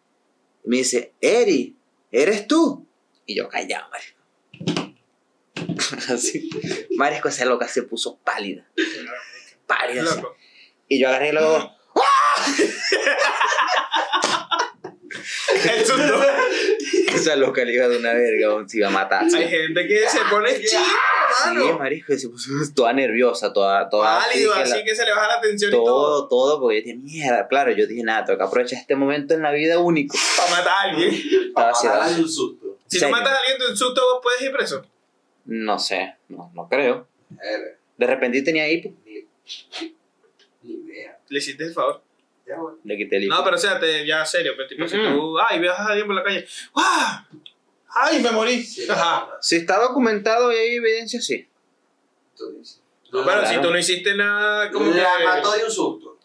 Y 0.65 0.69
me 0.71 0.79
dice, 0.79 1.13
Eri, 1.21 1.77
¿eres 2.11 2.47
tú? 2.47 2.89
Y 3.27 3.35
yo 3.35 3.51
callado, 3.51 3.91
marisco. 3.91 4.17
Así. 6.15 6.49
Marisco, 6.97 7.29
esa 7.29 7.45
loca 7.45 7.69
se 7.69 7.83
puso 7.83 8.17
pálida. 8.21 8.67
Pálida. 9.67 10.05
así. 10.05 10.23
Y 10.89 10.99
yo 10.99 11.11
agarré 11.11 11.29
y 11.29 11.33
luego, 11.33 11.61
susto. 11.61 11.77
esa 17.15 17.37
loca 17.37 17.65
le 17.65 17.73
iba 17.75 17.85
a 17.85 17.89
dar 17.89 17.99
una 17.99 18.13
verga, 18.13 18.49
weón, 18.49 18.69
se 18.69 18.79
iba 18.79 18.89
a 18.89 18.91
matar. 18.91 19.29
Sí, 19.31 19.37
Hay 19.37 19.49
gente 19.49 19.87
que 19.87 20.09
se 20.09 20.19
pone 20.31 20.55
chido, 20.61 20.81
mano. 21.47 21.79
marisco, 21.79 22.13
y 22.13 22.19
se 22.19 22.29
puso 22.29 22.51
toda 22.75 22.93
nerviosa, 22.93 23.53
toda, 23.53 23.89
toda 23.89 24.21
Pálido, 24.21 24.55
que 24.55 24.61
así 24.61 24.71
la- 24.79 24.85
que 24.85 24.95
se 24.95 25.05
le 25.05 25.11
baja 25.13 25.37
la 25.37 25.41
tensión 25.41 25.71
y 25.71 25.75
todo. 25.75 25.85
todo, 25.85 26.29
todo, 26.29 26.61
porque 26.61 26.79
yo 26.79 26.85
dije, 26.85 26.97
mierda, 26.97 27.49
claro, 27.49 27.73
yo 27.73 27.87
dije, 27.87 28.03
nada, 28.03 28.25
tengo 28.25 28.39
que 28.39 28.45
aprovechar 28.45 28.79
este 28.81 28.95
momento 28.97 29.35
en 29.35 29.43
la 29.43 29.53
vida 29.53 29.79
único. 29.79 30.17
Para 30.37 30.51
matar 30.51 30.73
a 30.73 30.81
alguien. 30.91 31.15
Estaba 31.49 31.71
así, 31.71 31.87
Para 31.87 31.99
darle 32.01 32.23
un 32.23 32.29
susto. 32.29 32.79
Si 32.87 32.97
tú 32.99 33.01
Serio. 33.01 33.17
matas 33.17 33.33
a 33.35 33.39
alguien 33.39 33.59
de 33.59 33.67
un 33.71 33.77
susto, 33.77 34.01
vos 34.01 34.21
puedes 34.23 34.41
ir 34.43 34.53
preso. 34.53 34.85
No 35.45 35.79
sé, 35.79 36.15
no, 36.29 36.51
no 36.55 36.69
creo. 36.69 37.07
De 37.97 38.07
repente 38.07 38.43
tenía 38.43 38.69
hipo, 38.71 38.93
ni 40.63 40.73
idea. 40.73 41.19
Le 41.29 41.39
hiciste 41.39 41.65
el 41.65 41.73
favor. 41.73 42.03
Ya, 42.49 42.57
bueno. 42.57 42.79
le 42.83 42.97
quité 42.97 43.17
el 43.17 43.25
hipo. 43.25 43.35
No, 43.35 43.45
pero 43.45 43.57
o 43.57 43.59
sea, 43.59 43.79
te, 43.79 44.07
ya 44.07 44.25
serio, 44.25 44.53
pero 44.57 44.69
tipo, 44.69 44.89
si 44.89 44.97
tú, 44.97 45.39
ay, 45.39 45.59
ves 45.59 45.71
a 45.71 45.87
alguien 45.89 46.07
por 46.07 46.17
la 46.17 46.23
calle, 46.23 46.47
¡ah! 46.75 47.29
¡Ay, 47.91 48.23
me 48.23 48.31
morí! 48.31 48.63
Sí, 48.63 48.89
Ajá. 48.89 49.29
Si 49.41 49.57
está 49.57 49.79
documentado 49.79 50.53
y 50.53 50.57
hay 50.57 50.77
evidencia, 50.77 51.21
sí. 51.21 51.49
Tú 52.37 52.53
dices. 52.53 52.83
Pero 53.11 53.25
claro. 53.25 53.47
si 53.47 53.61
tú 53.61 53.71
no 53.71 53.79
hiciste 53.79 54.15
nada, 54.15 54.71
como 54.71 54.91
La 54.91 55.17
que... 55.19 55.25
mató 55.25 55.53
de 55.53 55.65
un 55.65 55.71
susto. 55.71 56.19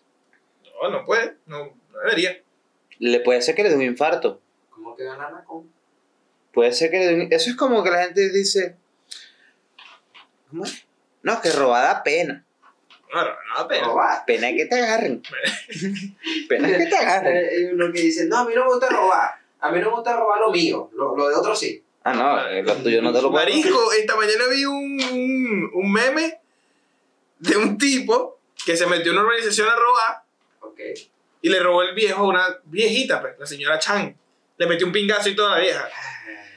No, 0.81 0.89
no 0.89 1.05
puede, 1.05 1.37
no, 1.45 1.65
no 1.65 1.99
debería. 1.99 2.41
Le 2.99 3.19
puede 3.21 3.41
ser 3.41 3.55
que 3.55 3.63
le 3.63 3.69
dé 3.69 3.75
un 3.75 3.83
infarto. 3.83 4.41
¿Cómo 4.69 4.95
que 4.95 5.03
ganar 5.03 5.43
con? 5.45 5.71
Puede 6.53 6.71
ser 6.73 6.91
que 6.91 6.99
le 6.99 7.05
dé 7.07 7.15
un... 7.15 7.33
Eso 7.33 7.49
es 7.49 7.55
como 7.55 7.83
que 7.83 7.89
la 7.89 8.03
gente 8.03 8.29
dice... 8.29 8.77
¿Cómo 10.49 10.65
es? 10.65 10.85
No, 11.21 11.41
que 11.41 11.51
robada 11.51 12.03
pena. 12.03 12.45
No, 13.13 13.23
no, 13.23 13.29
no, 13.29 13.67
pero... 13.67 13.85
Robar. 13.87 14.25
Pena 14.25 14.49
es 14.49 14.57
que 14.57 14.65
te 14.65 14.75
agarren. 14.75 15.21
pena 16.49 16.69
es 16.69 16.77
que 16.77 16.85
te 16.87 16.95
agarren. 16.95 17.37
Eh, 17.37 17.73
uno 17.73 17.91
que 17.91 18.01
dice, 18.01 18.25
no, 18.25 18.37
a 18.39 18.45
mí 18.45 18.53
no 18.55 18.65
me 18.65 18.71
gusta 18.71 18.89
robar. 18.89 19.31
A 19.59 19.71
mí 19.71 19.79
no 19.79 19.89
me 19.89 19.95
gusta 19.95 20.15
robar 20.15 20.39
lo 20.39 20.51
mío. 20.51 20.89
Lo, 20.95 21.15
lo 21.15 21.29
de 21.29 21.35
otro 21.35 21.55
sí. 21.55 21.83
Ah, 22.03 22.13
no, 22.13 22.47
eh, 22.49 22.63
lo 22.63 22.73
tuyo 22.75 23.01
no 23.01 23.13
te 23.13 23.21
lo 23.21 23.31
puedo... 23.31 23.45
Marico, 23.45 23.91
esta 23.93 24.15
mañana 24.15 24.45
vi 24.51 24.65
un, 24.65 24.99
un, 25.11 25.71
un 25.73 25.91
meme 25.91 26.39
de 27.39 27.55
un 27.57 27.77
tipo 27.77 28.39
que 28.65 28.75
se 28.75 28.87
metió 28.87 29.11
en 29.11 29.19
una 29.19 29.27
organización 29.27 29.69
a 29.69 29.75
robar 29.75 30.23
Ok. 30.61 30.79
y 31.41 31.49
le 31.49 31.59
robó 31.59 31.83
el 31.83 31.93
viejo 31.93 32.21
a 32.21 32.27
una 32.27 32.59
viejita, 32.65 33.21
pues, 33.21 33.35
la 33.39 33.45
señora 33.45 33.79
Chan. 33.79 34.15
Le 34.57 34.67
metió 34.67 34.85
un 34.85 34.93
pingazo 34.93 35.29
y 35.29 35.35
toda 35.35 35.55
la 35.55 35.61
vieja. 35.61 35.89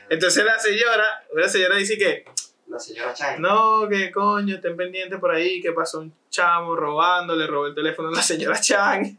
Entonces 0.08 0.44
la 0.44 0.58
señora, 0.58 1.26
una 1.32 1.48
señora 1.48 1.76
dice 1.76 1.98
que, 1.98 2.24
La 2.68 2.80
señora 2.80 3.14
Chan. 3.14 3.40
no, 3.40 3.88
que 3.88 4.10
coño, 4.10 4.56
estén 4.56 4.76
pendientes 4.76 5.20
por 5.20 5.30
ahí, 5.32 5.60
que 5.60 5.72
pasó 5.72 6.00
un 6.00 6.12
chamo 6.30 6.74
robando, 6.74 7.36
le 7.36 7.46
robó 7.46 7.66
el 7.68 7.74
teléfono 7.74 8.08
a 8.08 8.12
la 8.12 8.22
señora 8.22 8.60
Chan. 8.60 9.18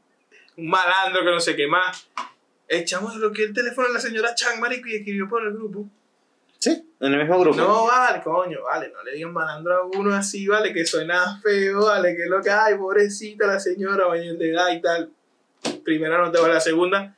Un 0.58 0.70
malandro 0.70 1.22
que 1.24 1.32
no 1.32 1.40
sé 1.40 1.56
qué 1.56 1.68
más. 1.68 2.10
El 2.68 2.84
chamo 2.84 3.10
le 3.10 3.18
bloqueó 3.18 3.46
el 3.46 3.54
teléfono 3.54 3.88
a 3.88 3.92
la 3.92 4.00
señora 4.00 4.36
Chan, 4.36 4.60
marico, 4.60 4.88
y 4.90 4.96
escribió 4.96 5.30
por 5.30 5.46
el 5.46 5.54
grupo. 5.54 5.88
Sí, 6.60 6.72
en 7.00 7.14
el 7.14 7.20
mismo 7.20 7.40
grupo. 7.40 7.56
No, 7.56 7.86
vale, 7.86 8.22
coño, 8.22 8.64
vale, 8.64 8.92
no 8.92 9.04
le 9.04 9.14
digan 9.14 9.32
malandro 9.32 9.76
a 9.76 9.84
uno 9.86 10.14
así, 10.14 10.48
vale, 10.48 10.74
que 10.74 10.86
suena 10.86 11.40
feo, 11.42 11.86
vale, 11.86 12.16
que 12.16 12.24
es 12.24 12.30
lo 12.30 12.42
que 12.42 12.50
hay, 12.50 12.76
pobrecita 12.76 13.46
la 13.46 13.60
señora, 13.60 14.08
mayor 14.08 14.38
de 14.38 14.52
edad 14.52 14.72
y 14.72 14.82
tal. 14.82 15.12
Primera 15.86 16.18
no 16.18 16.32
te 16.32 16.40
va 16.40 16.48
la 16.48 16.60
segunda. 16.60 17.16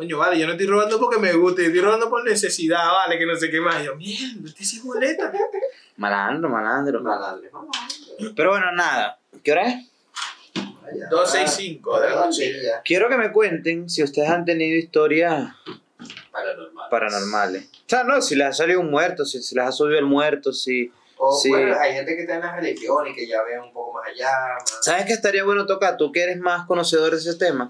Coño, 0.00 0.16
vale, 0.16 0.38
yo 0.38 0.46
no 0.46 0.52
estoy 0.52 0.66
robando 0.66 0.98
porque 0.98 1.18
me 1.18 1.30
gusta, 1.34 1.60
yo 1.60 1.66
estoy 1.68 1.82
robando 1.82 2.08
por 2.08 2.24
necesidad, 2.24 2.90
vale, 2.90 3.18
que 3.18 3.26
no 3.26 3.36
sé 3.36 3.50
qué 3.50 3.60
más. 3.60 3.82
Y 3.82 3.84
yo, 3.84 3.96
mierda, 3.96 4.48
este 4.48 4.64
sí 4.64 4.78
es 4.78 4.82
boleta. 4.82 5.30
Malandro, 5.98 6.48
malandro. 6.48 7.02
Malandro. 7.02 7.50
Malandro. 7.52 8.34
Pero 8.34 8.48
bueno, 8.52 8.72
nada. 8.72 9.18
¿Qué 9.44 9.52
hora 9.52 9.68
es? 9.68 9.90
265 11.10 12.00
de 12.00 12.08
la 12.08 12.14
noche. 12.16 12.62
Quiero 12.82 13.10
que 13.10 13.18
me 13.18 13.30
cuenten 13.30 13.90
si 13.90 14.02
ustedes 14.02 14.30
han 14.30 14.46
tenido 14.46 14.78
historias 14.78 15.52
Paranormal. 16.32 16.88
paranormales. 16.90 17.64
O 17.66 17.84
sea, 17.86 18.02
no, 18.02 18.22
si 18.22 18.36
les 18.36 18.46
ha 18.46 18.52
salido 18.54 18.80
un 18.80 18.90
muerto, 18.90 19.26
si 19.26 19.42
se 19.42 19.54
les 19.54 19.64
ha 19.66 19.70
subido 19.72 19.98
el 19.98 20.06
muerto, 20.06 20.50
si... 20.54 20.90
O 21.18 21.30
Sí. 21.38 21.50
bueno, 21.50 21.76
hay 21.78 21.92
gente 21.92 22.16
que 22.16 22.22
está 22.22 22.36
en 22.36 22.40
la 22.40 22.56
religión 22.56 23.06
y 23.06 23.14
que 23.14 23.28
ya 23.28 23.42
ve 23.42 23.60
un 23.60 23.70
poco 23.74 23.92
más 23.98 24.08
allá. 24.08 24.30
Más... 24.54 24.78
¿Sabes 24.80 25.04
qué 25.04 25.12
estaría 25.12 25.44
bueno 25.44 25.66
tocar? 25.66 25.98
Tú 25.98 26.10
que 26.10 26.22
eres 26.22 26.38
más 26.38 26.66
conocedor 26.66 27.10
de 27.10 27.18
ese 27.18 27.34
tema 27.34 27.68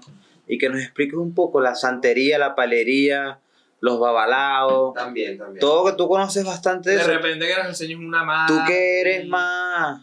y 0.53 0.57
que 0.57 0.67
nos 0.69 0.81
expliques 0.81 1.15
un 1.17 1.33
poco 1.33 1.61
la 1.61 1.75
santería, 1.75 2.37
la 2.37 2.55
palería, 2.55 3.39
los 3.79 3.99
babalaos, 4.01 4.93
También, 4.93 5.37
también. 5.37 5.59
todo 5.61 5.85
que 5.85 5.93
tú 5.93 6.07
conoces 6.09 6.43
bastante 6.45 6.89
de 6.89 6.97
De 6.97 7.01
eso. 7.03 7.11
repente 7.11 7.47
que 7.47 7.55
nos 7.55 7.67
enseñes 7.67 7.97
una 7.99 8.23
más. 8.25 8.47
Tú 8.47 8.59
que 8.67 8.99
eres 9.01 9.27
más... 9.27 10.01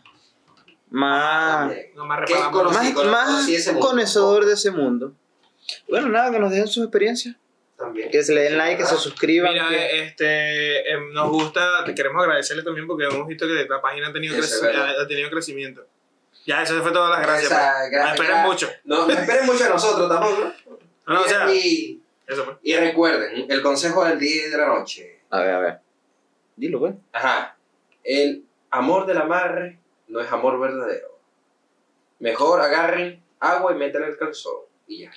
Más... 0.91 1.69
También. 1.69 1.87
No 1.95 2.07
más 2.07 2.21
¿Qué 2.27 2.33
reparamos. 2.35 2.63
conocí? 2.63 2.93
Más, 2.95 3.05
más 3.07 3.49
ese 3.49 3.73
mundo. 3.73 3.87
conocedor 3.89 4.47
de 4.47 4.55
ese 4.55 4.71
mundo. 4.71 5.13
Bueno, 5.87 6.09
nada, 6.09 6.31
que 6.31 6.39
nos 6.39 6.51
dejen 6.51 6.67
sus 6.67 6.85
experiencias. 6.85 7.37
También. 7.77 8.11
Que 8.11 8.23
se 8.25 8.35
le 8.35 8.41
den 8.45 8.57
like, 8.59 8.79
que 8.83 8.89
se 8.89 8.97
suscriban. 8.97 9.53
Mira, 9.53 9.69
que- 9.69 10.03
este, 10.03 10.91
em, 10.91 11.13
nos 11.13 11.29
gusta, 11.31 11.85
te 11.85 11.95
queremos 11.95 12.23
agradecerle 12.23 12.63
también 12.63 12.87
porque 12.87 13.05
hemos 13.05 13.29
visto 13.29 13.47
que 13.47 13.67
la 13.69 13.81
página 13.83 14.09
ha 14.09 14.13
tenido, 14.13 14.35
creci- 14.35 14.67
ha 15.03 15.07
tenido 15.07 15.29
crecimiento. 15.31 15.87
Ya, 16.49 16.63
eso 16.63 16.83
fue 16.83 16.93
todas 16.93 17.11
las 17.11 17.21
gracias. 17.21 17.53
Esa, 17.53 17.75
pues. 17.91 17.93
No 17.93 18.09
esperen 18.15 18.43
mucho. 18.43 18.69
No, 18.85 19.07
no 19.07 19.13
esperen 19.13 19.45
mucho 19.45 19.65
de 19.65 19.69
nosotros 19.71 20.09
tampoco. 20.09 20.53
¿no? 21.07 21.15
No, 21.15 21.21
o 21.21 21.25
sea, 21.29 21.53
y, 21.55 22.03
eso 22.27 22.45
pues. 22.47 22.57
y 22.63 22.75
recuerden, 22.75 23.51
el 23.51 23.61
consejo 23.61 24.03
del 24.03 24.19
día 24.19 24.47
y 24.47 24.51
de 24.51 24.57
la 24.57 24.67
noche. 24.67 25.21
A 25.29 25.41
ver, 25.41 25.51
a 25.51 25.59
ver. 25.61 25.79
Dilo, 26.57 26.79
pues. 26.79 26.95
Ajá. 27.13 27.55
El 28.03 28.47
amor 28.71 29.05
del 29.05 29.19
amarre 29.19 29.79
no 30.07 30.21
es 30.21 30.33
amor 30.33 30.59
verdadero. 30.59 31.19
Mejor 32.19 32.63
agarren 32.63 33.23
agua 33.41 33.73
y 33.73 33.77
métanle 33.77 34.09
el 34.09 34.17
calzón. 34.17 34.63
Y 34.87 35.01
ya. 35.01 35.13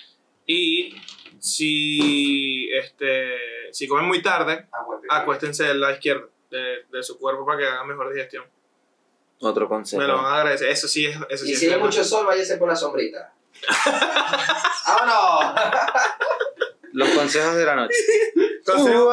Y 0.46 0.94
si, 1.38 2.70
este, 2.74 3.72
si 3.72 3.88
comen 3.88 4.04
muy 4.04 4.20
tarde, 4.20 4.56
de- 4.56 4.66
acuéstense 5.08 5.64
del 5.64 5.80
lado 5.80 5.94
izquierdo 5.94 6.28
de, 6.50 6.84
de 6.92 7.02
su 7.02 7.18
cuerpo 7.18 7.46
para 7.46 7.58
que 7.58 7.66
hagan 7.66 7.88
mejor 7.88 8.12
digestión. 8.12 8.44
Otro 9.42 9.68
consejo. 9.68 10.00
Me 10.00 10.08
lo 10.08 10.16
van 10.16 10.26
a 10.26 10.36
agradecer. 10.38 10.68
Eso 10.68 10.86
sí 10.88 11.06
es, 11.06 11.16
eso 11.28 11.44
sí 11.44 11.52
Y 11.52 11.56
si 11.56 11.68
hay 11.68 11.78
mucho 11.80 12.04
sol, 12.04 12.24
váyase 12.26 12.56
por 12.56 12.68
la 12.68 12.76
sombrita. 12.76 13.32
¡Vámonos! 14.86 15.60
Los 16.92 17.08
consejos 17.10 17.56
de 17.56 17.64
la 17.64 17.74
noche. 17.76 17.94
Consejo- 18.64 19.12